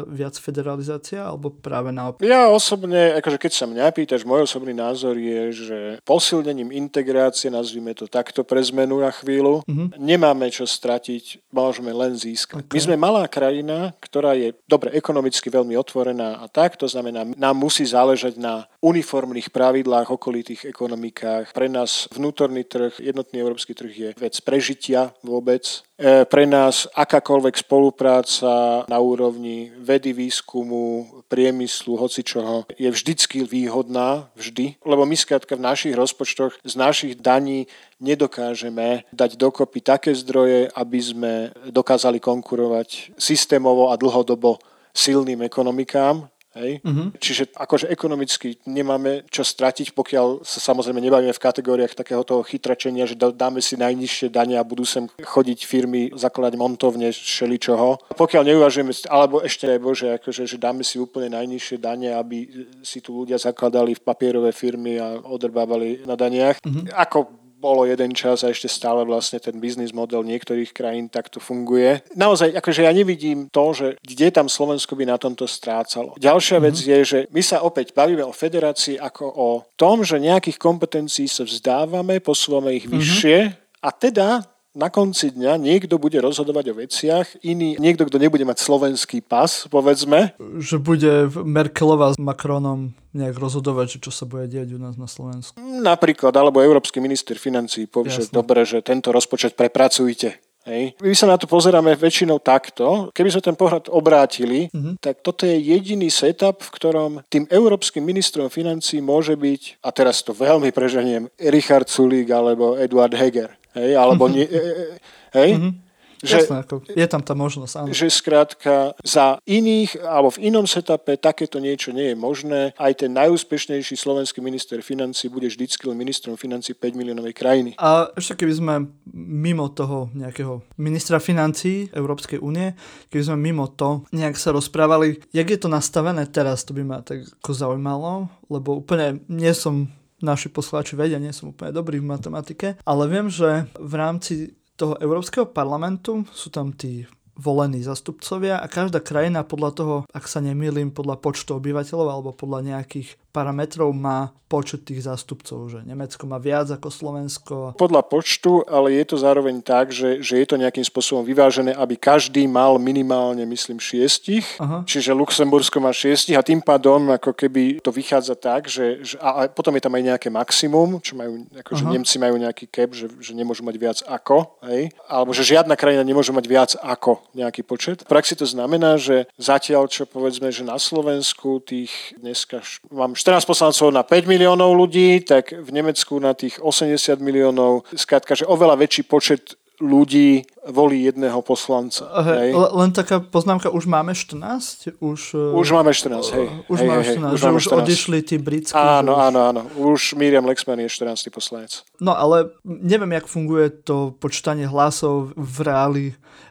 viac 0.07 0.35
federalizácia, 0.39 1.27
alebo 1.27 1.51
práve 1.51 1.91
naopak? 1.91 2.23
Ja 2.23 2.47
osobne, 2.49 3.17
akože 3.19 3.37
keď 3.37 3.51
sa 3.51 3.65
mňa 3.67 3.91
pýtaš, 3.91 4.23
môj 4.23 4.47
osobný 4.47 4.71
názor 4.71 5.19
je, 5.19 5.41
že 5.51 5.77
posilnením 6.07 6.71
integrácie, 6.71 7.51
nazvime 7.51 7.93
to 7.93 8.07
takto 8.07 8.47
pre 8.47 8.63
zmenu 8.63 9.03
na 9.03 9.11
chvíľu, 9.11 9.61
uh-huh. 9.67 9.87
nemáme 9.99 10.47
čo 10.49 10.63
stratiť, 10.63 11.51
môžeme 11.51 11.91
len 11.91 12.15
získať. 12.15 12.65
Okay. 12.65 12.75
My 12.75 12.79
sme 12.81 12.95
malá 12.95 13.23
krajina, 13.27 13.93
ktorá 13.99 14.33
je 14.33 14.55
dobre 14.65 14.95
ekonomicky 14.95 15.51
veľmi 15.51 15.75
otvorená 15.77 16.41
a 16.41 16.45
tak, 16.47 16.79
to 16.79 16.87
znamená, 16.87 17.27
nám 17.37 17.55
musí 17.55 17.83
záležať 17.83 18.39
na 18.39 18.65
uniformných 18.81 19.53
pravidlách, 19.53 20.09
okolitých 20.09 20.67
ekonomikách. 20.71 21.53
Pre 21.53 21.67
nás 21.69 22.07
vnútorný 22.11 22.63
trh, 22.65 22.97
jednotný 22.97 23.41
európsky 23.41 23.75
trh 23.75 23.91
je 23.91 24.09
vec 24.17 24.35
prežitia 24.41 25.13
vôbec, 25.21 25.83
pre 26.01 26.43
nás 26.49 26.89
akákoľvek 26.97 27.61
spolupráca 27.61 28.83
na 28.89 28.97
úrovni 28.97 29.69
vedy, 29.77 30.17
výskumu, 30.17 31.21
priemyslu, 31.29 31.93
hocičoho 31.93 32.65
je 32.73 32.89
vždycky 32.89 33.45
výhodná, 33.45 34.33
vždy, 34.33 34.81
lebo 34.81 35.05
my 35.05 35.13
skrátka 35.13 35.53
v 35.53 35.65
našich 35.69 35.93
rozpočtoch 35.93 36.57
z 36.65 36.73
našich 36.73 37.13
daní 37.21 37.69
nedokážeme 38.01 39.05
dať 39.13 39.37
dokopy 39.37 39.79
také 39.85 40.11
zdroje, 40.17 40.73
aby 40.73 40.99
sme 40.99 41.33
dokázali 41.69 42.17
konkurovať 42.17 43.13
systémovo 43.21 43.93
a 43.93 43.95
dlhodobo 43.95 44.57
silným 44.91 45.45
ekonomikám, 45.45 46.30
Hej? 46.51 46.83
Uh-huh. 46.83 47.15
Čiže 47.15 47.55
akože 47.55 47.87
ekonomicky 47.87 48.59
nemáme 48.67 49.23
čo 49.31 49.47
stratiť, 49.47 49.95
pokiaľ 49.95 50.43
sa 50.43 50.59
samozrejme 50.59 50.99
nebavíme 50.99 51.31
v 51.31 51.43
kategóriách 51.43 51.95
takého 51.95 52.27
toho 52.27 52.43
chytračenia, 52.43 53.07
že 53.07 53.15
dáme 53.15 53.63
si 53.63 53.79
najnižšie 53.79 54.27
dane 54.27 54.59
a 54.59 54.67
budú 54.67 54.83
sem 54.83 55.07
chodiť 55.23 55.59
firmy, 55.63 56.11
zakladať 56.11 56.59
montovne, 56.59 57.15
šeličoho. 57.15 58.15
Pokiaľ 58.19 58.43
neuvažujeme, 58.51 58.91
alebo 59.07 59.39
ešte 59.39 59.71
aj 59.71 59.79
Bože, 59.79 60.07
akože, 60.19 60.43
že 60.43 60.57
dáme 60.59 60.83
si 60.83 60.99
úplne 60.99 61.39
najnižšie 61.39 61.77
dane, 61.79 62.11
aby 62.11 62.67
si 62.83 62.99
tu 62.99 63.23
ľudia 63.23 63.39
zakladali 63.39 63.95
v 63.95 64.03
papierové 64.03 64.51
firmy 64.51 64.99
a 64.99 65.23
odrbávali 65.23 66.03
na 66.03 66.19
daniach. 66.19 66.59
Uh-huh. 66.59 66.83
Ako 66.91 67.40
bolo 67.61 67.85
jeden 67.85 68.17
čas 68.17 68.41
a 68.41 68.49
ešte 68.49 68.65
stále 68.65 69.05
vlastne 69.05 69.37
ten 69.37 69.61
biznis 69.61 69.93
model 69.93 70.25
niektorých 70.25 70.73
krajín 70.73 71.13
takto 71.13 71.37
funguje. 71.37 72.01
Naozaj, 72.17 72.57
akože 72.57 72.81
ja 72.81 72.91
nevidím 72.91 73.45
to, 73.53 73.65
že 73.77 73.87
kde 74.01 74.33
tam 74.33 74.49
Slovensko 74.49 74.97
by 74.97 75.05
na 75.05 75.21
tomto 75.21 75.45
strácalo. 75.45 76.17
Ďalšia 76.17 76.57
mm-hmm. 76.57 76.67
vec 76.73 76.75
je, 76.81 76.99
že 77.05 77.19
my 77.29 77.41
sa 77.45 77.61
opäť 77.61 77.93
bavíme 77.93 78.25
o 78.25 78.33
federácii 78.33 78.97
ako 78.97 79.25
o 79.29 79.49
tom, 79.77 80.01
že 80.01 80.17
nejakých 80.17 80.57
kompetencií 80.57 81.29
sa 81.29 81.45
vzdávame, 81.45 82.17
posúvame 82.17 82.73
ich 82.73 82.89
mm-hmm. 82.89 82.97
vyššie 82.97 83.37
a 83.85 83.89
teda 83.93 84.41
na 84.71 84.87
konci 84.87 85.35
dňa 85.35 85.59
niekto 85.59 85.99
bude 85.99 86.15
rozhodovať 86.23 86.65
o 86.71 86.77
veciach, 86.79 87.27
iný, 87.43 87.75
niekto, 87.75 88.07
kto 88.07 88.17
nebude 88.19 88.47
mať 88.47 88.63
slovenský 88.63 89.19
pas, 89.19 89.67
povedzme. 89.67 90.31
Že 90.39 90.75
bude 90.79 91.11
Merkelová 91.43 92.15
s 92.15 92.17
Macronom 92.19 92.95
nejak 93.11 93.35
rozhodovať, 93.35 93.99
že 93.99 94.07
čo 94.07 94.11
sa 94.15 94.23
bude 94.23 94.47
diať 94.47 94.71
u 94.75 94.79
nás 94.79 94.95
na 94.95 95.07
Slovensku. 95.07 95.59
Napríklad, 95.59 96.31
alebo 96.31 96.63
Európsky 96.63 97.03
minister 97.03 97.35
financí 97.35 97.83
povie, 97.87 98.15
Jasne. 98.15 98.31
že 98.31 98.35
dobre, 98.35 98.63
že 98.63 98.79
tento 98.79 99.11
rozpočet 99.11 99.59
prepracujte. 99.59 100.39
Hej. 100.61 100.93
My 101.01 101.15
sa 101.17 101.25
na 101.25 101.41
to 101.41 101.49
pozeráme 101.49 101.97
väčšinou 101.97 102.37
takto. 102.37 103.09
Keby 103.17 103.33
sme 103.33 103.41
ten 103.41 103.57
pohľad 103.57 103.89
obrátili, 103.89 104.69
mm-hmm. 104.69 105.01
tak 105.01 105.25
toto 105.25 105.49
je 105.49 105.57
jediný 105.57 106.05
setup, 106.13 106.61
v 106.61 106.73
ktorom 106.77 107.11
tým 107.33 107.49
európskym 107.49 108.05
ministrom 108.05 108.45
financí 108.45 109.01
môže 109.01 109.33
byť, 109.33 109.81
a 109.81 109.89
teraz 109.89 110.21
to 110.21 110.37
veľmi 110.37 110.69
preženiem, 110.69 111.25
Richard 111.49 111.89
Sulík 111.89 112.29
alebo 112.29 112.77
Eduard 112.77 113.17
Heger. 113.17 113.57
Hej, 113.73 113.95
alebo 113.95 114.27
nie, 114.27 114.45
e, 114.45 114.51
e, 114.51 114.85
hej, 115.33 115.49
mm-hmm. 115.57 115.90
Že, 116.21 116.37
Jasné, 116.45 116.57
ako 116.61 116.75
je 116.85 117.07
tam 117.09 117.21
tá 117.25 117.33
možnosť, 117.33 117.73
áno. 117.81 117.89
Že 117.89 118.07
skrátka 118.13 118.93
za 119.01 119.41
iných 119.49 119.97
alebo 120.05 120.29
v 120.37 120.53
inom 120.53 120.69
setupe 120.69 121.17
takéto 121.17 121.57
niečo 121.57 121.89
nie 121.89 122.13
je 122.13 122.17
možné. 122.17 122.61
Aj 122.77 122.93
ten 122.93 123.09
najúspešnejší 123.09 123.97
slovenský 123.97 124.37
minister 124.37 124.85
financí 124.85 125.33
bude 125.33 125.49
vždycky 125.49 125.89
len 125.89 125.97
ministrom 125.97 126.37
financí 126.37 126.77
5 126.77 126.93
miliónovej 126.93 127.33
krajiny. 127.33 127.71
A 127.81 128.13
ešte 128.13 128.45
keby 128.45 128.53
sme 128.53 128.73
mimo 129.17 129.73
toho 129.73 130.13
nejakého 130.13 130.61
ministra 130.77 131.17
financí 131.17 131.89
Európskej 131.89 132.37
únie, 132.37 132.77
keby 133.09 133.23
sme 133.33 133.37
mimo 133.41 133.65
to 133.73 134.05
nejak 134.13 134.37
sa 134.37 134.53
rozprávali, 134.53 135.25
jak 135.33 135.49
je 135.49 135.57
to 135.57 135.73
nastavené 135.73 136.29
teraz, 136.29 136.61
to 136.61 136.77
by 136.77 136.85
ma 136.85 137.01
tak 137.01 137.25
ako 137.41 137.51
zaujímalo, 137.57 138.29
lebo 138.45 138.77
úplne 138.77 139.25
nie 139.25 139.51
som 139.57 139.89
naši 140.21 140.53
poslucháči 140.53 140.93
vedia, 140.93 141.17
nie 141.17 141.33
som 141.33 141.49
úplne 141.49 141.73
dobrý 141.73 141.97
v 141.97 142.13
matematike, 142.13 142.67
ale 142.85 143.03
viem, 143.09 143.27
že 143.27 143.65
v 143.75 143.93
rámci 143.97 144.33
toho 144.75 144.97
Európskeho 144.99 145.49
parlamentu 145.49 146.23
sú 146.31 146.49
tam 146.53 146.75
tí 146.75 147.05
volení 147.41 147.81
zastupcovia 147.81 148.59
a 148.59 148.67
každá 148.67 148.99
krajina 149.01 149.47
podľa 149.47 149.71
toho, 149.73 149.95
ak 150.11 150.25
sa 150.27 150.43
nemýlim, 150.43 150.91
podľa 150.93 151.17
počtu 151.17 151.57
obyvateľov 151.57 152.07
alebo 152.07 152.29
podľa 152.35 152.75
nejakých 152.75 153.17
parametrov 153.31 153.89
má 153.95 154.35
počet 154.51 154.83
tých 154.83 155.07
zástupcov, 155.07 155.71
že 155.71 155.79
Nemecko 155.87 156.27
má 156.27 156.35
viac 156.35 156.67
ako 156.67 156.91
Slovensko. 156.91 157.55
Podľa 157.79 158.03
počtu, 158.03 158.67
ale 158.67 158.99
je 158.99 159.05
to 159.07 159.15
zároveň 159.15 159.63
tak, 159.63 159.95
že, 159.95 160.19
že 160.19 160.43
je 160.43 160.45
to 160.51 160.59
nejakým 160.59 160.83
spôsobom 160.83 161.23
vyvážené, 161.23 161.71
aby 161.71 161.95
každý 161.95 162.51
mal 162.51 162.75
minimálne, 162.75 163.47
myslím, 163.47 163.79
šiestich. 163.79 164.43
Aha. 164.59 164.83
Čiže 164.83 165.15
Luxembursko 165.15 165.79
má 165.79 165.95
šiestich 165.95 166.35
a 166.35 166.43
tým 166.43 166.59
pádom 166.59 167.15
ako 167.15 167.31
keby 167.31 167.79
to 167.79 167.95
vychádza 167.95 168.35
tak, 168.35 168.67
že, 168.67 168.99
že 168.99 169.15
a, 169.23 169.47
a 169.47 169.47
potom 169.47 169.71
je 169.79 169.87
tam 169.87 169.95
aj 169.95 170.03
nejaké 170.03 170.27
maximum, 170.27 170.99
čo 170.99 171.15
majú, 171.15 171.47
ako, 171.55 171.71
že 171.71 171.83
Nemci 171.87 172.15
majú 172.19 172.35
nejaký 172.35 172.67
cap, 172.67 172.91
že, 172.91 173.07
že 173.23 173.31
nemôžu 173.31 173.63
mať 173.63 173.75
viac 173.79 173.97
ako, 174.03 174.59
hej? 174.67 174.91
alebo 175.07 175.31
že 175.31 175.47
žiadna 175.47 175.79
krajina 175.79 176.03
nemôže 176.03 176.35
mať 176.35 176.45
viac 176.51 176.71
ako 176.83 177.23
nejaký 177.31 177.63
počet. 177.63 178.03
V 178.03 178.11
praxi 178.11 178.35
to 178.35 178.43
znamená, 178.43 178.99
že 178.99 179.31
zatiaľ, 179.39 179.87
čo 179.87 180.03
povedzme, 180.03 180.51
že 180.51 180.67
na 180.67 180.75
Slovensku 180.75 181.63
tých 181.63 182.19
dneska 182.19 182.59
mám 182.91 183.15
14 183.21 183.45
poslancov 183.45 183.93
na 183.93 184.01
5 184.01 184.25
miliónov 184.25 184.73
ľudí, 184.73 185.21
tak 185.21 185.53
v 185.53 185.69
Nemecku 185.69 186.17
na 186.17 186.33
tých 186.33 186.57
80 186.57 187.21
miliónov, 187.21 187.85
skrátka, 187.93 188.33
že 188.33 188.49
oveľa 188.49 188.81
väčší 188.81 189.05
počet 189.05 189.61
ľudí 189.81 190.45
volí 190.69 191.09
jedného 191.09 191.41
poslanca. 191.41 192.05
Hej, 192.21 192.49
hej. 192.49 192.51
Len 192.53 192.89
taká 192.93 193.17
poznámka, 193.21 193.73
už 193.73 193.89
máme 193.89 194.13
14? 194.13 194.97
Už, 195.01 195.21
už 195.57 195.67
máme 195.73 195.93
14, 195.93 196.37
hej. 196.37 196.47
Už 196.69 196.77
hej, 196.81 196.87
máme 196.89 197.03
14, 197.05 197.17
hej, 197.17 197.33
už, 197.33 197.39
že 197.41 197.49
už 197.49 197.63
14. 197.65 197.77
odišli 197.81 198.17
tí 198.21 198.35
britskí. 198.37 198.77
Áno, 198.77 199.17
už... 199.17 199.25
áno, 199.25 199.39
áno. 199.41 199.61
Už 199.77 200.13
Miriam 200.17 200.45
Lexman 200.45 200.81
je 200.85 200.89
14. 200.89 201.33
poslanec. 201.33 201.81
No 201.97 202.13
ale 202.13 202.53
neviem, 202.65 203.17
jak 203.17 203.25
funguje 203.25 203.73
to 203.85 204.13
počítanie 204.21 204.69
hlasov 204.69 205.33
v 205.33 205.57
reáli, 205.65 206.07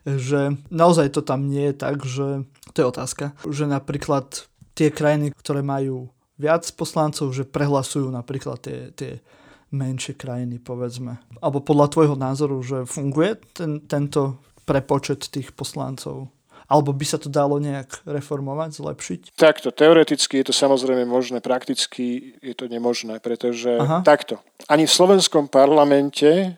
že 0.07 0.59
naozaj 0.71 1.15
to 1.15 1.23
tam 1.23 1.47
nie 1.47 1.71
je 1.71 1.75
tak, 1.75 2.03
že 2.03 2.47
to 2.75 2.77
je 2.83 2.87
otázka, 2.87 3.35
že 3.47 3.71
napríklad 3.71 4.51
tie 4.75 4.91
krajiny, 4.91 5.31
ktoré 5.39 5.63
majú 5.63 6.11
viac 6.41 6.65
poslancov, 6.73 7.37
že 7.37 7.45
prehlasujú 7.45 8.09
napríklad 8.09 8.59
tie, 8.65 8.79
tie 8.97 9.21
menšie 9.71 10.17
krajiny, 10.17 10.57
povedzme. 10.59 11.21
Alebo 11.39 11.61
podľa 11.61 11.93
tvojho 11.93 12.17
názoru, 12.17 12.57
že 12.65 12.89
funguje 12.89 13.39
ten, 13.53 13.85
tento 13.85 14.41
prepočet 14.65 15.29
tých 15.29 15.53
poslancov? 15.53 16.33
Alebo 16.71 16.95
by 16.95 17.03
sa 17.03 17.19
to 17.19 17.27
dalo 17.27 17.59
nejak 17.59 18.07
reformovať, 18.07 18.79
zlepšiť? 18.79 19.21
Takto, 19.35 19.75
teoreticky 19.75 20.39
je 20.39 20.51
to 20.51 20.55
samozrejme 20.55 21.03
možné, 21.03 21.43
prakticky 21.43 22.39
je 22.39 22.55
to 22.55 22.71
nemožné, 22.71 23.19
pretože 23.19 23.75
Aha. 23.75 24.07
takto. 24.07 24.39
Ani 24.71 24.87
v 24.87 24.95
slovenskom 24.95 25.51
parlamente 25.51 26.55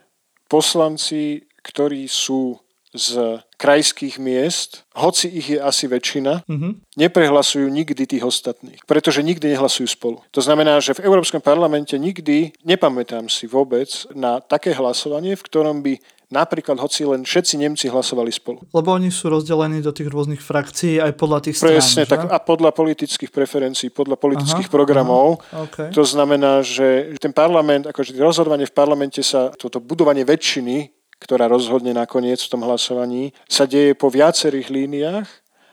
poslanci, 0.53 1.49
ktorí 1.65 2.05
sú 2.13 2.61
z 2.93 3.41
krajských 3.57 4.21
miest, 4.21 4.85
hoci 4.93 5.33
ich 5.33 5.57
je 5.57 5.59
asi 5.59 5.89
väčšina, 5.89 6.45
mm-hmm. 6.45 6.73
neprehlasujú 7.01 7.65
nikdy 7.73 8.05
tých 8.05 8.25
ostatných, 8.25 8.85
pretože 8.85 9.25
nikdy 9.25 9.57
nehlasujú 9.57 9.89
spolu. 9.89 10.21
To 10.37 10.45
znamená, 10.45 10.77
že 10.85 10.93
v 10.93 11.09
Európskom 11.09 11.41
parlamente 11.41 11.97
nikdy, 11.97 12.53
nepamätám 12.69 13.33
si 13.33 13.49
vôbec, 13.49 13.89
na 14.13 14.45
také 14.45 14.77
hlasovanie, 14.77 15.33
v 15.41 15.47
ktorom 15.47 15.81
by 15.81 15.97
napríklad 16.33 16.81
hoci 16.81 17.05
len 17.05 17.29
všetci 17.29 17.61
Nemci 17.61 17.93
hlasovali 17.93 18.33
spolu. 18.33 18.65
Lebo 18.73 18.97
oni 18.97 19.13
sú 19.13 19.29
rozdelení 19.29 19.85
do 19.85 19.93
tých 19.93 20.09
rôznych 20.09 20.41
frakcií 20.41 20.97
aj 20.97 21.13
podľa 21.21 21.39
tých 21.45 21.57
strán, 21.61 21.77
Presne, 21.77 22.09
tak 22.09 22.25
a 22.33 22.41
podľa 22.41 22.73
politických 22.73 23.29
preferencií, 23.29 23.93
podľa 23.93 24.17
politických 24.17 24.73
aha, 24.73 24.75
programov. 24.75 25.45
Aha, 25.53 25.69
okay. 25.69 25.89
To 25.93 26.09
znamená, 26.09 26.65
že 26.65 27.13
ten 27.21 27.37
parlament, 27.37 27.85
akože 27.85 28.17
rozhodovanie 28.17 28.65
v 28.65 28.75
parlamente 28.75 29.21
sa, 29.21 29.53
toto 29.53 29.77
budovanie 29.77 30.25
väčšiny 30.25 31.02
ktorá 31.23 31.47
rozhodne 31.47 31.95
nakoniec 31.95 32.43
v 32.43 32.51
tom 32.51 32.67
hlasovaní, 32.67 33.31
sa 33.47 33.71
deje 33.71 33.95
po 33.95 34.11
viacerých 34.11 34.69
líniách. 34.75 35.29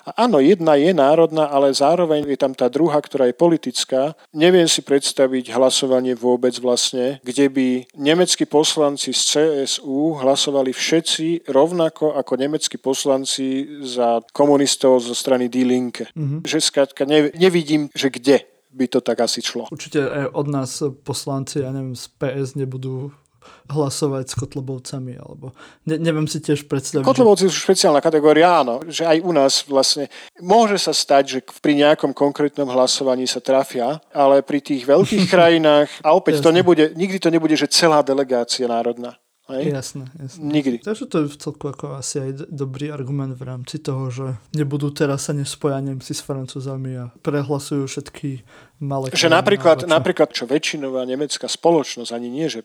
A 0.09 0.25
áno, 0.25 0.41
jedna 0.41 0.73
je 0.73 0.89
národná, 0.89 1.45
ale 1.53 1.69
zároveň 1.69 2.25
je 2.25 2.39
tam 2.39 2.57
tá 2.57 2.65
druhá, 2.65 2.97
ktorá 2.97 3.29
je 3.29 3.37
politická. 3.37 4.17
Neviem 4.33 4.65
si 4.65 4.81
predstaviť 4.81 5.53
hlasovanie 5.53 6.17
vôbec 6.17 6.57
vlastne, 6.57 7.21
kde 7.21 7.45
by 7.45 7.67
nemeckí 7.93 8.49
poslanci 8.49 9.13
z 9.13 9.21
CSU 9.37 10.17
hlasovali 10.17 10.73
všetci 10.73 11.45
rovnako 11.45 12.17
ako 12.17 12.33
nemeckí 12.41 12.81
poslanci 12.81 13.69
za 13.85 14.25
komunistov 14.33 14.97
zo 15.05 15.13
strany 15.13 15.45
Die 15.45 15.67
Linke. 15.67 16.09
Mm-hmm. 16.17 16.41
Že 16.41 16.57
skrátka 16.57 17.05
nevidím, 17.37 17.93
že 17.93 18.09
kde 18.09 18.49
by 18.73 18.85
to 18.89 19.05
tak 19.05 19.21
asi 19.21 19.45
šlo. 19.45 19.69
Určite 19.69 20.09
aj 20.09 20.25
od 20.33 20.47
nás 20.49 20.71
poslanci, 21.05 21.61
ja 21.61 21.69
neviem, 21.69 21.93
z 21.93 22.09
PS 22.17 22.57
nebudú 22.57 23.13
hlasovať 23.69 24.25
s 24.29 24.33
Kotlobovcami, 24.37 25.13
alebo 25.19 25.53
ne, 25.85 26.01
neviem 26.01 26.25
si 26.25 26.41
tiež 26.41 26.65
predstaviť. 26.65 27.05
Kotlobovci 27.05 27.47
že... 27.47 27.53
sú 27.53 27.57
špeciálna 27.69 28.01
kategória, 28.01 28.61
áno, 28.61 28.81
že 28.89 29.05
aj 29.05 29.17
u 29.21 29.31
nás 29.31 29.53
vlastne 29.69 30.09
môže 30.41 30.81
sa 30.81 30.91
stať, 30.95 31.23
že 31.27 31.39
pri 31.61 31.77
nejakom 31.77 32.11
konkrétnom 32.11 32.67
hlasovaní 32.69 33.29
sa 33.29 33.39
trafia, 33.39 34.01
ale 34.09 34.41
pri 34.41 34.59
tých 34.59 34.83
veľkých 34.89 35.29
krajinách, 35.33 35.89
a 36.01 36.15
opäť 36.17 36.41
to 36.41 36.49
nebude, 36.49 36.97
nikdy 36.97 37.21
to 37.21 37.29
nebude, 37.29 37.53
že 37.53 37.69
celá 37.69 38.01
delegácia 38.01 38.65
národná. 38.65 39.19
Hej? 39.49 39.73
Jasné, 39.73 40.05
jasné. 40.21 40.41
Nikdy. 40.45 40.77
Takže 40.85 41.05
to 41.09 41.17
je 41.25 41.27
v 41.33 41.37
celku 41.41 41.65
ako 41.73 41.97
asi 41.97 42.21
aj 42.21 42.31
dobrý 42.53 42.93
argument 42.93 43.33
v 43.33 43.43
rámci 43.49 43.81
toho, 43.81 44.13
že 44.13 44.37
nebudú 44.53 44.93
teraz 44.93 45.25
sa 45.25 45.33
nespoja 45.33 45.81
Nemci 45.81 46.13
s 46.13 46.21
Francúzami 46.21 46.93
a 47.01 47.05
prehlasujú 47.25 47.89
všetky 47.89 48.45
malé 48.77 49.09
Že 49.09 49.33
napríklad, 49.33 49.89
napríklad, 49.89 50.29
čo 50.37 50.45
väčšinová 50.45 51.01
nemecká 51.09 51.49
spoločnosť, 51.49 52.13
ani 52.13 52.29
nie, 52.29 52.45
že 52.45 52.61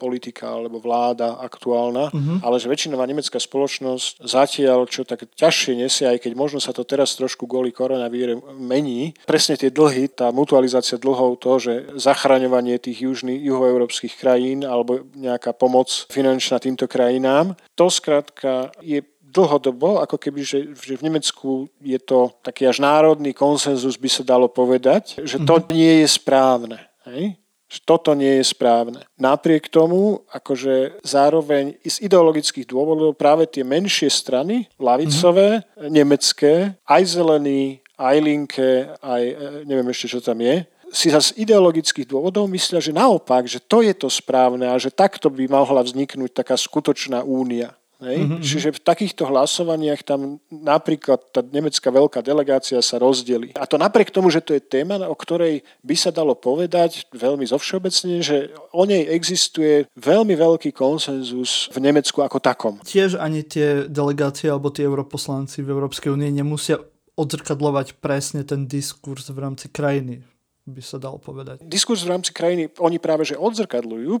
politika 0.00 0.48
alebo 0.56 0.80
vláda 0.80 1.36
aktuálna, 1.36 2.08
uh-huh. 2.08 2.40
ale 2.40 2.56
že 2.56 2.72
väčšinová 2.72 3.04
nemecká 3.04 3.36
spoločnosť 3.36 4.24
zatiaľ, 4.24 4.88
čo 4.88 5.04
tak 5.04 5.28
ťažšie 5.36 5.76
nesie, 5.76 6.08
aj 6.08 6.24
keď 6.24 6.32
možno 6.32 6.58
sa 6.64 6.72
to 6.72 6.88
teraz 6.88 7.12
trošku 7.20 7.44
kvôli 7.44 7.68
koronavíre 7.68 8.40
mení, 8.56 9.12
presne 9.28 9.60
tie 9.60 9.68
dlhy, 9.68 10.08
tá 10.08 10.32
mutualizácia 10.32 10.96
dlhov, 10.96 11.36
to, 11.36 11.60
že 11.60 11.72
zachraňovanie 12.00 12.80
tých 12.80 13.04
južných, 13.04 13.44
juhoeurópskych 13.44 14.16
krajín 14.16 14.64
alebo 14.64 15.04
nejaká 15.12 15.52
pomoc 15.52 16.08
finančná 16.08 16.56
týmto 16.56 16.88
krajinám, 16.88 17.52
to 17.76 17.92
skrátka 17.92 18.72
je 18.80 19.04
dlhodobo, 19.30 20.02
ako 20.02 20.18
keby, 20.18 20.40
že, 20.42 20.58
že 20.74 20.98
v 20.98 21.06
Nemecku 21.06 21.70
je 21.78 21.98
to 22.02 22.34
taký 22.42 22.66
až 22.66 22.82
národný 22.82 23.30
konsenzus, 23.30 23.94
by 23.94 24.10
sa 24.10 24.26
dalo 24.26 24.50
povedať, 24.50 25.22
že 25.22 25.38
to 25.38 25.54
mm-hmm. 25.62 25.70
nie 25.70 25.92
je 26.02 26.08
správne. 26.10 26.78
Hej? 27.06 27.38
Že 27.70 27.78
toto 27.86 28.18
nie 28.18 28.42
je 28.42 28.50
správne. 28.50 29.06
Napriek 29.14 29.70
tomu, 29.70 30.26
akože 30.34 30.98
zároveň 31.06 31.78
z 31.86 32.02
ideologických 32.02 32.66
dôvodov 32.66 33.14
práve 33.14 33.46
tie 33.46 33.62
menšie 33.62 34.10
strany, 34.10 34.66
lavicové, 34.74 35.62
mm-hmm. 35.62 35.86
nemecké, 35.86 36.54
aj 36.82 37.02
zelený, 37.06 37.78
aj 37.94 38.16
linke, 38.18 38.90
aj 38.98 39.22
e, 39.22 39.34
neviem 39.70 39.86
ešte, 39.94 40.18
čo 40.18 40.20
tam 40.20 40.42
je, 40.42 40.66
si 40.90 41.06
z 41.06 41.30
ideologických 41.38 42.10
dôvodov 42.10 42.50
myslia, 42.50 42.82
že 42.82 42.90
naopak, 42.90 43.46
že 43.46 43.62
to 43.62 43.86
je 43.86 43.94
to 43.94 44.10
správne 44.10 44.66
a 44.66 44.74
že 44.74 44.90
takto 44.90 45.30
by 45.30 45.46
mohla 45.46 45.86
vzniknúť 45.86 46.34
taká 46.34 46.58
skutočná 46.58 47.22
únia. 47.22 47.78
Hej? 48.00 48.18
Mm-hmm. 48.24 48.42
Čiže 48.42 48.68
v 48.76 48.80
takýchto 48.80 49.28
hlasovaniach 49.28 50.00
tam 50.02 50.40
napríklad 50.48 51.20
tá 51.30 51.44
nemecká 51.44 51.92
veľká 51.92 52.24
delegácia 52.24 52.80
sa 52.80 52.96
rozdeli. 52.96 53.52
A 53.56 53.68
to 53.68 53.76
napriek 53.76 54.08
tomu, 54.08 54.32
že 54.32 54.40
to 54.40 54.56
je 54.56 54.62
téma, 54.64 55.00
o 55.04 55.16
ktorej 55.16 55.60
by 55.84 55.94
sa 55.96 56.10
dalo 56.10 56.32
povedať 56.32 57.06
veľmi 57.12 57.44
zovšeobecne, 57.44 58.24
že 58.24 58.50
o 58.72 58.88
nej 58.88 59.04
existuje 59.04 59.84
veľmi 60.00 60.32
veľký 60.34 60.72
konsenzus 60.72 61.68
v 61.70 61.78
Nemecku 61.84 62.24
ako 62.24 62.40
takom. 62.40 62.74
Tiež 62.82 63.20
ani 63.20 63.44
tie 63.44 63.84
delegácie 63.86 64.48
alebo 64.48 64.72
tie 64.72 64.88
europoslanci 64.88 65.60
v 65.60 65.72
Európskej 65.72 66.12
únie 66.12 66.32
nemusia 66.32 66.80
odzrkadlovať 67.20 68.00
presne 68.00 68.48
ten 68.48 68.64
diskurs 68.64 69.28
v 69.28 69.38
rámci 69.44 69.68
krajiny 69.68 70.24
by 70.70 70.82
sa 70.84 71.02
dal 71.02 71.18
povedať. 71.18 71.66
Diskurs 71.66 72.06
v 72.06 72.14
rámci 72.14 72.30
krajiny 72.30 72.70
oni 72.78 73.02
práve 73.02 73.26
že 73.26 73.34
odzrkadľujú, 73.34 74.12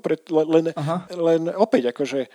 len, 0.50 0.74
len 1.14 1.42
opäť 1.54 1.94
akože 1.94 2.26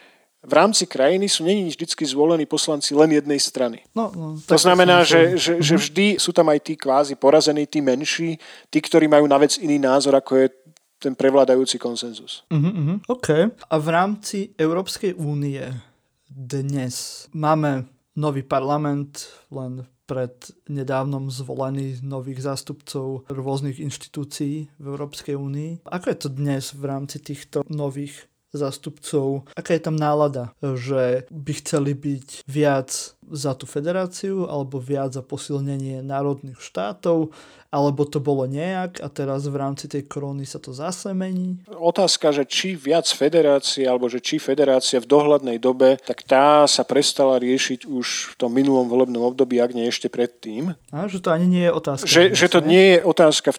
v 0.45 0.53
rámci 0.53 0.85
krajiny 0.85 1.25
sú 1.25 1.43
není 1.43 1.73
vždy 1.73 2.05
zvolení 2.05 2.45
poslanci 2.45 2.93
len 2.93 3.11
jednej 3.11 3.41
strany. 3.41 3.81
No, 3.97 4.13
no, 4.13 4.37
to 4.45 4.57
znamená, 4.57 5.01
že, 5.01 5.35
že, 5.35 5.57
že 5.59 5.75
mhm. 5.75 5.81
vždy 5.81 6.07
sú 6.21 6.31
tam 6.31 6.47
aj 6.53 6.59
tí 6.61 6.73
kvázi 6.77 7.17
porazení, 7.17 7.65
tí 7.65 7.81
menší, 7.81 8.37
tí, 8.69 8.79
ktorí 8.79 9.09
majú 9.09 9.25
na 9.25 9.41
vec 9.41 9.57
iný 9.57 9.81
názor, 9.81 10.15
ako 10.15 10.45
je 10.45 10.47
ten 10.95 11.13
prevládajúci 11.13 11.77
konsenzus. 11.77 12.47
Uh-huh. 12.49 12.97
OK. 13.11 13.51
A 13.51 13.75
v 13.77 13.87
rámci 13.91 14.37
Európskej 14.55 15.13
únie 15.19 15.61
dnes 16.31 17.27
máme 17.35 17.85
nový 18.15 18.41
parlament, 18.41 19.27
len 19.51 19.85
pred 20.05 20.33
nedávnom 20.69 21.33
zvolený 21.33 22.01
nových 22.05 22.45
zástupcov 22.45 23.25
rôznych 23.25 23.81
inštitúcií 23.81 24.69
v 24.77 24.85
Európskej 24.85 25.33
únii. 25.33 25.89
Ako 25.89 26.13
je 26.13 26.17
to 26.17 26.29
dnes 26.29 26.77
v 26.77 26.83
rámci 26.85 27.17
týchto 27.17 27.65
nových 27.67 28.29
zástupcov, 28.55 29.47
aká 29.53 29.75
je 29.75 29.83
tam 29.83 29.95
nálada, 29.99 30.55
že 30.59 31.27
by 31.29 31.51
chceli 31.61 31.91
byť 31.93 32.47
viac 32.47 32.89
za 33.25 33.51
tú 33.57 33.65
federáciu 33.65 34.45
alebo 34.45 34.77
viac 34.77 35.17
za 35.17 35.25
posilnenie 35.25 36.05
národných 36.05 36.61
štátov, 36.61 37.33
alebo 37.75 38.07
to 38.07 38.23
bolo 38.23 38.47
nejak 38.47 39.03
a 39.03 39.11
teraz 39.11 39.43
v 39.51 39.59
rámci 39.59 39.91
tej 39.91 40.07
korony 40.07 40.47
sa 40.47 40.63
to 40.63 40.71
zase 40.71 41.11
mení? 41.11 41.59
Otázka, 41.67 42.31
že 42.31 42.47
či 42.47 42.79
viac 42.79 43.03
federácie 43.11 43.83
alebo 43.83 44.07
že 44.07 44.23
či 44.23 44.39
federácia 44.39 45.03
v 45.03 45.11
dohľadnej 45.11 45.59
dobe, 45.59 45.99
tak 46.07 46.23
tá 46.23 46.63
sa 46.71 46.87
prestala 46.87 47.35
riešiť 47.35 47.83
už 47.83 48.07
v 48.31 48.33
tom 48.39 48.55
minulom 48.55 48.87
volebnom 48.87 49.27
období, 49.27 49.59
ak 49.59 49.75
nie 49.75 49.91
ešte 49.91 50.07
predtým. 50.07 50.71
A, 50.95 51.11
že 51.11 51.19
to 51.19 51.35
ani 51.35 51.51
nie 51.51 51.63
je 51.67 51.71
otázka. 51.75 52.07
Že, 52.07 52.23
že 52.31 52.47
to 52.47 52.59
nie 52.63 52.95
je 52.95 52.99
otázka, 53.03 53.49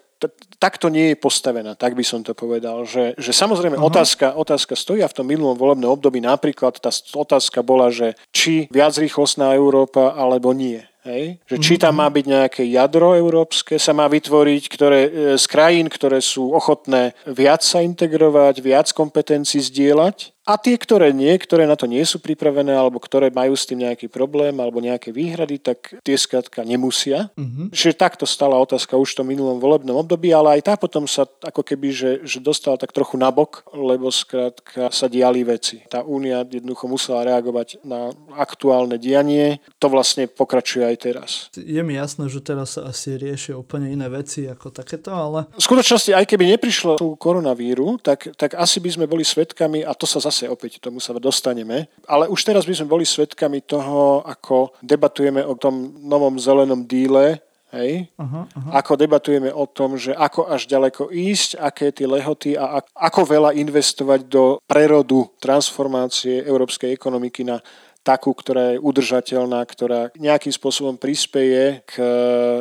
takto 0.56 0.88
nie 0.88 1.12
je 1.12 1.16
postavená, 1.20 1.76
tak 1.76 1.92
by 1.92 2.04
som 2.04 2.24
to 2.24 2.32
povedal. 2.32 2.88
Že, 2.88 3.20
že 3.20 3.32
samozrejme 3.36 3.76
uh-huh. 3.76 3.92
otázka, 3.92 4.32
otázka 4.32 4.72
stojí 4.72 5.04
a 5.04 5.12
v 5.12 5.16
tom 5.20 5.28
minulom 5.28 5.58
volebnom 5.58 5.92
období 5.92 6.24
napríklad 6.24 6.80
tá 6.80 6.88
otázka 7.12 7.60
bola, 7.60 7.92
že 7.92 8.16
či 8.32 8.64
viac 8.72 8.96
rýchlostná 8.96 9.52
Európa 9.52 10.16
alebo 10.16 10.56
nie. 10.56 10.80
Hej? 11.06 11.38
Že 11.46 11.56
či 11.62 11.74
tam 11.78 12.02
má 12.02 12.10
byť 12.10 12.24
nejaké 12.26 12.62
jadro 12.66 13.14
európske, 13.14 13.78
sa 13.78 13.94
má 13.94 14.10
vytvoriť 14.10 14.62
ktoré, 14.66 15.00
e, 15.06 15.10
z 15.38 15.44
krajín, 15.46 15.86
ktoré 15.86 16.18
sú 16.18 16.50
ochotné 16.52 17.14
viac 17.24 17.62
sa 17.62 17.80
integrovať, 17.80 18.58
viac 18.58 18.90
kompetencií 18.90 19.62
zdieľať, 19.62 20.35
A 20.46 20.54
tie, 20.54 20.78
ktoré 20.78 21.10
nie, 21.10 21.34
ktoré 21.34 21.66
na 21.66 21.74
to 21.74 21.90
nie 21.90 22.06
sú 22.06 22.22
pripravené, 22.22 22.70
alebo 22.70 23.02
ktoré 23.02 23.34
majú 23.34 23.58
s 23.58 23.66
tým 23.66 23.82
nejaký 23.82 24.06
problém, 24.06 24.54
alebo 24.62 24.78
nejaké 24.78 25.10
výhrady, 25.10 25.58
tak 25.58 25.98
tie 26.06 26.14
skrátka 26.14 26.62
nemusia. 26.62 27.34
Uh-huh. 27.34 27.66
Čiže 27.74 27.98
takto 27.98 28.30
stala 28.30 28.54
otázka 28.62 28.94
už 28.94 29.10
v 29.10 29.18
tom 29.18 29.26
minulom 29.26 29.58
volebnom 29.58 29.98
období, 29.98 30.30
ale 30.30 30.58
aj 30.58 30.70
tá 30.70 30.74
potom 30.78 31.10
sa 31.10 31.26
ako 31.42 31.66
keby, 31.66 31.88
že, 31.90 32.10
že 32.22 32.38
dostala 32.38 32.78
tak 32.78 32.94
trochu 32.94 33.18
nabok, 33.18 33.66
lebo 33.74 34.06
skrátka 34.14 34.86
sa 34.94 35.10
diali 35.10 35.42
veci. 35.42 35.82
Tá 35.90 36.06
únia 36.06 36.46
jednoducho 36.46 36.86
musela 36.86 37.26
reagovať 37.26 37.82
na 37.82 38.14
aktuálne 38.38 39.02
dianie. 39.02 39.58
To 39.82 39.90
vlastne 39.90 40.30
pokračuje 40.30 40.86
aj 40.86 40.96
teraz. 41.02 41.30
Je 41.58 41.82
mi 41.82 41.98
jasné, 41.98 42.30
že 42.30 42.38
teraz 42.38 42.78
sa 42.78 42.86
asi 42.86 43.18
riešia 43.18 43.58
úplne 43.58 43.90
iné 43.90 44.06
veci 44.06 44.46
ako 44.46 44.70
takéto, 44.70 45.10
ale... 45.10 45.50
V 45.58 45.64
skutočnosti, 45.66 46.14
aj 46.14 46.26
keby 46.30 46.54
neprišlo 46.54 47.02
tú 47.02 47.18
koronavíru, 47.18 47.98
tak, 47.98 48.30
tak 48.38 48.54
asi 48.54 48.78
by 48.78 48.94
sme 48.94 49.10
boli 49.10 49.26
svetkami, 49.26 49.82
a 49.82 49.90
to 49.90 50.06
sa 50.06 50.22
zase 50.22 50.35
zase 50.36 50.52
opäť 50.52 50.76
tomu 50.84 51.00
sa 51.00 51.16
dostaneme. 51.16 51.88
Ale 52.04 52.28
už 52.28 52.44
teraz 52.44 52.68
by 52.68 52.76
sme 52.76 52.92
boli 52.92 53.08
svedkami 53.08 53.64
toho, 53.64 54.20
ako 54.28 54.76
debatujeme 54.84 55.40
o 55.40 55.56
tom 55.56 55.96
novom 56.04 56.36
zelenom 56.36 56.84
díle, 56.84 57.40
Hej? 57.74 58.06
Uh-huh, 58.14 58.46
uh-huh. 58.46 58.72
Ako 58.78 58.94
debatujeme 58.94 59.50
o 59.50 59.66
tom, 59.66 59.98
že 59.98 60.14
ako 60.14 60.46
až 60.46 60.70
ďaleko 60.70 61.10
ísť, 61.10 61.58
aké 61.58 61.90
tie 61.90 62.06
lehoty 62.06 62.54
a 62.54 62.78
ako 62.94 63.26
veľa 63.26 63.58
investovať 63.58 64.30
do 64.30 64.62
prerodu 64.70 65.26
transformácie 65.42 66.46
európskej 66.46 66.94
ekonomiky 66.94 67.42
na 67.42 67.58
takú, 68.06 68.30
ktorá 68.30 68.78
je 68.78 68.78
udržateľná, 68.78 69.66
ktorá 69.66 70.14
nejakým 70.14 70.54
spôsobom 70.54 70.94
prispeje 70.94 71.82
k 71.82 71.98
e, 71.98 72.06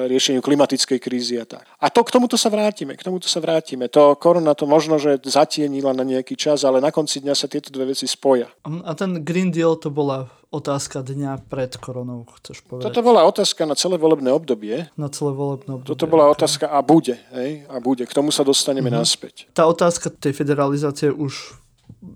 riešeniu 0.10 0.41
klimatickej 0.41 0.98
krízy 0.98 1.38
a 1.38 1.46
tak. 1.46 1.70
A 1.78 1.93
to 1.93 2.02
k 2.02 2.10
tomuto 2.10 2.34
sa 2.34 2.50
vrátime, 2.50 2.98
k 2.98 3.06
tomuto 3.06 3.30
sa 3.30 3.38
vrátime. 3.38 3.86
To 3.93 4.18
korona 4.18 4.58
to 4.58 4.66
možno, 4.66 4.98
že 4.98 5.22
zatienila 5.22 5.93
na 5.93 6.02
nejaký 6.02 6.34
čas, 6.34 6.66
ale 6.66 6.82
na 6.82 6.89
konci 6.89 7.22
dňa 7.22 7.38
sa 7.38 7.46
tieto 7.46 7.70
dve 7.70 7.93
veci 7.93 8.10
spoja. 8.10 8.50
A 8.66 8.98
ten 8.98 9.22
Green 9.22 9.54
Deal 9.54 9.78
to 9.78 9.93
bola 9.93 10.34
otázka 10.50 11.04
dňa 11.04 11.52
pred 11.52 11.76
koronou, 11.78 12.24
chceš 12.39 12.64
povedať? 12.64 12.88
Toto 12.89 13.02
bola 13.04 13.28
otázka 13.28 13.68
na 13.68 13.76
celé 13.76 14.00
volebné 14.00 14.32
obdobie. 14.32 14.88
Na 14.96 15.12
celé 15.12 15.36
volebné 15.36 15.76
obdobie. 15.76 15.91
Toto 15.91 16.08
bola 16.08 16.32
okay. 16.32 16.36
otázka 16.39 16.66
a 16.72 16.80
bude, 16.80 17.20
hej? 17.36 17.68
A 17.68 17.78
bude. 17.84 18.08
K 18.08 18.16
tomu 18.16 18.32
sa 18.32 18.48
dostaneme 18.48 18.88
uh-huh. 18.88 19.04
naspäť. 19.04 19.52
Tá 19.52 19.68
otázka 19.68 20.08
tej 20.10 20.32
federalizácie 20.32 21.12
už 21.12 21.60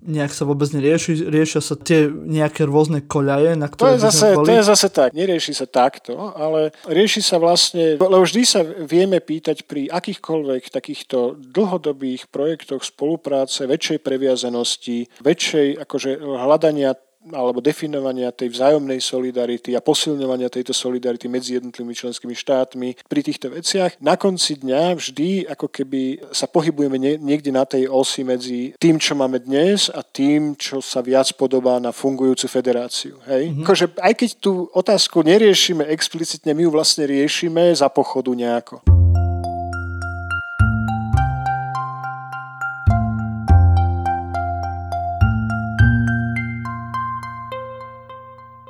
nejak 0.06 0.32
sa 0.32 0.44
vôbec 0.46 0.70
nerieši, 0.72 1.28
riešia 1.28 1.62
sa 1.62 1.76
tie 1.76 2.08
nejaké 2.10 2.64
rôzne 2.66 3.04
koľaje, 3.04 3.58
na 3.58 3.68
ktoré 3.68 3.96
to 3.96 3.96
je, 3.96 4.04
zase, 4.06 4.28
to 4.38 4.52
je 4.52 4.64
zase 4.64 4.88
tak, 4.94 5.10
nerieši 5.18 5.54
sa 5.54 5.68
takto, 5.68 6.32
ale 6.38 6.72
rieši 6.88 7.22
sa 7.26 7.42
vlastne, 7.42 7.98
lebo 7.98 8.24
vždy 8.24 8.42
sa 8.46 8.62
vieme 8.64 9.20
pýtať 9.20 9.66
pri 9.66 9.90
akýchkoľvek 9.90 10.70
takýchto 10.70 11.40
dlhodobých 11.40 12.30
projektoch 12.30 12.86
spolupráce, 12.86 13.66
väčšej 13.66 14.00
previazanosti, 14.00 15.10
väčšej 15.20 15.82
akože 15.84 16.10
hľadania 16.22 16.94
alebo 17.28 17.59
definovania 17.59 18.32
tej 18.32 18.55
vzájomnej 18.55 19.03
solidarity 19.03 19.76
a 19.76 19.84
posilňovania 19.84 20.47
tejto 20.47 20.72
solidarity 20.72 21.28
medzi 21.28 21.59
jednotlivými 21.59 21.91
členskými 21.91 22.32
štátmi 22.32 22.95
pri 23.11 23.22
týchto 23.22 23.51
veciach. 23.51 23.99
Na 23.99 24.15
konci 24.15 24.55
dňa 24.63 24.95
vždy 24.95 25.51
ako 25.51 25.67
keby 25.67 26.32
sa 26.32 26.47
pohybujeme 26.47 26.95
niekde 27.20 27.51
na 27.51 27.67
tej 27.67 27.91
osi 27.91 28.24
medzi 28.24 28.72
tým, 28.80 28.97
čo 28.97 29.20
máme 29.20 29.43
dnes 29.43 29.91
a 29.91 29.99
tým, 29.99 30.55
čo 30.55 30.80
sa 30.80 31.03
viac 31.03 31.28
podobá 31.36 31.76
na 31.84 31.91
fungujúcu 31.91 32.47
federáciu. 32.47 33.20
Hej? 33.28 33.51
Mm-hmm. 33.51 33.63
Akože, 33.67 33.86
aj 33.99 34.13
keď 34.15 34.30
tú 34.39 34.72
otázku 34.72 35.20
neriešime 35.20 35.84
explicitne, 35.91 36.55
my 36.55 36.63
ju 36.65 36.72
vlastne 36.72 37.03
riešime 37.03 37.76
za 37.76 37.91
pochodu 37.91 38.32
nejako. 38.32 38.99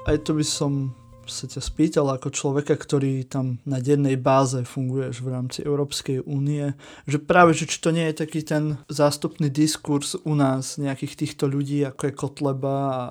Aj 0.09 0.25
to 0.25 0.31
by 0.33 0.45
som 0.45 0.73
sa 1.29 1.45
ťa 1.45 1.61
spýtal 1.61 2.09
ako 2.09 2.33
človeka, 2.33 2.73
ktorý 2.73 3.21
tam 3.29 3.61
na 3.63 3.77
dennej 3.77 4.17
báze 4.17 4.65
funguješ 4.65 5.21
v 5.21 5.29
rámci 5.29 5.59
Európskej 5.61 6.25
únie, 6.25 6.73
že 7.05 7.21
práve, 7.21 7.53
že 7.53 7.69
či 7.69 7.77
to 7.77 7.93
nie 7.93 8.09
je 8.09 8.25
taký 8.25 8.41
ten 8.41 8.81
zástupný 8.89 9.47
diskurs 9.53 10.17
u 10.17 10.33
nás 10.33 10.81
nejakých 10.81 11.13
týchto 11.15 11.45
ľudí, 11.45 11.85
ako 11.85 12.09
je 12.09 12.17
Kotleba 12.17 12.77
a 12.89 13.01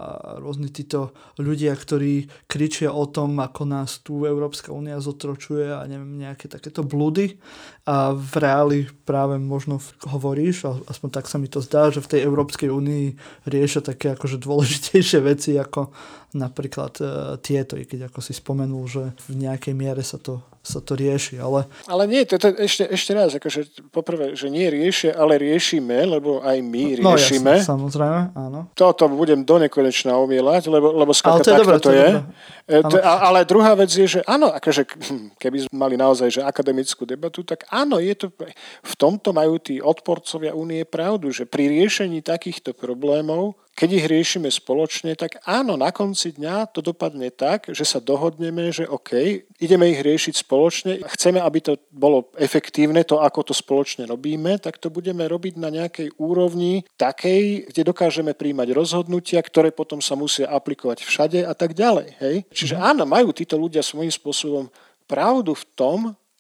rôzni 0.43 0.69
títo 0.69 1.15
ľudia, 1.39 1.73
ktorí 1.79 2.27
kričia 2.51 2.91
o 2.91 3.07
tom, 3.07 3.39
ako 3.39 3.63
nás 3.65 4.03
tu 4.03 4.27
Európska 4.27 4.75
únia 4.75 4.99
zotročuje 4.99 5.71
a 5.71 5.87
neviem, 5.87 6.19
nejaké 6.19 6.51
takéto 6.51 6.83
blúdy 6.83 7.39
a 7.87 8.13
v 8.13 8.35
reáli 8.43 8.81
práve 9.07 9.39
možno 9.39 9.81
hovoríš, 10.05 10.67
aspoň 10.91 11.09
tak 11.09 11.31
sa 11.31 11.39
mi 11.39 11.47
to 11.49 11.63
zdá, 11.63 11.89
že 11.95 12.03
v 12.03 12.19
tej 12.19 12.21
Európskej 12.27 12.69
únii 12.69 13.07
riešia 13.49 13.81
také 13.81 14.13
akože 14.19 14.43
dôležitejšie 14.43 15.23
veci 15.23 15.55
ako 15.55 15.95
napríklad 16.37 16.93
e, 17.01 17.07
tieto, 17.41 17.79
i 17.81 17.89
keď 17.89 18.13
ako 18.13 18.21
si 18.21 18.37
spomenul, 18.37 18.85
že 18.85 19.05
v 19.33 19.49
nejakej 19.49 19.75
miere 19.77 20.05
sa 20.05 20.21
to 20.21 20.45
sa 20.69 20.85
to 20.85 20.93
rieši, 20.93 21.41
ale... 21.41 21.65
Ale 21.89 22.05
nie, 22.05 22.29
to, 22.29 22.37
to 22.37 22.53
ešte, 22.61 22.85
ešte 22.93 23.13
raz, 23.17 23.33
akože 23.33 23.89
poprvé, 23.89 24.37
že 24.37 24.53
nie 24.53 24.69
riešia, 24.69 25.17
ale 25.17 25.41
riešime, 25.41 26.05
lebo 26.05 26.45
aj 26.45 26.61
my 26.61 27.01
no, 27.01 27.17
riešime. 27.17 27.57
No 27.57 27.65
jasne, 27.65 27.73
samozrejme, 27.73 28.21
áno. 28.37 28.61
Toto 28.77 29.09
budem 29.09 29.41
do 29.49 29.57
nekonečna 29.57 30.13
omielať, 30.21 30.69
lebo, 30.69 30.93
lebo 30.93 31.17
skladka 31.17 31.57
takto 31.57 31.65
dobré, 31.65 31.77
to, 31.81 31.89
to 31.89 31.93
je. 31.97 32.09
Dobré. 32.69 33.01
E, 33.01 33.01
ale 33.01 33.39
druhá 33.49 33.73
vec 33.73 33.89
je, 33.89 34.05
že 34.05 34.21
áno, 34.29 34.53
akože 34.53 34.85
keby 35.43 35.65
sme 35.65 35.75
mali 35.75 35.97
naozaj 35.97 36.29
že 36.29 36.43
akademickú 36.45 37.09
debatu, 37.09 37.41
tak 37.41 37.65
áno, 37.73 37.97
je 37.97 38.13
to, 38.13 38.29
v 38.85 38.95
tomto 39.01 39.33
majú 39.33 39.57
tí 39.57 39.81
odporcovia 39.81 40.53
únie 40.53 40.85
pravdu, 40.85 41.33
že 41.33 41.49
pri 41.49 41.73
riešení 41.73 42.21
takýchto 42.21 42.77
problémov 42.77 43.57
keď 43.79 43.91
ich 43.95 44.07
riešime 44.11 44.51
spoločne, 44.51 45.15
tak 45.15 45.39
áno, 45.47 45.79
na 45.79 45.95
konci 45.95 46.35
dňa 46.35 46.75
to 46.75 46.83
dopadne 46.83 47.31
tak, 47.31 47.71
že 47.71 47.87
sa 47.87 48.03
dohodneme, 48.03 48.75
že 48.75 48.91
OK, 48.91 49.15
ideme 49.63 49.95
ich 49.95 50.03
riešiť 50.03 50.35
spoločne, 50.43 50.58
chceme, 51.15 51.39
aby 51.39 51.59
to 51.63 51.73
bolo 51.95 52.35
efektívne, 52.35 53.07
to 53.07 53.23
ako 53.23 53.53
to 53.53 53.55
spoločne 53.55 54.09
robíme, 54.11 54.59
tak 54.59 54.83
to 54.83 54.91
budeme 54.91 55.23
robiť 55.23 55.55
na 55.61 55.71
nejakej 55.71 56.19
úrovni 56.19 56.83
takej, 56.99 57.71
kde 57.71 57.83
dokážeme 57.87 58.35
príjmať 58.35 58.75
rozhodnutia, 58.75 59.39
ktoré 59.39 59.71
potom 59.71 60.03
sa 60.03 60.19
musia 60.19 60.51
aplikovať 60.51 61.07
všade 61.07 61.47
a 61.47 61.55
tak 61.55 61.79
ďalej. 61.79 62.09
Hej? 62.19 62.37
Čiže 62.51 62.75
mhm. 62.75 62.83
áno, 62.83 63.03
majú 63.07 63.31
títo 63.31 63.55
ľudia 63.55 63.81
svojím 63.85 64.11
spôsobom 64.11 64.67
pravdu 65.07 65.55
v 65.55 65.65
tom, 65.79 65.99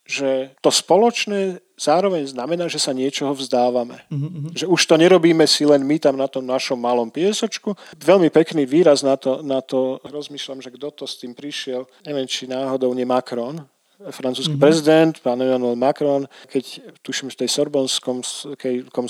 že 0.09 0.57
to 0.64 0.73
spoločné 0.73 1.61
zároveň 1.77 2.25
znamená, 2.25 2.64
že 2.64 2.81
sa 2.81 2.97
niečoho 2.97 3.37
vzdávame. 3.37 4.09
Mm-hmm. 4.09 4.57
Že 4.57 4.64
už 4.66 4.81
to 4.89 4.95
nerobíme 4.97 5.45
si 5.45 5.69
len 5.69 5.85
my 5.85 6.01
tam 6.01 6.16
na 6.16 6.25
tom 6.25 6.49
našom 6.49 6.81
malom 6.81 7.12
piesočku. 7.12 7.77
Veľmi 8.01 8.33
pekný 8.33 8.64
výraz 8.64 9.05
na 9.05 9.21
to, 9.21 9.45
na 9.45 9.61
to 9.61 10.01
rozmýšľam, 10.09 10.64
že 10.64 10.73
kto 10.73 10.89
to 10.97 11.05
s 11.05 11.21
tým 11.21 11.37
prišiel. 11.37 11.85
Neviem, 12.09 12.25
či 12.25 12.49
náhodou 12.49 12.97
nie 12.97 13.05
Macron, 13.05 13.69
francúzsky 13.99 14.55
mm-hmm. 14.55 14.62
prezident, 14.62 15.14
pán 15.18 15.42
Emmanuel 15.42 15.74
Macron, 15.74 16.30
keď 16.46 16.94
tuším 17.03 17.34
v 17.34 17.38
tej 17.44 17.49
sorbonskom 17.51 18.22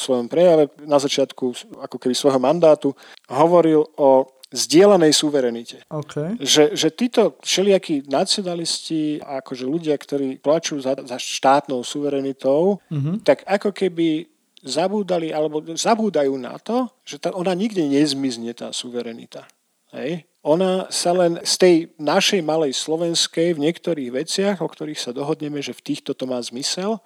svojom 0.00 0.32
prejave 0.32 0.72
na 0.88 0.96
začiatku 0.96 1.76
ako 1.84 1.96
keby 2.00 2.14
svojho 2.16 2.40
mandátu 2.40 2.96
hovoril 3.28 3.84
o 4.00 4.24
zdieľanej 4.48 5.12
suverenite. 5.12 5.84
Okay. 5.92 6.40
Že, 6.40 6.72
že 6.72 6.88
títo 6.88 7.36
všelijakí 7.44 8.08
nacionalisti, 8.08 9.20
akože 9.20 9.68
ľudia, 9.68 9.92
ktorí 10.00 10.40
plačujú 10.40 10.80
za, 10.80 10.96
za 11.04 11.20
štátnou 11.20 11.84
suverenitou, 11.84 12.80
mm-hmm. 12.88 13.28
tak 13.28 13.44
ako 13.44 13.76
keby 13.76 14.24
zabúdali 14.64 15.30
alebo 15.30 15.62
zabúdajú 15.62 16.34
na 16.40 16.56
to, 16.58 16.88
že 17.04 17.20
tá, 17.20 17.30
ona 17.30 17.52
nikde 17.52 17.84
nezmizne, 17.84 18.50
tá 18.56 18.72
suverenita. 18.72 19.46
Hej? 19.92 20.28
Ona 20.46 20.88
sa 20.88 21.12
len 21.12 21.40
z 21.44 21.54
tej 21.58 21.74
našej 21.98 22.40
malej 22.40 22.72
slovenskej 22.72 23.58
v 23.58 23.62
niektorých 23.68 24.10
veciach, 24.14 24.56
o 24.62 24.68
ktorých 24.68 25.00
sa 25.00 25.12
dohodneme, 25.12 25.60
že 25.60 25.76
v 25.76 25.84
týchto 25.92 26.16
to 26.16 26.24
má 26.24 26.38
zmysel, 26.40 27.02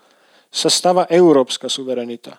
sa 0.52 0.68
stáva 0.68 1.08
európska 1.08 1.66
suverenita. 1.66 2.38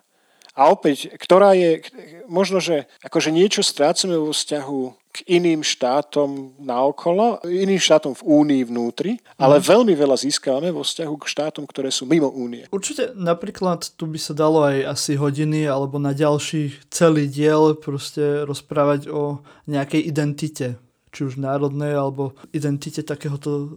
A 0.53 0.69
opäť, 0.69 1.09
ktorá 1.17 1.57
je, 1.57 1.81
možno, 2.29 2.61
že 2.61 2.85
akože 3.01 3.33
niečo 3.33 3.65
strácame 3.65 4.13
vo 4.21 4.29
vzťahu 4.29 4.81
k 5.13 5.17
iným 5.29 5.61
štátom 5.61 6.57
naokolo, 6.57 7.37
iným 7.45 7.77
štátom 7.77 8.17
v 8.17 8.25
Únii 8.25 8.61
vnútri, 8.65 9.21
ale 9.37 9.61
mm. 9.61 9.65
veľmi 9.65 9.93
veľa 9.93 10.17
získavame 10.17 10.73
vo 10.73 10.81
vzťahu 10.81 11.15
k 11.21 11.29
štátom, 11.29 11.69
ktoré 11.69 11.93
sú 11.93 12.09
mimo 12.09 12.33
Únie. 12.33 12.65
Určite 12.73 13.13
napríklad 13.13 13.93
tu 13.93 14.09
by 14.09 14.17
sa 14.17 14.33
dalo 14.33 14.65
aj 14.65 14.89
asi 14.89 15.13
hodiny 15.13 15.69
alebo 15.69 16.01
na 16.01 16.17
ďalší 16.17 16.81
celý 16.89 17.29
diel 17.29 17.77
proste 17.77 18.41
rozprávať 18.45 19.13
o 19.13 19.45
nejakej 19.69 20.01
identite, 20.01 20.81
či 21.13 21.29
už 21.29 21.37
národnej 21.37 21.93
alebo 21.93 22.33
identite 22.49 23.05
takéhoto 23.05 23.69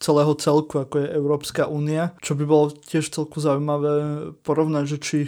celého 0.00 0.32
celku, 0.40 0.80
ako 0.80 1.04
je 1.04 1.12
Európska 1.12 1.68
únia, 1.68 2.16
čo 2.24 2.32
by 2.32 2.44
bolo 2.48 2.72
tiež 2.72 3.12
celku 3.12 3.42
zaujímavé 3.44 3.92
porovnať, 4.40 4.84
že 4.88 4.98
či 5.02 5.18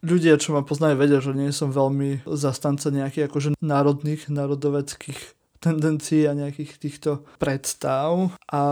ľudia, 0.00 0.40
čo 0.40 0.56
ma 0.56 0.64
poznajú, 0.64 0.96
vedia, 0.96 1.20
že 1.20 1.36
nie 1.36 1.52
som 1.52 1.72
veľmi 1.72 2.24
zastanca 2.26 2.88
nejakých 2.92 3.28
akože 3.28 3.48
národných, 3.60 4.28
národoveckých 4.32 5.40
tendencií 5.60 6.24
a 6.24 6.32
nejakých 6.32 6.80
týchto 6.80 7.10
predstav 7.36 8.32
a 8.48 8.62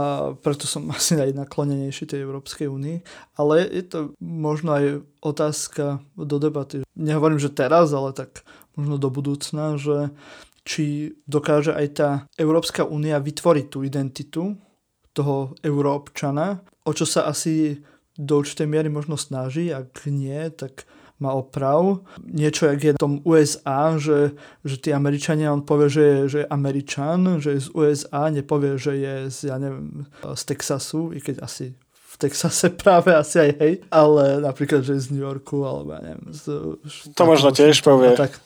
preto 0.41 0.64
som 0.64 0.89
asi 0.97 1.20
aj 1.20 1.37
naklonenejší 1.37 2.09
tej 2.09 2.24
Európskej 2.24 2.66
únii. 2.66 3.05
Ale 3.37 3.68
je 3.68 3.85
to 3.85 3.99
možno 4.18 4.70
aj 4.74 4.85
otázka 5.20 6.01
do 6.16 6.37
debaty. 6.41 6.83
Nehovorím, 6.97 7.39
že 7.39 7.53
teraz, 7.53 7.93
ale 7.93 8.16
tak 8.16 8.43
možno 8.74 8.97
do 8.97 9.12
budúcna, 9.12 9.76
že 9.76 10.11
či 10.64 11.16
dokáže 11.24 11.72
aj 11.72 11.87
tá 11.97 12.09
Európska 12.37 12.85
únia 12.85 13.16
vytvoriť 13.20 13.66
tú 13.72 13.85
identitu 13.85 14.57
toho 15.16 15.57
Európčana, 15.64 16.61
o 16.85 16.93
čo 16.93 17.09
sa 17.09 17.24
asi 17.24 17.81
do 18.18 18.45
určitej 18.45 18.68
miery 18.68 18.93
možno 18.93 19.16
snaží, 19.16 19.72
ak 19.72 20.05
nie, 20.11 20.51
tak 20.53 20.85
má 21.18 21.34
oprav. 21.34 22.02
Niečo, 22.22 22.70
jak 22.70 22.80
je 22.82 22.92
v 22.94 23.02
tom 23.02 23.14
USA, 23.26 23.98
že, 23.98 24.38
že 24.62 24.76
tí 24.78 24.90
Američania, 24.94 25.52
on 25.52 25.66
povie, 25.66 25.90
že 25.90 26.02
je, 26.02 26.18
že 26.28 26.38
je 26.44 26.50
Američan, 26.50 27.42
že 27.42 27.58
je 27.58 27.60
z 27.66 27.68
USA, 27.74 28.30
nepovie, 28.30 28.78
že 28.78 28.92
je 28.98 29.14
z, 29.30 29.38
ja 29.50 29.56
neviem, 29.58 30.06
z 30.22 30.42
Texasu, 30.46 31.10
i 31.14 31.18
keď 31.18 31.42
asi 31.42 31.74
v 31.82 32.14
Texase 32.16 32.70
práve 32.82 33.10
asi 33.14 33.36
aj 33.38 33.50
hej, 33.58 33.74
ale 33.90 34.42
napríklad, 34.42 34.86
že 34.86 34.94
je 34.96 35.04
z 35.04 35.08
New 35.14 35.24
Yorku, 35.26 35.66
alebo 35.66 35.98
ja 35.98 36.00
neviem. 36.02 36.30
Z, 36.30 36.44
to 37.14 37.22
možno 37.26 37.50
tiež 37.50 37.82
povie. 37.82 38.14
Tak, 38.14 38.38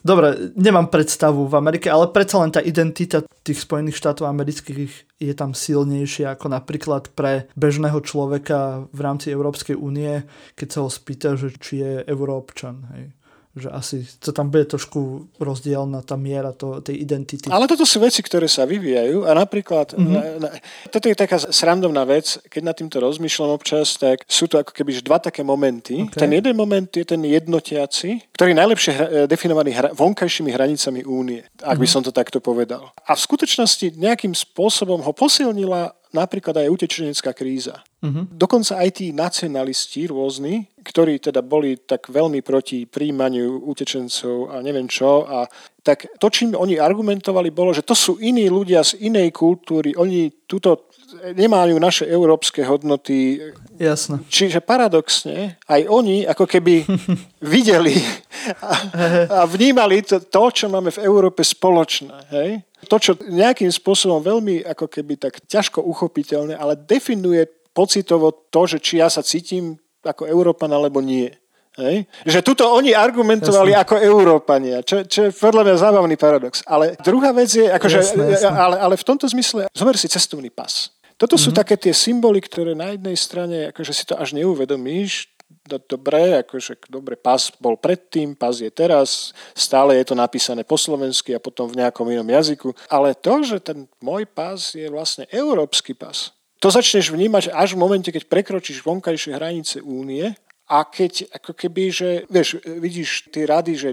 Dobre, 0.00 0.52
nemám 0.56 0.88
predstavu 0.88 1.46
v 1.46 1.54
Amerike, 1.56 1.92
ale 1.92 2.08
predsa 2.10 2.40
len 2.40 2.50
tá 2.50 2.60
identita 2.64 3.20
tých 3.44 3.62
Spojených 3.64 4.00
štátov 4.00 4.28
amerických 4.28 5.20
je 5.20 5.34
tam 5.36 5.52
silnejšia 5.52 6.34
ako 6.34 6.46
napríklad 6.50 7.12
pre 7.12 7.48
bežného 7.54 8.00
človeka 8.00 8.88
v 8.90 9.00
rámci 9.00 9.28
Európskej 9.32 9.76
únie, 9.76 10.24
keď 10.56 10.68
sa 10.68 10.78
ho 10.84 10.90
spýta, 10.90 11.36
že 11.36 11.52
či 11.60 11.84
je 11.84 11.92
Európčan. 12.08 12.88
Hej 12.96 13.19
že 13.60 13.70
asi 13.70 14.02
to 14.18 14.32
tam 14.32 14.48
bude 14.48 14.66
trošku 14.66 15.30
rozdielna 15.36 16.00
tá 16.02 16.16
miera 16.16 16.56
to, 16.56 16.80
tej 16.80 16.96
identity. 16.98 17.52
Ale 17.52 17.68
toto 17.68 17.84
sú 17.84 18.00
veci, 18.00 18.24
ktoré 18.24 18.48
sa 18.48 18.64
vyvíjajú 18.64 19.28
a 19.28 19.36
napríklad, 19.36 19.94
mm-hmm. 19.94 20.10
na, 20.10 20.22
na, 20.40 20.48
toto 20.88 21.06
je 21.06 21.16
taká 21.16 21.36
srandovná 21.36 22.08
vec, 22.08 22.40
keď 22.48 22.62
nad 22.64 22.76
týmto 22.76 22.96
rozmýšľam 22.98 23.54
občas, 23.54 24.00
tak 24.00 24.24
sú 24.24 24.48
to 24.48 24.58
ako 24.58 24.72
keby 24.72 24.96
dva 25.04 25.20
také 25.20 25.44
momenty. 25.44 26.08
Okay. 26.08 26.26
Ten 26.26 26.32
jeden 26.32 26.56
moment 26.56 26.88
je 26.88 27.04
ten 27.04 27.20
jednotiaci, 27.20 28.32
ktorý 28.32 28.56
je 28.56 28.60
najlepšie 28.64 28.92
hra, 28.96 29.06
definovaný 29.28 29.70
hra, 29.76 29.88
vonkajšími 29.92 30.50
hranicami 30.50 31.04
únie, 31.04 31.44
ak 31.60 31.76
mm-hmm. 31.76 31.80
by 31.80 31.86
som 31.86 32.00
to 32.00 32.10
takto 32.10 32.40
povedal. 32.40 32.90
A 33.04 33.12
v 33.12 33.20
skutočnosti 33.20 34.00
nejakým 34.00 34.32
spôsobom 34.32 35.04
ho 35.04 35.12
posilnila 35.12 35.99
napríklad 36.10 36.58
aj 36.58 36.72
utečenecká 36.72 37.30
kríza. 37.32 37.86
Uh-huh. 38.02 38.26
Dokonca 38.32 38.82
aj 38.82 38.90
tí 38.98 39.06
nacionalisti 39.14 40.10
rôzni, 40.10 40.66
ktorí 40.82 41.22
teda 41.22 41.44
boli 41.44 41.78
tak 41.78 42.10
veľmi 42.10 42.40
proti 42.42 42.88
príjmaniu 42.88 43.62
utečencov 43.68 44.50
a 44.50 44.64
neviem 44.64 44.88
čo, 44.90 45.28
a 45.28 45.46
tak 45.80 46.08
to, 46.18 46.26
čím 46.28 46.56
oni 46.56 46.76
argumentovali, 46.76 47.54
bolo, 47.54 47.72
že 47.72 47.86
to 47.86 47.94
sú 47.94 48.18
iní 48.20 48.50
ľudia 48.50 48.84
z 48.84 49.00
inej 49.00 49.32
kultúry, 49.32 49.96
oni 49.96 50.32
túto 50.44 50.89
nemajú 51.34 51.76
naše 51.78 52.04
európske 52.06 52.62
hodnoty. 52.64 53.40
Jasne. 53.76 54.22
Čiže 54.26 54.62
paradoxne, 54.62 55.58
aj 55.66 55.80
oni 55.88 56.24
ako 56.26 56.44
keby 56.46 56.84
videli 57.54 57.96
a, 58.62 58.72
a 59.26 59.40
vnímali 59.44 60.02
to, 60.02 60.20
to, 60.20 60.44
čo 60.50 60.66
máme 60.68 60.90
v 60.90 61.02
Európe 61.02 61.44
spoločné. 61.44 62.14
Hej? 62.32 62.50
To, 62.88 62.96
čo 62.96 63.12
nejakým 63.28 63.68
spôsobom 63.68 64.24
veľmi 64.24 64.64
ako 64.64 64.88
keby 64.88 65.20
tak 65.20 65.44
ťažko 65.44 65.84
uchopiteľné, 65.84 66.56
ale 66.56 66.80
definuje 66.80 67.44
pocitovo 67.70 68.32
to, 68.48 68.66
že 68.66 68.78
či 68.80 68.98
ja 68.98 69.12
sa 69.12 69.20
cítim 69.20 69.76
ako 70.00 70.24
Európan 70.24 70.72
alebo 70.72 71.04
nie. 71.04 71.28
Hej? 71.78 72.08
Že 72.26 72.40
tuto 72.42 72.64
oni 72.66 72.92
argumentovali 72.92 73.72
jasne. 73.72 73.84
ako 73.86 73.94
Európania, 74.02 74.82
čo, 74.82 75.06
čo 75.06 75.28
je 75.28 75.30
podľa 75.30 75.62
mňa 75.70 75.76
zábavný 75.78 76.16
paradox. 76.18 76.60
Ale 76.66 76.98
druhá 77.00 77.30
vec 77.30 77.48
je, 77.52 77.66
akože, 77.70 77.98
jasne, 78.00 78.22
jasne. 78.26 78.50
Ale, 78.52 78.76
ale 78.76 78.94
v 78.98 79.04
tomto 79.06 79.30
zmysle, 79.30 79.70
zober 79.70 79.94
si 79.94 80.10
cestovný 80.10 80.50
pas. 80.50 80.90
Toto 81.20 81.36
mm-hmm. 81.36 81.44
sú 81.44 81.50
mhm. 81.52 81.58
také 81.60 81.76
tie 81.76 81.92
symboly, 81.92 82.40
ktoré 82.40 82.72
na 82.72 82.96
jednej 82.96 83.16
strane, 83.20 83.68
akože 83.68 83.92
si 83.92 84.08
to 84.08 84.16
až 84.16 84.32
neuvedomíš, 84.32 85.28
dobre, 85.68 86.40
akože 86.46 86.88
dobre, 86.88 87.18
pas 87.18 87.50
bol 87.60 87.76
predtým, 87.76 88.38
pas 88.38 88.54
je 88.56 88.70
teraz, 88.70 89.34
stále 89.52 89.98
je 89.98 90.08
to 90.08 90.14
napísané 90.16 90.62
po 90.62 90.78
slovensky 90.78 91.34
a 91.34 91.42
potom 91.42 91.66
v 91.68 91.84
nejakom 91.84 92.06
inom 92.08 92.26
jazyku, 92.26 92.72
ale 92.86 93.18
to, 93.18 93.42
že 93.42 93.58
ten 93.60 93.86
môj 94.02 94.26
pas 94.30 94.56
je 94.72 94.86
vlastne 94.88 95.26
európsky 95.30 95.92
pas, 95.92 96.32
to 96.60 96.68
začneš 96.68 97.10
vnímať 97.10 97.50
až 97.50 97.74
v 97.74 97.82
momente, 97.82 98.08
keď 98.12 98.28
prekročíš 98.28 98.84
vonkajšie 98.84 99.32
hranice 99.32 99.76
únie 99.80 100.36
a 100.70 100.78
keď 100.86 101.32
ako 101.34 101.56
keby, 101.56 101.84
že 101.90 102.08
vieš, 102.28 102.60
vidíš 102.62 103.32
tie 103.32 103.48
rady, 103.48 103.72
že 103.74 103.88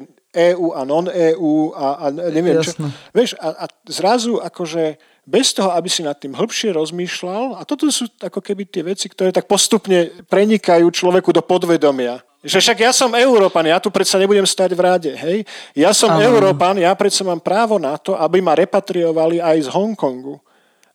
EU 0.51 0.75
a 0.75 0.83
non-EU 0.83 1.73
a, 1.73 2.05
a 2.05 2.05
neviem 2.11 2.59
Jasne. 2.59 2.91
čo. 2.91 3.15
Vieš, 3.15 3.39
a, 3.39 3.63
a 3.63 3.65
zrazu 3.87 4.37
akože 4.43 4.99
bez 5.27 5.51
toho, 5.51 5.75
aby 5.75 5.91
si 5.91 6.07
nad 6.07 6.15
tým 6.15 6.31
hĺbšie 6.31 6.71
rozmýšľal. 6.71 7.59
A 7.59 7.67
toto 7.67 7.83
sú 7.91 8.07
ako 8.23 8.39
keby 8.39 8.63
tie 8.63 8.87
veci, 8.87 9.11
ktoré 9.11 9.35
tak 9.35 9.43
postupne 9.43 10.07
prenikajú 10.31 10.87
človeku 10.87 11.35
do 11.35 11.43
podvedomia. 11.43 12.23
Že 12.47 12.63
však 12.63 12.77
ja 12.79 12.91
som 12.95 13.11
Európan, 13.11 13.67
ja 13.67 13.75
tu 13.83 13.91
predsa 13.91 14.15
nebudem 14.15 14.47
stať 14.47 14.71
v 14.71 14.79
rade, 14.79 15.11
hej? 15.11 15.43
Ja 15.75 15.91
som 15.91 16.15
Aha. 16.15 16.23
Európan, 16.23 16.79
ja 16.79 16.95
predsa 16.95 17.27
mám 17.27 17.43
právo 17.43 17.75
na 17.75 17.99
to, 17.99 18.15
aby 18.15 18.39
ma 18.39 18.55
repatriovali 18.55 19.43
aj 19.43 19.67
z 19.67 19.69
Hongkongu. 19.75 20.39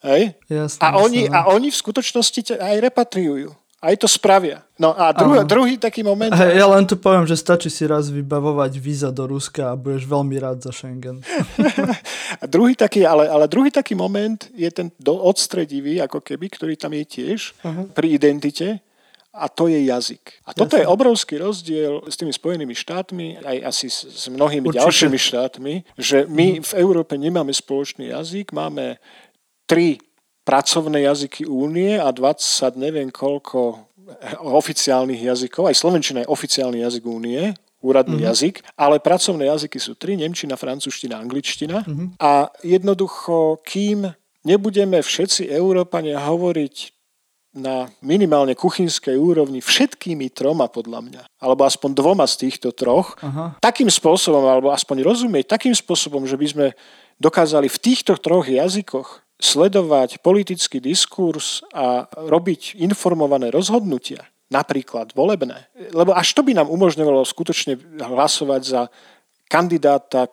Hej? 0.00 0.32
Jasne, 0.48 0.80
a, 0.80 0.96
oni, 0.96 1.28
no. 1.28 1.36
a 1.36 1.38
oni 1.52 1.68
v 1.68 1.76
skutočnosti 1.76 2.56
aj 2.56 2.76
repatriujú. 2.88 3.52
Aj 3.82 3.98
to 3.98 4.06
spravia. 4.06 4.62
No 4.78 4.94
a 4.94 5.10
druhý, 5.10 5.42
druhý 5.42 5.74
taký 5.74 6.06
moment... 6.06 6.30
Hey, 6.30 6.54
ja 6.54 6.70
len 6.70 6.86
tu 6.86 6.94
poviem, 6.94 7.26
že 7.26 7.34
stačí 7.34 7.66
si 7.66 7.82
raz 7.82 8.14
vybavovať 8.14 8.78
víza 8.78 9.10
do 9.10 9.26
Ruska 9.26 9.74
a 9.74 9.78
budeš 9.78 10.06
veľmi 10.06 10.38
rád 10.38 10.62
za 10.62 10.70
Schengen. 10.70 11.18
a 12.42 12.44
druhý 12.46 12.78
taký, 12.78 13.02
ale, 13.02 13.26
ale 13.26 13.50
druhý 13.50 13.74
taký 13.74 13.98
moment 13.98 14.38
je 14.54 14.70
ten 14.70 14.86
do, 15.02 15.18
odstredivý, 15.18 15.98
ako 15.98 16.22
keby, 16.22 16.46
ktorý 16.54 16.78
tam 16.78 16.94
je 16.94 17.04
tiež 17.10 17.58
uh-huh. 17.58 17.90
pri 17.90 18.14
identite 18.14 18.78
a 19.34 19.50
to 19.50 19.66
je 19.66 19.82
jazyk. 19.90 20.30
A 20.46 20.54
toto 20.54 20.78
Jasne. 20.78 20.86
je 20.86 20.92
obrovský 20.94 21.34
rozdiel 21.42 22.06
s 22.06 22.14
tými 22.14 22.30
Spojenými 22.30 22.78
štátmi, 22.78 23.42
aj 23.42 23.56
asi 23.66 23.90
s, 23.90 24.06
s 24.06 24.30
mnohými 24.30 24.70
Určite. 24.70 24.78
ďalšími 24.78 25.18
štátmi, 25.18 25.74
že 25.98 26.30
my 26.30 26.62
uh-huh. 26.62 26.70
v 26.70 26.72
Európe 26.78 27.18
nemáme 27.18 27.50
spoločný 27.50 28.14
jazyk, 28.14 28.54
máme 28.54 29.02
tri 29.66 29.98
pracovné 30.42 31.06
jazyky 31.06 31.46
únie 31.46 31.98
a 31.98 32.10
20 32.10 32.74
neviem 32.78 33.08
koľko 33.08 33.86
oficiálnych 34.42 35.22
jazykov, 35.22 35.70
aj 35.70 35.78
slovenčina 35.78 36.26
je 36.26 36.32
oficiálny 36.32 36.82
jazyk 36.82 37.04
únie, 37.06 37.54
úradný 37.82 38.22
mm-hmm. 38.22 38.30
jazyk, 38.30 38.54
ale 38.78 39.02
pracovné 39.02 39.50
jazyky 39.50 39.78
sú 39.78 39.98
tri, 39.98 40.14
nemčina, 40.14 40.54
francúzština, 40.54 41.18
angličtina 41.18 41.82
mm-hmm. 41.82 42.08
a 42.22 42.50
jednoducho, 42.62 43.58
kým 43.66 44.06
nebudeme 44.46 45.02
všetci 45.02 45.50
Európania 45.50 46.22
hovoriť 46.22 46.94
na 47.52 47.84
minimálne 48.00 48.56
kuchynskej 48.56 49.12
úrovni 49.12 49.60
všetkými 49.60 50.32
troma 50.32 50.72
podľa 50.72 51.00
mňa, 51.04 51.22
alebo 51.36 51.68
aspoň 51.68 51.90
dvoma 51.92 52.24
z 52.24 52.48
týchto 52.48 52.72
troch, 52.72 53.12
Aha. 53.20 53.60
takým 53.60 53.92
spôsobom, 53.92 54.40
alebo 54.48 54.72
aspoň 54.72 55.04
rozumieť 55.04 55.60
takým 55.60 55.76
spôsobom, 55.76 56.24
že 56.24 56.40
by 56.40 56.46
sme 56.48 56.66
dokázali 57.20 57.68
v 57.68 57.78
týchto 57.78 58.16
troch 58.16 58.48
jazykoch 58.48 59.21
sledovať 59.42 60.22
politický 60.22 60.78
diskurs 60.78 61.66
a 61.74 62.06
robiť 62.14 62.78
informované 62.78 63.50
rozhodnutia, 63.50 64.22
napríklad 64.46 65.10
volebné, 65.18 65.66
lebo 65.90 66.14
až 66.14 66.30
to 66.38 66.46
by 66.46 66.54
nám 66.54 66.70
umožňovalo 66.70 67.26
skutočne 67.26 67.74
hlasovať 67.98 68.62
za 68.62 68.82
kandidáta 69.50 70.30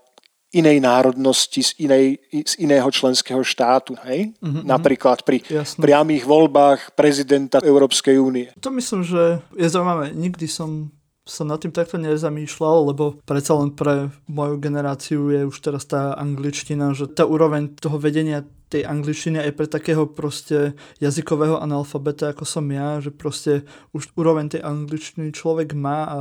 inej 0.50 0.82
národnosti 0.82 1.62
z, 1.62 1.72
inej, 1.78 2.18
z 2.34 2.54
iného 2.58 2.90
členského 2.90 3.42
štátu. 3.46 3.94
Hej? 4.10 4.34
Mm-hmm. 4.42 4.66
Napríklad 4.66 5.22
pri 5.22 5.46
Jasne. 5.46 5.78
priamých 5.78 6.26
voľbách 6.26 6.98
prezidenta 6.98 7.62
Európskej 7.62 8.18
únie. 8.18 8.50
To 8.58 8.74
myslím, 8.74 9.06
že 9.06 9.46
je 9.54 9.68
zaujímavé. 9.70 10.10
Nikdy 10.18 10.50
som 10.50 10.90
sa 11.28 11.46
nad 11.46 11.62
tým 11.62 11.70
takto 11.70 12.02
nezamýšľal, 12.02 12.94
lebo 12.94 13.22
predsa 13.24 13.54
len 13.58 13.74
pre 13.76 14.10
moju 14.26 14.58
generáciu 14.58 15.30
je 15.30 15.46
už 15.46 15.58
teraz 15.62 15.86
tá 15.86 16.18
angličtina, 16.18 16.96
že 16.98 17.06
tá 17.10 17.28
úroveň 17.28 17.76
toho 17.78 18.02
vedenia 18.02 18.46
tej 18.70 18.86
angličtiny 18.86 19.42
aj 19.42 19.52
pre 19.58 19.66
takého 19.66 20.06
proste 20.06 20.78
jazykového 21.02 21.58
analfabeta, 21.58 22.32
ako 22.32 22.46
som 22.46 22.70
ja, 22.70 23.02
že 23.02 23.10
proste 23.10 23.66
už 23.98 24.14
úroveň 24.14 24.54
tej 24.54 24.62
angličtiny 24.62 25.34
človek 25.34 25.74
má 25.74 26.06
a, 26.06 26.20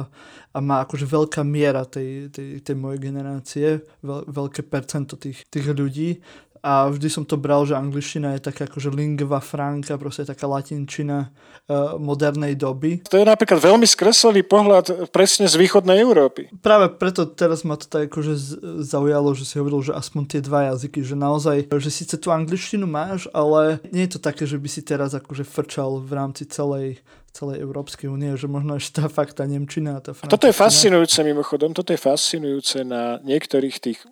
a 0.57 0.59
má 0.65 0.81
akože 0.89 1.05
veľká 1.05 1.45
miera 1.45 1.85
tej, 1.85 2.33
tej, 2.33 2.65
tej 2.65 2.77
mojej 2.77 3.01
generácie, 3.05 3.67
veľ, 4.01 4.33
veľké 4.33 4.65
percento 4.65 5.21
tých, 5.21 5.45
tých 5.53 5.77
ľudí 5.77 6.25
a 6.63 6.91
vždy 6.91 7.09
som 7.09 7.25
to 7.25 7.39
bral, 7.39 7.65
že 7.65 7.79
angličtina 7.79 8.37
je 8.37 8.51
taká 8.51 8.67
akože 8.67 8.91
lingva 8.91 9.39
franca, 9.39 9.95
proste 9.97 10.27
taká 10.27 10.47
latinčina 10.51 11.29
uh, 11.29 11.97
modernej 11.97 12.59
doby. 12.59 13.03
To 13.09 13.19
je 13.19 13.27
napríklad 13.27 13.63
veľmi 13.63 13.87
skreslený 13.87 14.43
pohľad 14.47 15.11
presne 15.15 15.47
z 15.47 15.55
východnej 15.57 16.03
Európy. 16.03 16.51
Práve 16.61 16.91
preto 16.93 17.27
teraz 17.29 17.63
ma 17.63 17.79
to 17.79 17.87
tak 17.87 18.11
akože 18.11 18.35
zaujalo, 18.83 19.33
že 19.35 19.45
si 19.47 19.57
hovoril, 19.57 19.91
že 19.91 19.97
aspoň 19.97 20.23
tie 20.27 20.41
dva 20.43 20.75
jazyky, 20.75 21.03
že 21.05 21.15
naozaj, 21.15 21.71
že 21.71 21.91
síce 21.91 22.15
tú 22.19 22.35
angličtinu 22.35 22.85
máš, 22.85 23.31
ale 23.31 23.79
nie 23.95 24.07
je 24.07 24.19
to 24.19 24.21
také, 24.21 24.45
že 24.45 24.59
by 24.59 24.69
si 24.69 24.83
teraz 24.83 25.15
akože 25.15 25.47
frčal 25.47 26.03
v 26.03 26.13
rámci 26.13 26.45
celej 26.47 27.01
celej 27.39 27.63
Európskej 27.63 28.11
únie, 28.11 28.35
že 28.35 28.51
možno 28.51 28.75
ešte 28.75 28.99
tá 28.99 29.07
fakt 29.07 29.39
tá 29.39 29.47
Nemčina 29.47 30.01
a 30.01 30.03
tá 30.03 30.11
Toto 30.17 30.49
je 30.49 30.57
fascinujúce 30.57 31.23
mimochodom, 31.23 31.71
toto 31.71 31.95
je 31.95 32.01
fascinujúce 32.01 32.83
na 32.83 33.23
niektorých 33.23 33.77
tých 33.79 34.03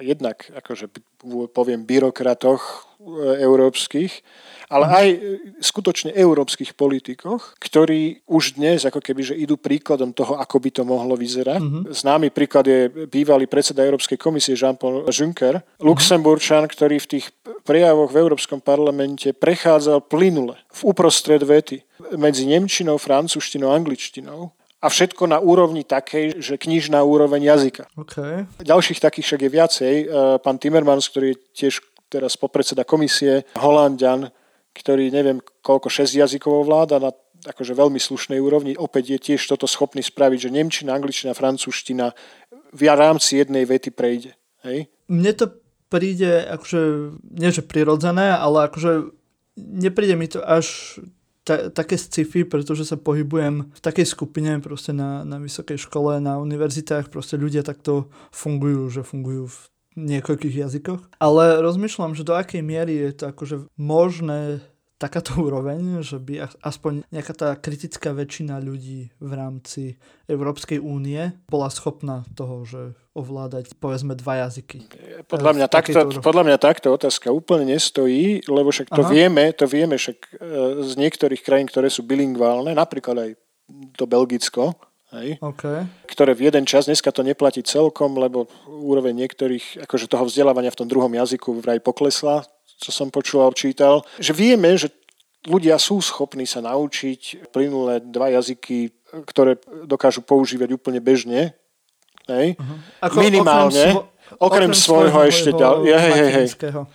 jednak, 0.00 0.48
akože 0.52 0.92
poviem, 1.52 1.84
byrokratoch 1.84 2.60
e, 2.60 2.74
európskych, 3.44 4.12
ale 4.68 4.86
aj 4.86 5.06
e, 5.08 5.18
skutočne 5.60 6.12
európskych 6.12 6.76
politikoch, 6.76 7.56
ktorí 7.60 8.24
už 8.28 8.60
dnes 8.60 8.84
ako 8.84 9.00
keby 9.00 9.32
že 9.32 9.34
idú 9.36 9.56
príkladom 9.56 10.12
toho, 10.12 10.36
ako 10.36 10.56
by 10.60 10.70
to 10.72 10.82
mohlo 10.84 11.16
vyzerať. 11.16 11.60
Mm-hmm. 11.60 11.82
Známy 11.92 12.28
príklad 12.32 12.68
je 12.68 12.88
bývalý 13.08 13.48
predseda 13.48 13.84
Európskej 13.84 14.20
komisie 14.20 14.56
Jean-Paul 14.56 15.08
Juncker, 15.08 15.60
mm-hmm. 15.60 15.84
Luxemburčan, 15.84 16.64
ktorý 16.68 17.00
v 17.00 17.10
tých 17.18 17.26
prejavoch 17.64 18.12
v 18.12 18.20
Európskom 18.20 18.60
parlamente 18.60 19.32
prechádzal 19.32 20.04
plynule 20.08 20.60
v 20.70 20.80
uprostred 20.88 21.40
vety 21.40 21.82
medzi 22.16 22.48
Nemčinou, 22.48 22.96
Francúzštinou 22.96 23.72
a 23.72 23.76
Angličtinou 23.76 24.52
a 24.80 24.86
všetko 24.88 25.28
na 25.28 25.38
úrovni 25.38 25.84
takej, 25.84 26.40
že 26.40 26.56
knižná 26.56 27.04
úroveň 27.04 27.44
jazyka. 27.44 27.84
Okay. 28.00 28.48
Ďalších 28.64 29.00
takých 29.00 29.26
však 29.28 29.40
je 29.44 29.50
viacej. 29.52 29.94
E, 30.00 30.04
pán 30.40 30.56
Timmermans, 30.56 31.04
ktorý 31.12 31.36
je 31.36 31.40
tiež 31.52 31.84
teraz 32.08 32.40
popredseda 32.40 32.88
komisie, 32.88 33.44
Holandian, 33.60 34.32
ktorý 34.72 35.12
neviem 35.12 35.44
koľko, 35.60 35.92
6 35.92 36.16
jazykov 36.16 36.64
vláda 36.64 36.96
na 36.96 37.12
akože 37.40 37.72
veľmi 37.72 37.96
slušnej 37.96 38.40
úrovni, 38.40 38.76
opäť 38.76 39.16
je 39.16 39.18
tiež 39.32 39.40
toto 39.48 39.64
schopný 39.64 40.04
spraviť, 40.04 40.48
že 40.48 40.50
Nemčina, 40.52 40.92
Angličtina, 40.92 41.32
Francúzština 41.32 42.12
v 42.72 42.80
rámci 42.84 43.40
jednej 43.40 43.64
vety 43.64 43.90
prejde. 43.92 44.36
Hej? 44.64 44.92
Mne 45.08 45.32
to 45.36 45.46
príde 45.88 46.46
akože, 46.46 46.80
nie 47.36 47.50
že 47.50 47.64
prirodzené, 47.64 48.36
ale 48.36 48.68
akože 48.68 49.10
nepríde 49.56 50.14
mi 50.14 50.28
to 50.28 50.44
až 50.44 50.96
ta, 51.44 51.72
také 51.72 51.96
sci-fi, 51.96 52.44
pretože 52.44 52.84
sa 52.84 53.00
pohybujem 53.00 53.72
v 53.72 53.80
takej 53.80 54.06
skupine 54.06 54.60
proste 54.60 54.92
na, 54.92 55.24
na 55.24 55.40
vysokej 55.40 55.80
škole, 55.80 56.20
na 56.20 56.36
univerzitách, 56.38 57.08
proste 57.08 57.40
ľudia 57.40 57.64
takto 57.64 58.12
fungujú, 58.30 58.92
že 58.92 59.02
fungujú 59.02 59.48
v 59.48 59.58
niekoľkých 59.98 60.56
jazykoch. 60.66 61.00
Ale 61.18 61.58
rozmýšľam, 61.64 62.14
že 62.14 62.26
do 62.26 62.36
akej 62.36 62.62
miery 62.62 63.10
je 63.10 63.10
to 63.16 63.24
akože 63.32 63.56
možné 63.74 64.62
takáto 65.00 65.32
úroveň, 65.48 66.04
že 66.04 66.20
by 66.20 66.60
aspoň 66.60 67.08
nejaká 67.08 67.32
tá 67.32 67.48
kritická 67.56 68.12
väčšina 68.12 68.60
ľudí 68.60 69.08
v 69.16 69.32
rámci 69.32 69.96
Európskej 70.28 70.76
únie 70.76 71.32
bola 71.48 71.72
schopná 71.72 72.28
toho, 72.36 72.68
že 72.68 72.92
ovládať 73.16 73.74
povedzme 73.80 74.14
dva 74.14 74.46
jazyky. 74.46 74.86
Podľa 75.26 75.52
mňa, 75.56 75.66
takto, 75.66 75.98
podľa 76.22 76.44
mňa 76.46 76.58
takto 76.60 76.94
otázka 76.94 77.32
úplne 77.34 77.74
nestojí, 77.74 78.46
lebo 78.46 78.70
však 78.70 78.92
to 78.92 79.02
Aha. 79.02 79.10
vieme, 79.10 79.50
to 79.50 79.66
vieme 79.66 79.98
však 79.98 80.18
e, 80.20 80.30
z 80.86 80.92
niektorých 80.94 81.42
krajín, 81.42 81.66
ktoré 81.66 81.90
sú 81.90 82.06
bilingválne, 82.06 82.70
napríklad 82.76 83.16
aj 83.18 83.30
to 83.98 84.04
Belgicko, 84.06 84.78
Hej? 85.10 85.42
Okay. 85.42 85.90
ktoré 86.06 86.38
v 86.38 86.50
jeden 86.50 86.62
čas, 86.62 86.86
dneska 86.86 87.10
to 87.10 87.26
neplatí 87.26 87.66
celkom, 87.66 88.14
lebo 88.14 88.46
úroveň 88.70 89.26
niektorých, 89.26 89.82
akože 89.82 90.06
toho 90.06 90.22
vzdelávania 90.30 90.70
v 90.70 90.78
tom 90.78 90.86
druhom 90.86 91.10
jazyku 91.10 91.58
vraj 91.58 91.82
poklesla, 91.82 92.46
čo 92.80 92.90
som 92.90 93.12
počul 93.12 93.44
a 93.44 93.52
čítal, 93.52 94.00
že 94.16 94.32
vieme, 94.32 94.72
že 94.74 94.88
ľudia 95.44 95.76
sú 95.76 96.00
schopní 96.00 96.48
sa 96.48 96.64
naučiť 96.64 97.52
plynulé 97.52 98.00
dva 98.00 98.32
jazyky, 98.32 98.92
ktoré 99.28 99.60
dokážu 99.84 100.24
používať 100.24 100.72
úplne 100.76 101.00
bežne. 101.00 101.56
Hej? 102.28 102.56
Uh-huh. 102.56 102.78
Ako, 103.04 103.16
Minimálne. 103.20 103.84
Okrem, 104.36 104.70
okrem, 104.70 104.72
svojho, 104.72 105.10
svojho 105.12 105.20
ešte 105.28 105.50
ďalej. 105.56 105.84
Hej, 105.90 106.12
hej, 106.12 106.30
hej. 106.30 106.48
Uh-huh. 106.72 106.86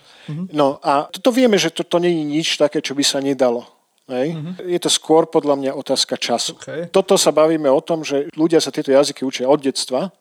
No 0.50 0.78
a 0.80 1.10
toto 1.10 1.30
vieme, 1.34 1.58
že 1.58 1.74
toto 1.74 1.98
nie 1.98 2.10
je 2.10 2.24
nič 2.24 2.48
také, 2.56 2.80
čo 2.80 2.94
by 2.96 3.04
sa 3.04 3.18
nedalo. 3.18 3.66
Hej. 4.06 4.38
Uh-huh. 4.38 4.54
Je 4.62 4.78
to 4.78 4.90
skôr 4.90 5.26
podľa 5.26 5.54
mňa 5.58 5.70
otázka 5.74 6.14
času. 6.14 6.54
Okay. 6.62 6.86
Toto 6.94 7.18
sa 7.18 7.34
bavíme 7.34 7.66
o 7.66 7.82
tom, 7.82 8.06
že 8.06 8.30
ľudia 8.38 8.62
sa 8.62 8.70
tieto 8.70 8.94
jazyky 8.94 9.26
učia 9.26 9.50
od 9.50 9.58
detstva, 9.58 10.14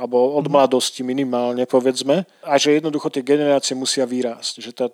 alebo 0.00 0.40
od 0.40 0.48
mhm. 0.48 0.52
mladosti 0.56 1.04
minimálne, 1.04 1.68
povedzme, 1.68 2.24
a 2.40 2.56
že 2.56 2.80
jednoducho 2.80 3.12
tie 3.12 3.20
generácie 3.20 3.76
musia 3.76 4.08
vyrásť. 4.08 4.64
Že 4.64 4.70
tá, 4.72 4.86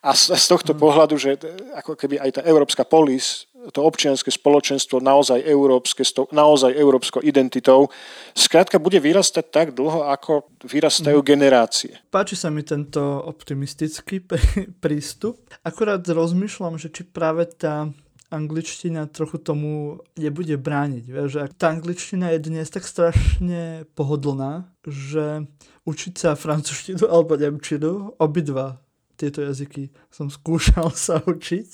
a 0.00 0.16
z, 0.16 0.32
z 0.32 0.44
tohto 0.48 0.72
mm. 0.72 0.78
pohľadu, 0.80 1.14
že 1.20 1.36
ako 1.76 1.92
keby 2.00 2.16
aj 2.16 2.40
tá 2.40 2.42
európska 2.48 2.88
polis, 2.88 3.44
to 3.72 3.80
občianske 3.84 4.28
spoločenstvo 4.28 5.00
naozaj 5.00 5.40
európske, 5.44 6.04
naozaj 6.32 6.72
európskou 6.76 7.20
identitou, 7.24 7.88
skrátka 8.36 8.76
bude 8.80 9.00
vyrastať 9.00 9.44
tak 9.52 9.66
dlho, 9.76 10.08
ako 10.08 10.48
vyrastajú 10.64 11.20
mm. 11.20 11.26
generácie. 11.28 11.92
Páči 12.08 12.36
sa 12.36 12.48
mi 12.48 12.64
tento 12.64 13.00
optimistický 13.24 14.24
prístup. 14.84 15.44
Akurát 15.60 16.00
rozmýšľam, 16.04 16.80
že 16.80 16.88
či 16.88 17.04
práve 17.04 17.48
tá 17.52 17.92
angličtina 18.34 19.06
trochu 19.06 19.38
tomu 19.38 20.02
nebude 20.18 20.58
brániť. 20.58 21.04
Vieš, 21.06 21.28
že 21.30 21.40
tá 21.54 21.70
angličtina 21.70 22.34
je 22.34 22.50
dnes 22.50 22.66
tak 22.66 22.82
strašne 22.82 23.86
pohodlná, 23.94 24.66
že 24.82 25.46
učiť 25.86 26.14
sa 26.18 26.34
francúzštinu 26.34 27.06
alebo 27.06 27.38
nemčinu, 27.38 28.18
obidva 28.18 28.82
tieto 29.14 29.46
jazyky 29.46 29.94
som 30.10 30.26
skúšal 30.26 30.90
sa 31.06 31.22
učiť. 31.22 31.68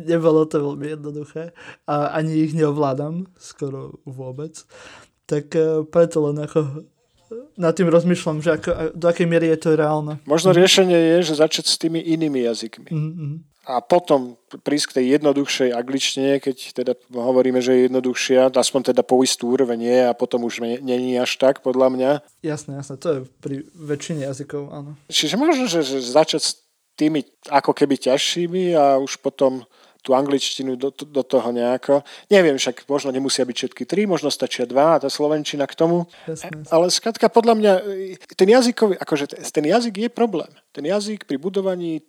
Nebolo 0.00 0.48
to 0.48 0.64
veľmi 0.64 0.96
jednoduché 0.96 1.52
a 1.84 2.16
ani 2.16 2.40
ich 2.40 2.56
neovládam 2.56 3.28
skoro 3.36 4.00
vôbec. 4.08 4.56
Tak 5.28 5.46
eh, 5.54 5.84
preto 5.84 6.24
len 6.24 6.40
ako 6.40 6.88
nad 7.54 7.78
tým 7.78 7.86
rozmýšľam, 7.86 8.42
že 8.42 8.58
ako, 8.58 8.70
do 8.98 9.06
akej 9.06 9.26
miery 9.30 9.54
je 9.54 9.58
to 9.62 9.78
reálne. 9.78 10.18
Možno 10.26 10.50
riešenie 10.50 10.98
je, 11.20 11.30
že 11.30 11.38
začať 11.38 11.70
s 11.70 11.78
tými 11.78 12.02
inými 12.02 12.42
jazykmi. 12.42 12.90
Mm-hmm 12.90 13.49
a 13.68 13.84
potom 13.84 14.40
prísť 14.64 14.86
k 14.88 14.96
tej 15.00 15.06
jednoduchšej 15.20 15.70
angličtine, 15.76 16.40
keď 16.40 16.56
teda 16.72 16.92
hovoríme, 17.12 17.60
že 17.60 17.76
je 17.76 17.80
jednoduchšia, 17.86 18.48
aspoň 18.56 18.96
teda 18.96 19.04
po 19.04 19.20
istú 19.20 19.52
úroveň 19.52 19.78
nie 19.78 20.00
a 20.00 20.16
potom 20.16 20.48
už 20.48 20.64
není 20.80 21.20
až 21.20 21.36
tak, 21.36 21.60
podľa 21.60 21.92
mňa. 21.92 22.10
Jasné, 22.40 22.80
jasné, 22.80 22.94
to 22.96 23.08
je 23.12 23.18
pri 23.44 23.56
väčšine 23.76 24.24
jazykov, 24.24 24.72
áno. 24.72 24.96
Čiže 25.12 25.36
možno, 25.36 25.68
že, 25.68 25.84
že 25.84 26.00
začať 26.00 26.40
s 26.40 26.50
tými 26.96 27.24
ako 27.52 27.76
keby 27.76 28.00
ťažšími 28.00 28.72
a 28.76 28.96
už 28.96 29.20
potom 29.20 29.64
tú 30.00 30.16
angličtinu 30.16 30.80
do, 30.80 30.88
do 30.90 31.22
toho 31.22 31.52
nejako. 31.52 32.00
Neviem, 32.32 32.56
však 32.56 32.88
možno 32.88 33.12
nemusia 33.12 33.44
byť 33.44 33.56
všetky 33.56 33.84
tri, 33.84 34.08
možno 34.08 34.32
stačia 34.32 34.64
dva 34.64 34.96
a 34.96 35.00
tá 35.04 35.12
slovenčina 35.12 35.68
k 35.68 35.76
tomu. 35.76 36.08
Jasne. 36.24 36.64
Ale 36.72 36.88
skratka, 36.88 37.28
podľa 37.28 37.54
mňa, 37.60 37.72
ten 38.32 38.48
jazykový, 38.48 38.96
akože 38.96 39.44
ten 39.52 39.64
jazyk 39.68 40.08
je 40.08 40.08
problém. 40.08 40.48
Ten 40.72 40.88
jazyk 40.88 41.28
pri 41.28 41.36
budovaní 41.36 42.00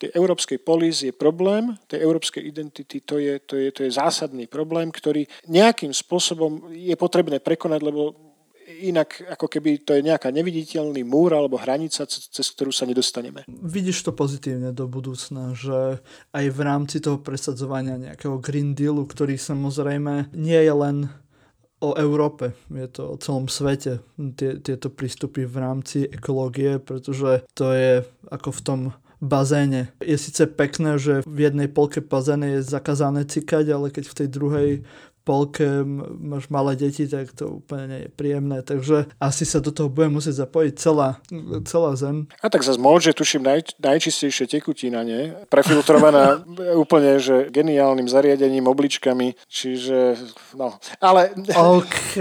tej 0.00 0.16
európskej 0.16 0.64
polis 0.64 1.04
je 1.04 1.12
problém, 1.12 1.76
tej 1.84 2.00
európskej 2.00 2.40
identity, 2.40 3.04
to 3.04 3.20
je, 3.20 3.36
to, 3.44 3.60
je, 3.60 3.68
to 3.68 3.84
je 3.84 3.92
zásadný 3.92 4.48
problém, 4.48 4.88
ktorý 4.88 5.28
nejakým 5.44 5.92
spôsobom 5.92 6.72
je 6.72 6.96
potrebné 6.96 7.44
prekonať, 7.44 7.80
lebo 7.84 8.30
inak 8.80 9.36
ako 9.36 9.50
keby 9.50 9.84
to 9.84 9.92
je 9.98 10.06
nejaká 10.06 10.32
neviditeľný 10.32 11.04
múr 11.04 11.36
alebo 11.36 11.60
hranica, 11.60 12.06
cez 12.08 12.46
ktorú 12.56 12.72
sa 12.72 12.88
nedostaneme. 12.88 13.44
Vidíš 13.50 14.06
to 14.08 14.16
pozitívne 14.16 14.72
do 14.72 14.88
budúcna, 14.88 15.52
že 15.52 16.00
aj 16.32 16.44
v 16.48 16.60
rámci 16.64 17.02
toho 17.02 17.20
presadzovania 17.20 18.00
nejakého 18.00 18.40
Green 18.40 18.72
Dealu, 18.72 19.04
ktorý 19.04 19.36
samozrejme 19.36 20.32
nie 20.32 20.60
je 20.60 20.74
len 20.74 21.10
o 21.80 21.96
Európe, 21.96 22.52
je 22.68 22.88
to 22.92 23.16
o 23.16 23.20
celom 23.20 23.48
svete, 23.48 24.04
tie, 24.36 24.60
tieto 24.60 24.92
prístupy 24.92 25.48
v 25.48 25.56
rámci 25.64 26.04
ekológie, 26.04 26.76
pretože 26.76 27.40
to 27.56 27.72
je 27.72 28.04
ako 28.28 28.52
v 28.52 28.60
tom 28.60 28.80
bazéne. 29.20 29.92
Je 30.00 30.16
síce 30.16 30.40
pekné, 30.48 30.96
že 30.96 31.20
v 31.28 31.38
jednej 31.44 31.68
polke 31.68 32.00
bazéne 32.00 32.58
je 32.58 32.60
zakázané 32.64 33.28
cikať, 33.28 33.68
ale 33.68 33.92
keď 33.92 34.04
v 34.08 34.16
tej 34.16 34.28
druhej 34.28 34.70
polke 35.24 35.84
máš 36.20 36.48
malé 36.48 36.76
deti, 36.76 37.06
tak 37.06 37.32
to 37.36 37.62
úplne 37.62 37.84
nie 37.86 38.00
je 38.06 38.10
príjemné. 38.10 38.58
Takže 38.64 39.12
asi 39.20 39.44
sa 39.44 39.60
do 39.60 39.70
toho 39.70 39.92
bude 39.92 40.08
musieť 40.10 40.46
zapojiť 40.46 40.74
celá, 40.76 41.20
celá 41.68 41.94
zem. 41.94 42.26
A 42.40 42.48
tak 42.48 42.64
zase 42.64 42.80
môže, 42.80 43.12
tuším, 43.12 43.44
naj, 43.44 43.76
najčistejšie 43.78 44.48
tekutina, 44.48 45.04
nie? 45.04 45.36
Prefiltrovaná 45.52 46.40
úplne, 46.82 47.20
že 47.20 47.52
geniálnym 47.52 48.08
zariadením, 48.08 48.66
obličkami, 48.66 49.36
čiže 49.46 50.16
no. 50.56 50.76
Ale... 50.98 51.36
OK. 51.54 52.16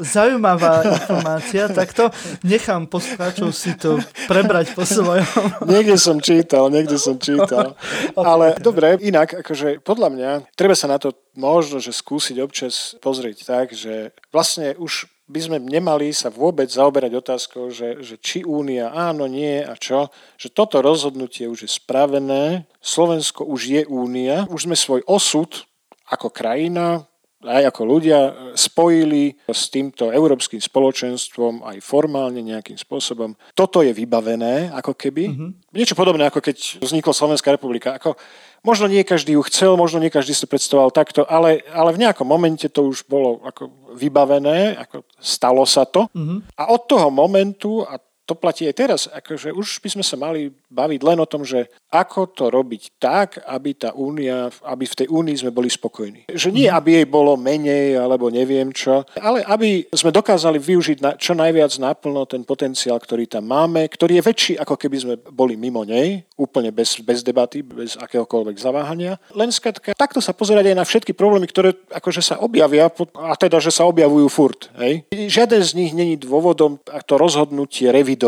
Zaujímavá 0.00 0.82
informácia, 0.84 1.68
tak 1.68 1.92
to 1.92 2.08
nechám 2.42 2.88
poslucháčov 2.88 3.52
si 3.52 3.76
to 3.76 4.00
prebrať 4.26 4.72
po 4.72 4.82
svojom. 4.82 5.68
Niekde 5.68 5.96
som 6.00 6.16
čítal, 6.18 6.72
niekde 6.72 6.96
som 6.96 7.16
čítal. 7.20 7.72
Okay. 8.10 8.26
Ale 8.26 8.46
dobre, 8.58 8.98
inak, 9.00 9.44
akože 9.44 9.84
podľa 9.86 10.08
mňa 10.10 10.30
treba 10.58 10.69
treba 10.70 10.86
sa 10.86 10.94
na 10.94 11.02
to 11.02 11.18
možno, 11.34 11.82
že 11.82 11.90
skúsiť 11.90 12.38
občas 12.38 12.94
pozrieť 13.02 13.42
tak, 13.42 13.74
že 13.74 14.14
vlastne 14.30 14.78
už 14.78 15.10
by 15.26 15.40
sme 15.42 15.58
nemali 15.58 16.14
sa 16.14 16.30
vôbec 16.30 16.70
zaoberať 16.70 17.10
otázkou, 17.18 17.74
že, 17.74 17.98
že 18.06 18.14
či 18.22 18.46
únia 18.46 18.94
áno, 18.94 19.26
nie 19.26 19.66
a 19.66 19.74
čo, 19.74 20.14
že 20.38 20.46
toto 20.46 20.78
rozhodnutie 20.78 21.50
už 21.50 21.66
je 21.66 21.70
spravené, 21.74 22.70
Slovensko 22.78 23.42
už 23.50 23.60
je 23.66 23.82
únia, 23.90 24.46
už 24.46 24.70
sme 24.70 24.78
svoj 24.78 25.02
osud 25.10 25.66
ako 26.06 26.30
krajina 26.30 27.09
aj 27.40 27.72
ako 27.72 27.82
ľudia 27.88 28.18
spojili 28.52 29.32
s 29.48 29.72
týmto 29.72 30.12
európskym 30.12 30.60
spoločenstvom 30.60 31.64
aj 31.64 31.80
formálne 31.80 32.44
nejakým 32.44 32.76
spôsobom. 32.76 33.32
Toto 33.56 33.80
je 33.80 33.96
vybavené, 33.96 34.68
ako 34.76 34.92
keby. 34.92 35.24
Mm-hmm. 35.32 35.50
Niečo 35.72 35.96
podobné, 35.96 36.28
ako 36.28 36.44
keď 36.44 36.84
vznikla 36.84 37.16
Slovenská 37.16 37.48
republika. 37.48 37.96
Ako, 37.96 38.20
možno 38.60 38.92
nie 38.92 39.00
každý 39.08 39.40
ju 39.40 39.42
chcel, 39.48 39.80
možno 39.80 40.04
nie 40.04 40.12
každý 40.12 40.36
si 40.36 40.44
predstavoval 40.44 40.92
takto, 40.92 41.24
ale, 41.24 41.64
ale 41.72 41.96
v 41.96 42.02
nejakom 42.04 42.28
momente 42.28 42.68
to 42.68 42.92
už 42.92 43.08
bolo 43.08 43.40
ako 43.48 43.72
vybavené, 43.96 44.76
ako 44.76 45.08
stalo 45.16 45.64
sa 45.64 45.88
to. 45.88 46.12
Mm-hmm. 46.12 46.60
A 46.60 46.62
od 46.68 46.82
toho 46.84 47.08
momentu, 47.08 47.80
a 47.88 47.96
to 48.30 48.38
platí 48.38 48.70
aj 48.70 48.76
teraz, 48.78 49.00
akože 49.10 49.50
už 49.50 49.82
by 49.82 49.88
sme 49.98 50.04
sa 50.06 50.14
mali 50.14 50.54
baviť 50.70 51.00
len 51.02 51.18
o 51.18 51.26
tom, 51.26 51.42
že 51.42 51.66
ako 51.90 52.30
to 52.30 52.46
robiť 52.46 53.02
tak, 53.02 53.42
aby 53.42 53.74
tá 53.74 53.90
únia, 53.90 54.46
aby 54.62 54.86
v 54.86 54.98
tej 55.02 55.08
únii 55.10 55.36
sme 55.42 55.50
boli 55.50 55.66
spokojní. 55.66 56.30
Že 56.30 56.54
nie, 56.54 56.70
mhm. 56.70 56.76
aby 56.78 56.90
jej 57.02 57.06
bolo 57.10 57.34
menej, 57.34 57.98
alebo 57.98 58.30
neviem 58.30 58.70
čo, 58.70 59.02
ale 59.18 59.42
aby 59.42 59.90
sme 59.90 60.14
dokázali 60.14 60.62
využiť 60.62 60.98
na, 61.02 61.10
čo 61.18 61.34
najviac 61.34 61.74
naplno 61.82 62.22
ten 62.30 62.46
potenciál, 62.46 63.02
ktorý 63.02 63.26
tam 63.26 63.50
máme, 63.50 63.90
ktorý 63.90 64.22
je 64.22 64.26
väčší, 64.30 64.52
ako 64.62 64.78
keby 64.78 64.96
sme 65.02 65.14
boli 65.18 65.58
mimo 65.58 65.82
nej, 65.82 66.22
úplne 66.38 66.70
bez, 66.70 67.02
bez 67.02 67.26
debaty, 67.26 67.66
bez 67.66 67.98
akéhokoľvek 67.98 68.56
zaváhania. 68.62 69.18
Len 69.34 69.50
skratka, 69.50 69.90
takto 69.98 70.22
sa 70.22 70.30
pozerať 70.30 70.70
aj 70.70 70.76
na 70.78 70.86
všetky 70.86 71.12
problémy, 71.18 71.50
ktoré 71.50 71.74
akože 71.90 72.22
sa 72.22 72.38
objavia, 72.38 72.86
a 73.18 73.34
teda, 73.34 73.58
že 73.58 73.74
sa 73.74 73.90
objavujú 73.90 74.26
furt. 74.30 74.70
Hej. 74.78 75.10
Žiaden 75.10 75.62
z 75.66 75.72
nich 75.74 75.92
není 75.96 76.14
dôvodom 76.14 76.78
to 77.08 77.14
rozhodnutie 77.18 77.90
revidovať. 77.90 78.19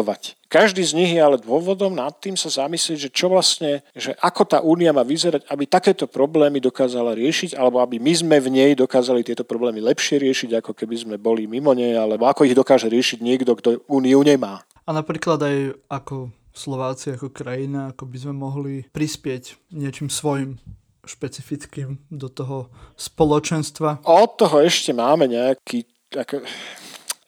Každý 0.48 0.80
z 0.84 0.96
nich 0.96 1.12
je 1.12 1.20
ale 1.20 1.40
dôvodom 1.40 1.92
nad 1.92 2.12
tým 2.16 2.36
sa 2.36 2.48
zamyslieť, 2.48 3.08
že 3.08 3.10
čo 3.12 3.32
vlastne, 3.32 3.84
že 3.92 4.16
ako 4.20 4.42
tá 4.48 4.58
únia 4.64 4.92
má 4.92 5.04
vyzerať, 5.04 5.44
aby 5.48 5.64
takéto 5.68 6.08
problémy 6.08 6.60
dokázala 6.60 7.12
riešiť, 7.16 7.56
alebo 7.56 7.80
aby 7.80 8.00
my 8.00 8.12
sme 8.12 8.36
v 8.40 8.48
nej 8.52 8.70
dokázali 8.76 9.24
tieto 9.24 9.44
problémy 9.44 9.80
lepšie 9.80 10.20
riešiť, 10.20 10.60
ako 10.60 10.72
keby 10.76 10.96
sme 10.96 11.16
boli 11.16 11.48
mimo 11.48 11.72
nej, 11.72 11.96
alebo 11.96 12.28
ako 12.28 12.44
ich 12.44 12.56
dokáže 12.56 12.88
riešiť 12.88 13.18
niekto, 13.24 13.56
kto 13.56 13.68
úniu 13.88 14.20
nemá. 14.20 14.60
A 14.84 14.92
napríklad 14.92 15.40
aj 15.40 15.56
ako 15.88 16.32
Slováci, 16.52 17.16
ako 17.16 17.32
krajina, 17.32 17.96
ako 17.96 18.04
by 18.04 18.16
sme 18.20 18.34
mohli 18.36 18.74
prispieť 18.92 19.72
niečím 19.72 20.12
svojim 20.12 20.60
špecifickým 21.02 21.98
do 22.12 22.28
toho 22.28 22.68
spoločenstva. 22.94 24.04
Od 24.04 24.30
toho 24.36 24.60
ešte 24.60 24.92
máme 24.92 25.26
nejaký 25.32 25.88
ako, 26.12 26.44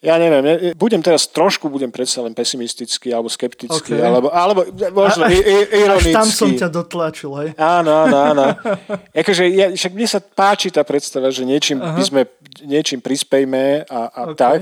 ja 0.04 0.20
neviem, 0.20 0.76
budem 0.76 1.00
teraz 1.00 1.24
trošku, 1.32 1.72
budem 1.72 1.88
predsa 1.88 2.20
len 2.20 2.36
pesimistický 2.36 3.08
alebo 3.16 3.32
skeptický, 3.32 3.96
okay. 3.96 4.04
alebo, 4.04 4.28
alebo 4.28 4.68
možno 4.92 5.24
až, 5.24 5.40
ironický. 5.72 6.12
Až 6.12 6.18
tam 6.20 6.28
som 6.28 6.50
ťa 6.52 6.68
dotlačil, 6.68 7.32
hej? 7.40 7.48
Áno, 7.56 8.04
áno, 8.04 8.16
áno. 8.20 8.44
akože, 9.24 9.48
ja, 9.48 9.72
však 9.72 9.92
mne 9.96 10.04
sa 10.04 10.20
páči 10.20 10.68
tá 10.68 10.84
predstava, 10.84 11.32
že 11.32 11.48
niečím 11.48 11.80
Aha. 11.80 11.96
by 11.96 12.02
sme 12.04 12.20
niečím 12.68 13.00
prispejme 13.00 13.88
a, 13.88 14.00
a 14.12 14.20
okay. 14.28 14.36
tak, 14.36 14.60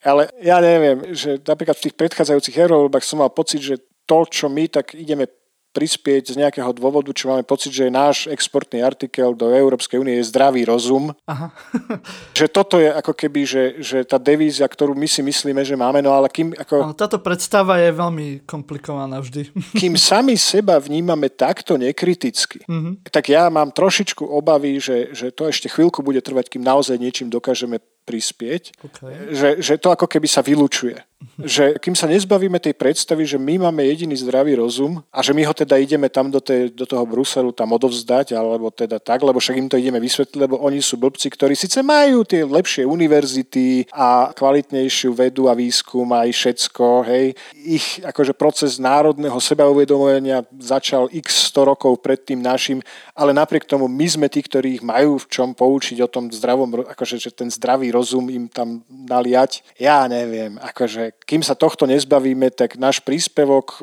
ale 0.00 0.32
ja 0.40 0.56
neviem, 0.64 1.12
že 1.12 1.36
napríklad 1.36 1.76
v 1.76 1.84
tých 1.84 1.96
predchádzajúcich 2.00 2.56
eurovoľbách 2.56 3.04
som 3.04 3.20
mal 3.20 3.28
pocit, 3.28 3.60
že 3.60 3.76
to, 4.08 4.24
čo 4.24 4.48
my 4.48 4.72
tak 4.72 4.96
ideme 4.96 5.28
prispieť 5.72 6.34
z 6.34 6.38
nejakého 6.40 6.72
dôvodu, 6.72 7.12
čo 7.12 7.30
máme 7.30 7.44
pocit, 7.44 7.70
že 7.70 7.92
náš 7.92 8.26
exportný 8.26 8.80
artikel 8.80 9.36
do 9.36 9.52
Európskej 9.52 10.00
únie 10.00 10.18
je 10.18 10.28
zdravý 10.32 10.64
rozum. 10.64 11.12
Aha. 11.28 11.52
že 12.38 12.48
toto 12.48 12.80
je 12.80 12.88
ako 12.88 13.12
keby, 13.14 13.40
že, 13.44 13.64
že 13.78 13.98
tá 14.02 14.16
devízia, 14.16 14.66
ktorú 14.66 14.96
my 14.96 15.06
si 15.06 15.20
myslíme, 15.20 15.62
že 15.62 15.76
máme, 15.76 16.00
no 16.00 16.12
ale 16.16 16.32
kým... 16.32 16.56
Ako, 16.56 16.96
táto 16.96 17.20
predstava 17.20 17.78
je 17.78 17.92
veľmi 17.92 18.48
komplikovaná 18.48 19.20
vždy. 19.20 19.52
kým 19.80 19.94
sami 19.94 20.34
seba 20.34 20.80
vnímame 20.80 21.28
takto 21.30 21.76
nekriticky, 21.76 22.64
mm-hmm. 22.64 23.08
tak 23.12 23.30
ja 23.30 23.46
mám 23.52 23.70
trošičku 23.70 24.24
obavy, 24.24 24.80
že, 24.80 25.12
že 25.12 25.30
to 25.30 25.46
ešte 25.46 25.68
chvíľku 25.68 26.00
bude 26.00 26.18
trvať, 26.24 26.48
kým 26.48 26.64
naozaj 26.64 26.96
niečím 26.98 27.28
dokážeme 27.28 27.78
prispieť, 28.08 28.72
okay. 28.80 29.36
že, 29.36 29.48
že 29.60 29.74
to 29.76 29.92
ako 29.92 30.08
keby 30.08 30.24
sa 30.24 30.40
vylučuje. 30.40 30.96
Že 31.38 31.82
kým 31.82 31.98
sa 31.98 32.06
nezbavíme 32.06 32.62
tej 32.62 32.78
predstavy, 32.78 33.26
že 33.26 33.42
my 33.42 33.66
máme 33.66 33.82
jediný 33.86 34.14
zdravý 34.14 34.54
rozum 34.54 35.02
a 35.10 35.18
že 35.18 35.34
my 35.34 35.42
ho 35.46 35.54
teda 35.54 35.74
ideme 35.74 36.06
tam 36.06 36.30
do, 36.30 36.38
tej, 36.38 36.70
do 36.70 36.86
toho 36.86 37.02
Bruselu 37.02 37.50
tam 37.50 37.74
odovzdať, 37.74 38.38
alebo 38.38 38.70
teda 38.70 39.02
tak, 39.02 39.26
lebo 39.26 39.42
však 39.42 39.58
im 39.58 39.66
to 39.66 39.78
ideme 39.78 39.98
vysvetliť, 39.98 40.38
lebo 40.38 40.62
oni 40.62 40.78
sú 40.78 40.94
blbci, 40.94 41.26
ktorí 41.30 41.58
síce 41.58 41.82
majú 41.82 42.22
tie 42.22 42.46
lepšie 42.46 42.86
univerzity 42.86 43.90
a 43.90 44.30
kvalitnejšiu 44.30 45.10
vedu 45.10 45.50
a 45.50 45.58
výskum 45.58 46.06
aj 46.06 46.30
všetko, 46.30 46.86
hej. 47.10 47.34
Ich 47.66 47.98
akože 47.98 48.38
proces 48.38 48.78
národného 48.78 49.42
sebauvedomovania 49.42 50.46
začal 50.54 51.10
x 51.10 51.50
100 51.50 51.70
rokov 51.74 51.98
pred 51.98 52.22
tým 52.22 52.38
našim, 52.38 52.78
ale 53.18 53.34
napriek 53.34 53.66
tomu 53.66 53.90
my 53.90 54.06
sme 54.06 54.26
tí, 54.30 54.38
ktorí 54.38 54.78
ich 54.78 54.84
majú 54.86 55.18
v 55.18 55.26
čom 55.26 55.50
poučiť 55.50 55.98
o 55.98 56.10
tom 56.10 56.30
zdravom, 56.30 56.86
akože 56.86 57.18
že 57.18 57.34
ten 57.34 57.50
zdravý 57.50 57.90
rozum 57.90 58.30
im 58.30 58.46
tam 58.46 58.86
naliať. 58.86 59.66
Ja 59.78 60.06
neviem, 60.06 60.58
akože 60.62 61.07
kým 61.24 61.44
sa 61.44 61.54
tohto 61.54 61.86
nezbavíme, 61.86 62.50
tak 62.52 62.80
náš 62.80 63.00
príspevok 63.04 63.82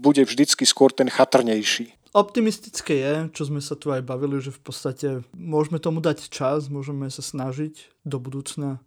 bude 0.00 0.24
vždycky 0.24 0.64
skôr 0.64 0.90
ten 0.90 1.08
chatrnejší. 1.08 1.92
Optimistické 2.10 2.94
je, 2.98 3.14
čo 3.30 3.46
sme 3.46 3.62
sa 3.62 3.78
tu 3.78 3.94
aj 3.94 4.02
bavili, 4.02 4.42
že 4.42 4.50
v 4.50 4.60
podstate 4.66 5.08
môžeme 5.30 5.78
tomu 5.78 6.02
dať 6.02 6.26
čas, 6.26 6.66
môžeme 6.66 7.06
sa 7.06 7.22
snažiť 7.22 8.02
do 8.02 8.18
budúcna 8.18 8.82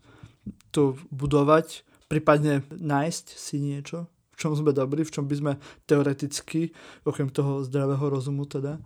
to 0.75 0.99
budovať, 1.07 1.87
prípadne 2.11 2.67
nájsť 2.67 3.25
si 3.31 3.63
niečo, 3.63 4.11
v 4.33 4.37
čom 4.37 4.51
sme 4.57 4.75
dobrí, 4.75 5.07
v 5.07 5.13
čom 5.13 5.23
by 5.23 5.35
sme 5.39 5.53
teoreticky, 5.87 6.75
okrem 7.07 7.31
toho 7.31 7.63
zdravého 7.63 8.11
rozumu 8.11 8.43
teda, 8.43 8.83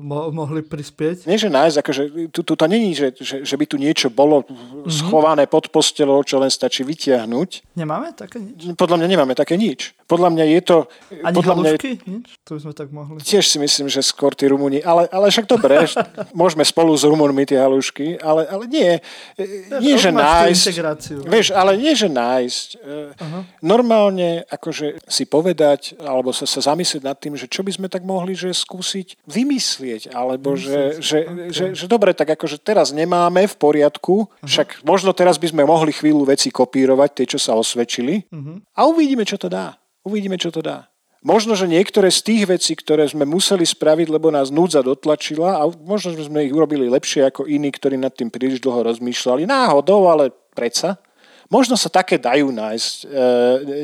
mo- 0.00 0.32
mohli 0.32 0.64
prispieť. 0.64 1.28
Nie, 1.28 1.36
že 1.36 1.52
nájsť, 1.52 1.76
akože 1.84 2.02
tu, 2.32 2.40
tu 2.40 2.54
to 2.56 2.64
není, 2.64 2.96
že, 2.96 3.12
že, 3.12 3.44
že 3.44 3.54
by 3.60 3.64
tu 3.68 3.76
niečo 3.76 4.08
bolo 4.08 4.42
mm-hmm. 4.42 4.88
schované 4.88 5.44
pod 5.44 5.68
postelou, 5.68 6.24
čo 6.24 6.40
len 6.40 6.48
stačí 6.48 6.80
vytiahnuť. 6.80 7.76
Nemáme 7.76 8.16
také 8.16 8.40
nič? 8.40 8.72
Podľa 8.72 8.96
mňa 9.04 9.08
nemáme 9.12 9.34
také 9.36 9.60
nič. 9.60 9.92
Podľa 10.08 10.32
mňa 10.32 10.44
je 10.48 10.60
to... 10.64 10.76
Ani 11.20 11.36
podľa 11.36 11.54
halušky? 11.60 11.90
Mňa 11.92 12.00
je... 12.00 12.12
Nič? 12.16 12.26
To 12.46 12.50
by 12.56 12.60
sme 12.64 12.72
tak 12.72 12.88
mohli. 12.94 13.18
Tiež 13.20 13.44
si 13.44 13.58
myslím, 13.60 13.86
že 13.92 14.00
skôr 14.00 14.32
tí 14.32 14.48
Rumúni, 14.48 14.80
ale, 14.80 15.10
ale 15.12 15.28
však 15.28 15.44
dobre, 15.44 15.84
môžeme 16.40 16.64
spolu 16.64 16.96
s 16.96 17.04
Rumunmi 17.04 17.44
tie 17.44 17.60
halušky, 17.60 18.16
ale, 18.24 18.48
ale 18.48 18.64
nie. 18.64 18.96
Nie, 19.82 19.96
že 20.00 20.08
nájsť... 20.08 20.64
Vieš, 21.26 21.52
ale 21.52 21.76
nie, 21.76 21.92
že 21.92 22.08
nájsť. 22.08 22.68
Uh-huh. 22.80 23.42
Normálne 23.60 24.46
akože 24.48 25.04
si 25.04 25.28
povedať, 25.28 25.98
alebo 26.00 26.32
sa, 26.32 26.48
sa 26.48 26.72
zamyslieť 26.72 27.02
nad 27.04 27.18
tým, 27.18 27.36
že 27.36 27.50
čo 27.50 27.60
by 27.60 27.74
sme 27.74 27.88
tak 27.92 28.06
mohli, 28.06 28.32
že 28.32 28.54
skúsiť 28.54 29.20
vymyslieť 29.26 29.65
vymyslieť, 29.66 30.14
alebo 30.14 30.54
že, 30.54 31.02
že, 31.02 31.18
okay. 31.26 31.50
že, 31.50 31.64
že 31.74 31.86
dobre, 31.90 32.14
tak 32.14 32.38
akože 32.38 32.62
teraz 32.62 32.94
nemáme 32.94 33.50
v 33.50 33.56
poriadku, 33.58 34.30
uh-huh. 34.30 34.46
však 34.46 34.86
možno 34.86 35.10
teraz 35.10 35.36
by 35.42 35.50
sme 35.50 35.66
mohli 35.66 35.90
chvíľu 35.90 36.30
veci 36.30 36.54
kopírovať, 36.54 37.10
tie, 37.10 37.26
čo 37.26 37.38
sa 37.42 37.58
osvedčili 37.58 38.30
uh-huh. 38.30 38.62
a 38.78 38.80
uvidíme, 38.86 39.26
čo 39.26 39.34
to 39.34 39.50
dá. 39.50 39.74
Uvidíme, 40.06 40.38
čo 40.38 40.54
to 40.54 40.62
dá. 40.62 40.86
Možno, 41.26 41.58
že 41.58 41.66
niektoré 41.66 42.06
z 42.14 42.22
tých 42.22 42.42
vecí, 42.46 42.78
ktoré 42.78 43.02
sme 43.10 43.26
museli 43.26 43.66
spraviť, 43.66 44.06
lebo 44.14 44.30
nás 44.30 44.54
núdza 44.54 44.78
dotlačila 44.78 45.58
a 45.58 45.66
možno, 45.66 46.14
že 46.14 46.30
sme 46.30 46.46
ich 46.46 46.54
urobili 46.54 46.86
lepšie 46.86 47.26
ako 47.26 47.50
iní, 47.50 47.74
ktorí 47.74 47.98
nad 47.98 48.14
tým 48.14 48.30
príliš 48.30 48.62
dlho 48.62 48.86
rozmýšľali. 48.86 49.42
Náhodou, 49.42 50.06
ale 50.06 50.30
predsa. 50.54 51.02
Možno 51.50 51.74
sa 51.74 51.90
také 51.90 52.14
dajú 52.14 52.54
nájsť, 52.54 52.94
e, 53.06 53.18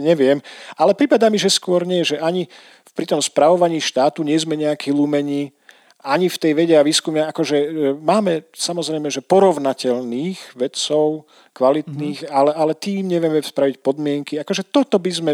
neviem. 0.06 0.38
Ale 0.78 0.94
prípada 0.94 1.26
mi, 1.26 1.38
že 1.38 1.50
skôr 1.50 1.82
nie, 1.82 2.06
že 2.06 2.22
ani 2.22 2.46
pri 2.92 3.08
tom 3.08 3.20
spravovaní 3.22 3.80
štátu 3.80 4.20
nie 4.22 4.36
sme 4.36 4.58
nejakí 4.58 4.92
lumení, 4.92 5.50
ani 6.02 6.26
v 6.26 6.40
tej 6.40 6.52
vede 6.58 6.74
a 6.74 6.82
výskume, 6.82 7.22
akože 7.30 7.56
e, 7.56 7.68
máme 7.94 8.50
samozrejme, 8.50 9.06
že 9.06 9.22
porovnateľných 9.22 10.58
vedcov, 10.58 11.30
kvalitných, 11.54 12.26
mm-hmm. 12.26 12.34
ale, 12.34 12.50
ale 12.52 12.72
tým 12.74 13.06
nevieme 13.06 13.38
spraviť 13.38 13.78
podmienky. 13.78 14.34
Akože 14.42 14.66
toto 14.66 14.98
by 14.98 15.10
sme 15.14 15.32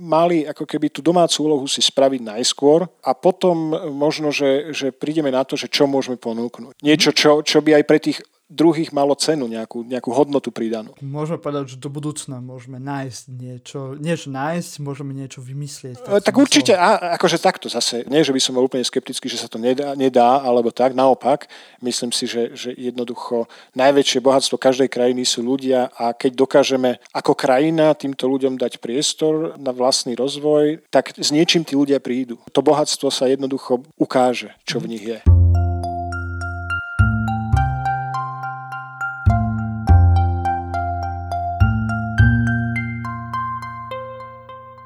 mali 0.00 0.44
ako 0.44 0.68
keby 0.68 0.92
tú 0.92 1.00
domácu 1.00 1.48
úlohu 1.48 1.64
si 1.68 1.80
spraviť 1.80 2.20
najskôr 2.20 2.84
a 3.04 3.10
potom 3.16 3.72
možno, 3.92 4.28
že, 4.32 4.72
že 4.76 4.92
prídeme 4.92 5.32
na 5.32 5.44
to, 5.44 5.56
že 5.56 5.72
čo 5.72 5.88
môžeme 5.88 6.20
ponúknuť. 6.20 6.80
Niečo, 6.84 7.12
čo, 7.12 7.40
čo 7.40 7.64
by 7.64 7.80
aj 7.80 7.84
pre 7.84 7.98
tých 8.00 8.20
druhých 8.50 8.90
malo 8.90 9.14
cenu, 9.14 9.46
nejakú, 9.46 9.86
nejakú 9.86 10.10
hodnotu 10.10 10.50
pridanú. 10.50 10.90
Môžeme 10.98 11.38
povedať, 11.38 11.74
že 11.74 11.76
do 11.78 11.86
budúcna 11.86 12.42
môžeme 12.42 12.82
nájsť 12.82 13.22
niečo, 13.30 13.80
niečo 13.94 14.28
nájsť, 14.34 14.72
môžeme 14.82 15.14
niečo 15.14 15.38
vymyslieť. 15.38 16.02
Tak, 16.02 16.26
tak 16.26 16.34
určite, 16.34 16.74
a, 16.74 17.14
akože 17.14 17.38
takto 17.38 17.70
zase, 17.70 18.02
nie, 18.10 18.26
že 18.26 18.34
by 18.34 18.42
som 18.42 18.58
bol 18.58 18.66
úplne 18.66 18.82
skeptický, 18.82 19.30
že 19.30 19.38
sa 19.38 19.46
to 19.46 19.62
nedá, 19.62 19.94
nedá 19.94 20.42
alebo 20.42 20.74
tak, 20.74 20.98
naopak, 20.98 21.46
myslím 21.78 22.10
si, 22.10 22.26
že, 22.26 22.50
že 22.58 22.74
jednoducho 22.74 23.46
najväčšie 23.78 24.18
bohatstvo 24.18 24.58
každej 24.58 24.90
krajiny 24.90 25.22
sú 25.22 25.46
ľudia 25.46 25.94
a 25.94 26.10
keď 26.10 26.34
dokážeme 26.34 26.98
ako 27.14 27.38
krajina 27.38 27.94
týmto 27.94 28.26
ľuďom 28.26 28.58
dať 28.58 28.82
priestor 28.82 29.54
na 29.62 29.70
vlastný 29.70 30.18
rozvoj, 30.18 30.82
tak 30.90 31.14
s 31.14 31.30
niečím 31.30 31.62
tí 31.62 31.78
ľudia 31.78 32.02
prídu. 32.02 32.42
To 32.50 32.60
bohatstvo 32.66 33.14
sa 33.14 33.30
jednoducho 33.30 33.86
ukáže, 33.94 34.50
čo 34.66 34.82
v 34.82 34.90
nich 34.90 35.06
je. 35.06 35.39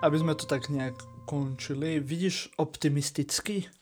Aby 0.05 0.17
sme 0.21 0.37
to 0.37 0.45
tak 0.45 0.69
nejak 0.69 1.01
končili, 1.25 1.97
vidíš 2.05 2.53
optimisticky 2.61 3.73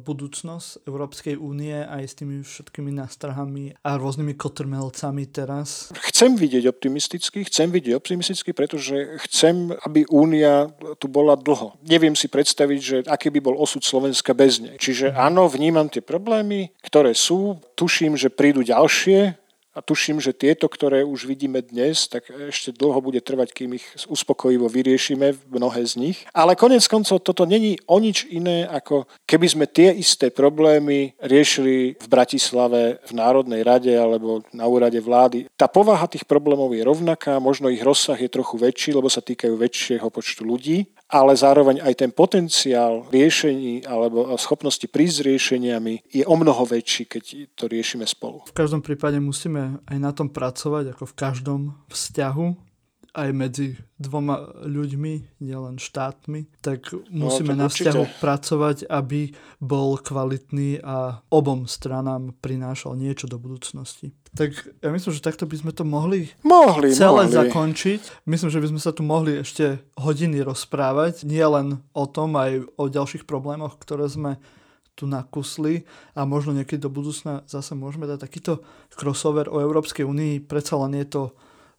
budúcnosť 0.00 0.88
Európskej 0.88 1.36
únie 1.36 1.76
aj 1.76 2.02
s 2.08 2.16
tými 2.16 2.40
všetkými 2.40 2.88
nástrahami 2.88 3.76
a 3.84 4.00
rôznymi 4.00 4.32
kotrmelcami 4.32 5.28
teraz? 5.28 5.92
Chcem 6.08 6.40
vidieť 6.40 6.64
optimisticky, 6.72 7.44
chcem 7.44 7.68
vidieť 7.68 7.92
optimisticky, 7.92 8.56
pretože 8.56 9.20
chcem, 9.28 9.76
aby 9.84 10.08
únia 10.08 10.72
tu 10.96 11.12
bola 11.12 11.36
dlho. 11.36 11.76
Neviem 11.84 12.16
si 12.16 12.32
predstaviť, 12.32 12.80
že 12.80 12.96
aký 13.04 13.28
by 13.28 13.44
bol 13.44 13.60
osud 13.60 13.84
Slovenska 13.84 14.32
bez 14.32 14.56
nej. 14.56 14.80
Čiže 14.80 15.12
áno, 15.12 15.44
vnímam 15.52 15.92
tie 15.92 16.00
problémy, 16.00 16.72
ktoré 16.80 17.12
sú, 17.12 17.60
tuším, 17.76 18.16
že 18.16 18.32
prídu 18.32 18.64
ďalšie, 18.64 19.36
a 19.78 19.82
tuším, 19.86 20.18
že 20.18 20.34
tieto, 20.34 20.66
ktoré 20.66 21.06
už 21.06 21.30
vidíme 21.30 21.62
dnes, 21.62 22.10
tak 22.10 22.26
ešte 22.50 22.74
dlho 22.74 22.98
bude 22.98 23.22
trvať, 23.22 23.54
kým 23.54 23.78
ich 23.78 23.86
uspokojivo 24.10 24.66
vyriešime, 24.66 25.38
mnohé 25.46 25.86
z 25.86 25.94
nich. 26.02 26.18
Ale 26.34 26.58
konec 26.58 26.82
koncov 26.90 27.22
toto 27.22 27.46
není 27.46 27.78
o 27.86 28.02
nič 28.02 28.26
iné, 28.26 28.66
ako 28.66 29.06
keby 29.22 29.46
sme 29.46 29.66
tie 29.70 29.94
isté 29.94 30.34
problémy 30.34 31.14
riešili 31.22 31.94
v 31.94 32.06
Bratislave 32.10 32.98
v 33.06 33.12
Národnej 33.14 33.62
rade 33.62 33.94
alebo 33.94 34.42
na 34.50 34.66
úrade 34.66 34.98
vlády. 34.98 35.46
Tá 35.54 35.70
povaha 35.70 36.10
tých 36.10 36.26
problémov 36.26 36.74
je 36.74 36.82
rovnaká, 36.82 37.38
možno 37.38 37.70
ich 37.70 37.86
rozsah 37.86 38.18
je 38.18 38.26
trochu 38.26 38.58
väčší, 38.58 38.90
lebo 38.98 39.06
sa 39.06 39.22
týkajú 39.22 39.54
väčšieho 39.54 40.10
počtu 40.10 40.42
ľudí, 40.42 40.90
ale 41.08 41.32
zároveň 41.32 41.80
aj 41.80 41.94
ten 42.04 42.10
potenciál 42.12 43.08
riešení 43.08 43.88
alebo 43.88 44.28
schopnosti 44.36 44.84
prísť 44.84 45.24
s 45.24 45.24
riešeniami 45.24 45.94
je 46.12 46.24
o 46.28 46.36
mnoho 46.36 46.68
väčší, 46.68 47.08
keď 47.08 47.24
to 47.56 47.64
riešime 47.64 48.04
spolu. 48.04 48.44
V 48.44 48.52
každom 48.52 48.84
prípade 48.84 49.16
musíme 49.16 49.80
aj 49.88 49.98
na 49.98 50.12
tom 50.12 50.28
pracovať, 50.28 50.92
ako 50.92 51.04
v 51.08 51.16
každom 51.16 51.60
vzťahu, 51.88 52.67
aj 53.18 53.30
medzi 53.34 53.74
dvoma 53.98 54.62
ľuďmi, 54.62 55.42
nielen 55.42 55.82
štátmi, 55.82 56.62
tak 56.62 56.94
musíme 57.10 57.58
no, 57.58 57.58
tak 57.58 57.62
na 57.62 57.66
vzťahu 57.66 58.04
určite. 58.06 58.20
pracovať, 58.22 58.76
aby 58.86 59.34
bol 59.58 59.98
kvalitný 59.98 60.78
a 60.86 61.18
obom 61.34 61.66
stranám 61.66 62.38
prinášal 62.38 62.94
niečo 62.94 63.26
do 63.26 63.42
budúcnosti. 63.42 64.14
Tak 64.38 64.54
ja 64.78 64.94
myslím, 64.94 65.12
že 65.18 65.26
takto 65.26 65.50
by 65.50 65.56
sme 65.58 65.72
to 65.74 65.82
mohli, 65.82 66.30
mohli 66.46 66.94
celé 66.94 67.26
mohli. 67.26 67.34
zakončiť. 67.34 68.22
Myslím, 68.30 68.54
že 68.54 68.62
by 68.62 68.68
sme 68.70 68.80
sa 68.80 68.94
tu 68.94 69.02
mohli 69.02 69.42
ešte 69.42 69.82
hodiny 69.98 70.38
rozprávať, 70.46 71.26
nie 71.26 71.42
len 71.42 71.82
o 71.90 72.04
tom, 72.06 72.38
aj 72.38 72.70
o 72.78 72.86
ďalších 72.86 73.26
problémoch, 73.26 73.82
ktoré 73.82 74.06
sme 74.06 74.38
tu 74.98 75.06
nakusli 75.06 75.86
a 76.18 76.26
možno 76.26 76.54
niekedy 76.54 76.82
do 76.82 76.90
budúcna 76.90 77.46
zase 77.46 77.78
môžeme 77.78 78.10
dať 78.10 78.18
takýto 78.18 78.66
crossover 78.90 79.46
o 79.46 79.62
Európskej 79.62 80.02
únii. 80.02 80.42
Predsa 80.42 80.74
len 80.82 80.98
je 80.98 81.06
to 81.06 81.22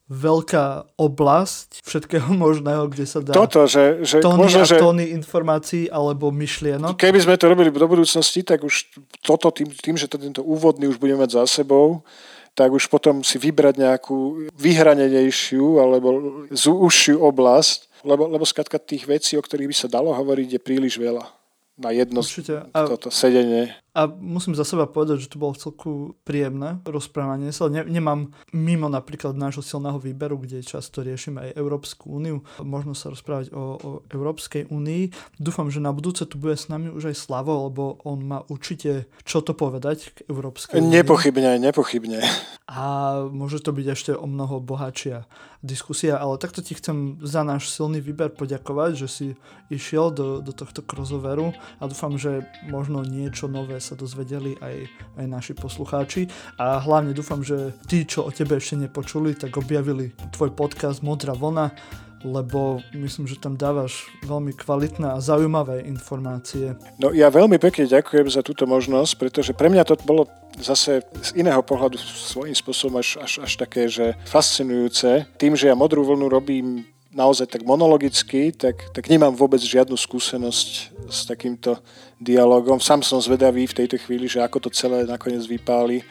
veľká 0.10 0.98
oblasť 0.98 1.86
všetkého 1.86 2.34
možného, 2.46 2.90
kde 2.90 3.06
sa 3.06 3.22
dá 3.22 3.32
Toto, 3.32 3.70
že, 3.70 4.02
že 4.02 4.18
tóny 4.20 4.42
možno, 4.50 4.62
a 4.62 4.66
že 4.66 4.82
tóny 4.82 5.06
informácií 5.14 5.86
alebo 5.88 6.34
myšlienok. 6.34 6.98
Keby 6.98 7.20
sme 7.22 7.38
to 7.38 7.46
robili 7.46 7.70
do 7.70 7.86
budúcnosti, 7.86 8.42
tak 8.42 8.66
už 8.66 8.90
toto 9.22 9.54
tým, 9.54 9.70
tým 9.70 9.96
že 9.96 10.10
to, 10.10 10.18
tento 10.18 10.42
úvodný 10.42 10.90
už 10.90 10.98
budeme 10.98 11.24
mať 11.24 11.46
za 11.46 11.62
sebou, 11.62 12.02
tak 12.58 12.74
už 12.74 12.90
potom 12.90 13.22
si 13.22 13.38
vybrať 13.38 13.80
nejakú 13.80 14.50
vyhranenejšiu 14.58 15.80
alebo 15.80 16.08
užšiu 16.58 17.22
oblasť, 17.22 18.04
lebo, 18.04 18.26
lebo 18.26 18.44
skratka 18.44 18.82
tých 18.82 19.06
vecí, 19.06 19.38
o 19.38 19.46
ktorých 19.46 19.70
by 19.70 19.76
sa 19.78 19.88
dalo 19.88 20.12
hovoriť, 20.12 20.58
je 20.58 20.60
príliš 20.60 20.98
veľa 20.98 21.24
na 21.80 21.96
jedno 21.96 22.20
Určite. 22.20 22.68
A, 22.76 22.80
toto 22.84 23.08
sedenie. 23.08 23.72
A 23.98 24.06
musím 24.06 24.54
za 24.54 24.62
seba 24.62 24.86
povedať, 24.86 25.26
že 25.26 25.32
to 25.34 25.42
bolo 25.42 25.58
celku 25.58 26.14
príjemné 26.22 26.78
rozprávanie 26.86 27.50
sa. 27.50 27.72
Ne, 27.74 27.82
nemám 27.86 28.30
mimo 28.54 28.86
napríklad 28.86 29.34
nášho 29.34 29.66
silného 29.66 29.98
výberu, 29.98 30.38
kde 30.38 30.62
často 30.62 31.02
riešime 31.02 31.50
aj 31.50 31.58
Európsku 31.58 32.14
úniu, 32.14 32.46
možno 32.62 32.94
sa 32.94 33.10
rozprávať 33.10 33.50
o, 33.50 33.62
o 33.82 33.90
Európskej 34.14 34.70
únii. 34.70 35.36
Dúfam, 35.42 35.74
že 35.74 35.82
na 35.82 35.90
budúce 35.90 36.24
tu 36.30 36.38
bude 36.38 36.54
s 36.54 36.70
nami 36.70 36.94
už 36.94 37.12
aj 37.12 37.18
Slavo, 37.18 37.70
lebo 37.70 37.98
on 38.06 38.22
má 38.22 38.46
určite 38.48 39.10
čo 39.26 39.42
to 39.42 39.58
povedať 39.58 40.14
k 40.14 40.18
Európskej 40.30 40.78
únii. 40.78 41.02
Nepochybne, 41.02 41.58
nepochybne. 41.58 42.22
A 42.70 42.86
môže 43.34 43.60
to 43.66 43.74
byť 43.74 43.88
ešte 43.90 44.12
o 44.14 44.30
mnoho 44.30 44.62
bohatšia 44.62 45.26
diskusia, 45.60 46.16
ale 46.16 46.40
takto 46.40 46.64
ti 46.64 46.72
chcem 46.72 47.20
za 47.20 47.44
náš 47.44 47.68
silný 47.68 48.00
výber 48.00 48.32
poďakovať, 48.32 48.92
že 48.96 49.08
si 49.12 49.28
išiel 49.68 50.08
do, 50.16 50.40
do 50.40 50.56
tohto 50.56 50.80
crossoveru 50.80 51.52
a 51.80 51.84
dúfam, 51.84 52.16
že 52.16 52.48
možno 52.72 53.04
niečo 53.04 53.52
nové 53.52 53.79
sa 53.80 53.96
dozvedeli 53.98 54.56
aj, 54.60 54.76
aj 55.20 55.26
naši 55.26 55.54
poslucháči 55.56 56.28
a 56.60 56.80
hlavne 56.80 57.16
dúfam, 57.16 57.42
že 57.44 57.76
tí, 57.88 58.06
čo 58.06 58.28
o 58.28 58.32
tebe 58.32 58.60
ešte 58.60 58.78
nepočuli, 58.78 59.36
tak 59.36 59.56
objavili 59.58 60.14
tvoj 60.36 60.54
podcast 60.54 61.02
Modrá 61.02 61.34
vlna, 61.34 61.72
lebo 62.24 62.84
myslím, 62.92 63.28
že 63.28 63.40
tam 63.40 63.56
dávaš 63.56 64.12
veľmi 64.28 64.52
kvalitné 64.52 65.16
a 65.16 65.24
zaujímavé 65.24 65.88
informácie. 65.88 66.76
No 67.00 67.16
ja 67.16 67.32
veľmi 67.32 67.56
pekne 67.56 67.88
ďakujem 67.88 68.28
za 68.28 68.44
túto 68.44 68.68
možnosť, 68.68 69.12
pretože 69.16 69.52
pre 69.56 69.72
mňa 69.72 69.88
to 69.88 69.96
bolo 70.04 70.28
zase 70.60 71.00
z 71.24 71.30
iného 71.40 71.64
pohľadu 71.64 71.96
svojím 72.00 72.56
spôsobom 72.56 73.00
až, 73.00 73.24
až, 73.24 73.40
až 73.40 73.52
také, 73.56 73.88
že 73.88 74.20
fascinujúce. 74.28 75.32
Tým, 75.40 75.56
že 75.56 75.72
ja 75.72 75.76
modrú 75.80 76.04
vlnu 76.04 76.28
robím 76.28 76.84
naozaj 77.10 77.50
tak 77.50 77.64
monologicky, 77.66 78.54
tak, 78.54 78.94
tak 78.94 79.10
nemám 79.10 79.34
vôbec 79.34 79.58
žiadnu 79.64 79.98
skúsenosť 79.98 80.70
s 81.10 81.20
takýmto 81.26 81.82
dialogom. 82.20 82.78
Sám 82.84 83.02
som 83.02 83.24
zvedavý 83.24 83.66
v 83.66 83.78
tejto 83.84 83.96
chvíli, 83.98 84.28
že 84.28 84.44
ako 84.44 84.68
to 84.68 84.70
celé 84.70 85.08
nakoniec 85.08 85.42
vypáli, 85.48 86.04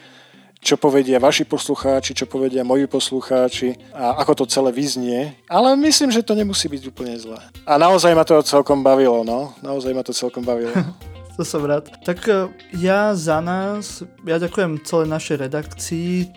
čo 0.59 0.75
povedia 0.75 1.23
vaši 1.23 1.47
poslucháči, 1.47 2.11
čo 2.11 2.27
povedia 2.27 2.67
moji 2.67 2.83
poslucháči 2.89 3.79
a 3.95 4.19
ako 4.19 4.43
to 4.43 4.45
celé 4.51 4.75
vyznie. 4.75 5.39
Ale 5.47 5.77
myslím, 5.79 6.11
že 6.11 6.25
to 6.25 6.35
nemusí 6.35 6.67
byť 6.67 6.83
úplne 6.89 7.15
zlé. 7.15 7.39
A 7.63 7.79
naozaj 7.79 8.11
ma 8.11 8.27
to 8.27 8.35
celkom 8.43 8.83
bavilo, 8.83 9.23
no. 9.23 9.55
Naozaj 9.63 9.95
ma 9.95 10.03
to 10.03 10.11
celkom 10.11 10.43
bavilo. 10.43 10.75
to 11.39 11.47
som 11.47 11.63
rád. 11.63 11.87
Tak 12.03 12.27
e, 12.27 12.51
ja 12.75 13.15
za 13.15 13.39
nás, 13.39 14.03
ja 14.27 14.35
ďakujem 14.35 14.83
celej 14.83 15.07
našej 15.07 15.37
redakcii, 15.47 16.27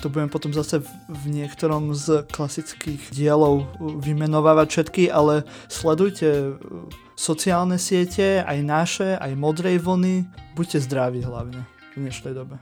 to 0.00 0.08
budem 0.08 0.32
potom 0.32 0.50
zase 0.56 0.80
v 1.08 1.24
niektorom 1.28 1.92
z 1.92 2.24
klasických 2.32 3.12
dielov 3.12 3.68
vymenovávať 3.78 4.66
všetky, 4.68 5.12
ale 5.12 5.44
sledujte 5.68 6.28
e, 6.28 6.52
sociálne 7.14 7.76
siete, 7.76 8.40
aj 8.40 8.58
naše, 8.64 9.08
aj 9.20 9.36
modrej 9.36 9.84
vlny. 9.84 10.24
Buďte 10.56 10.80
zdraví 10.88 11.20
hlavne 11.20 11.68
v 11.94 12.08
dnešnej 12.08 12.32
dobe. 12.32 12.56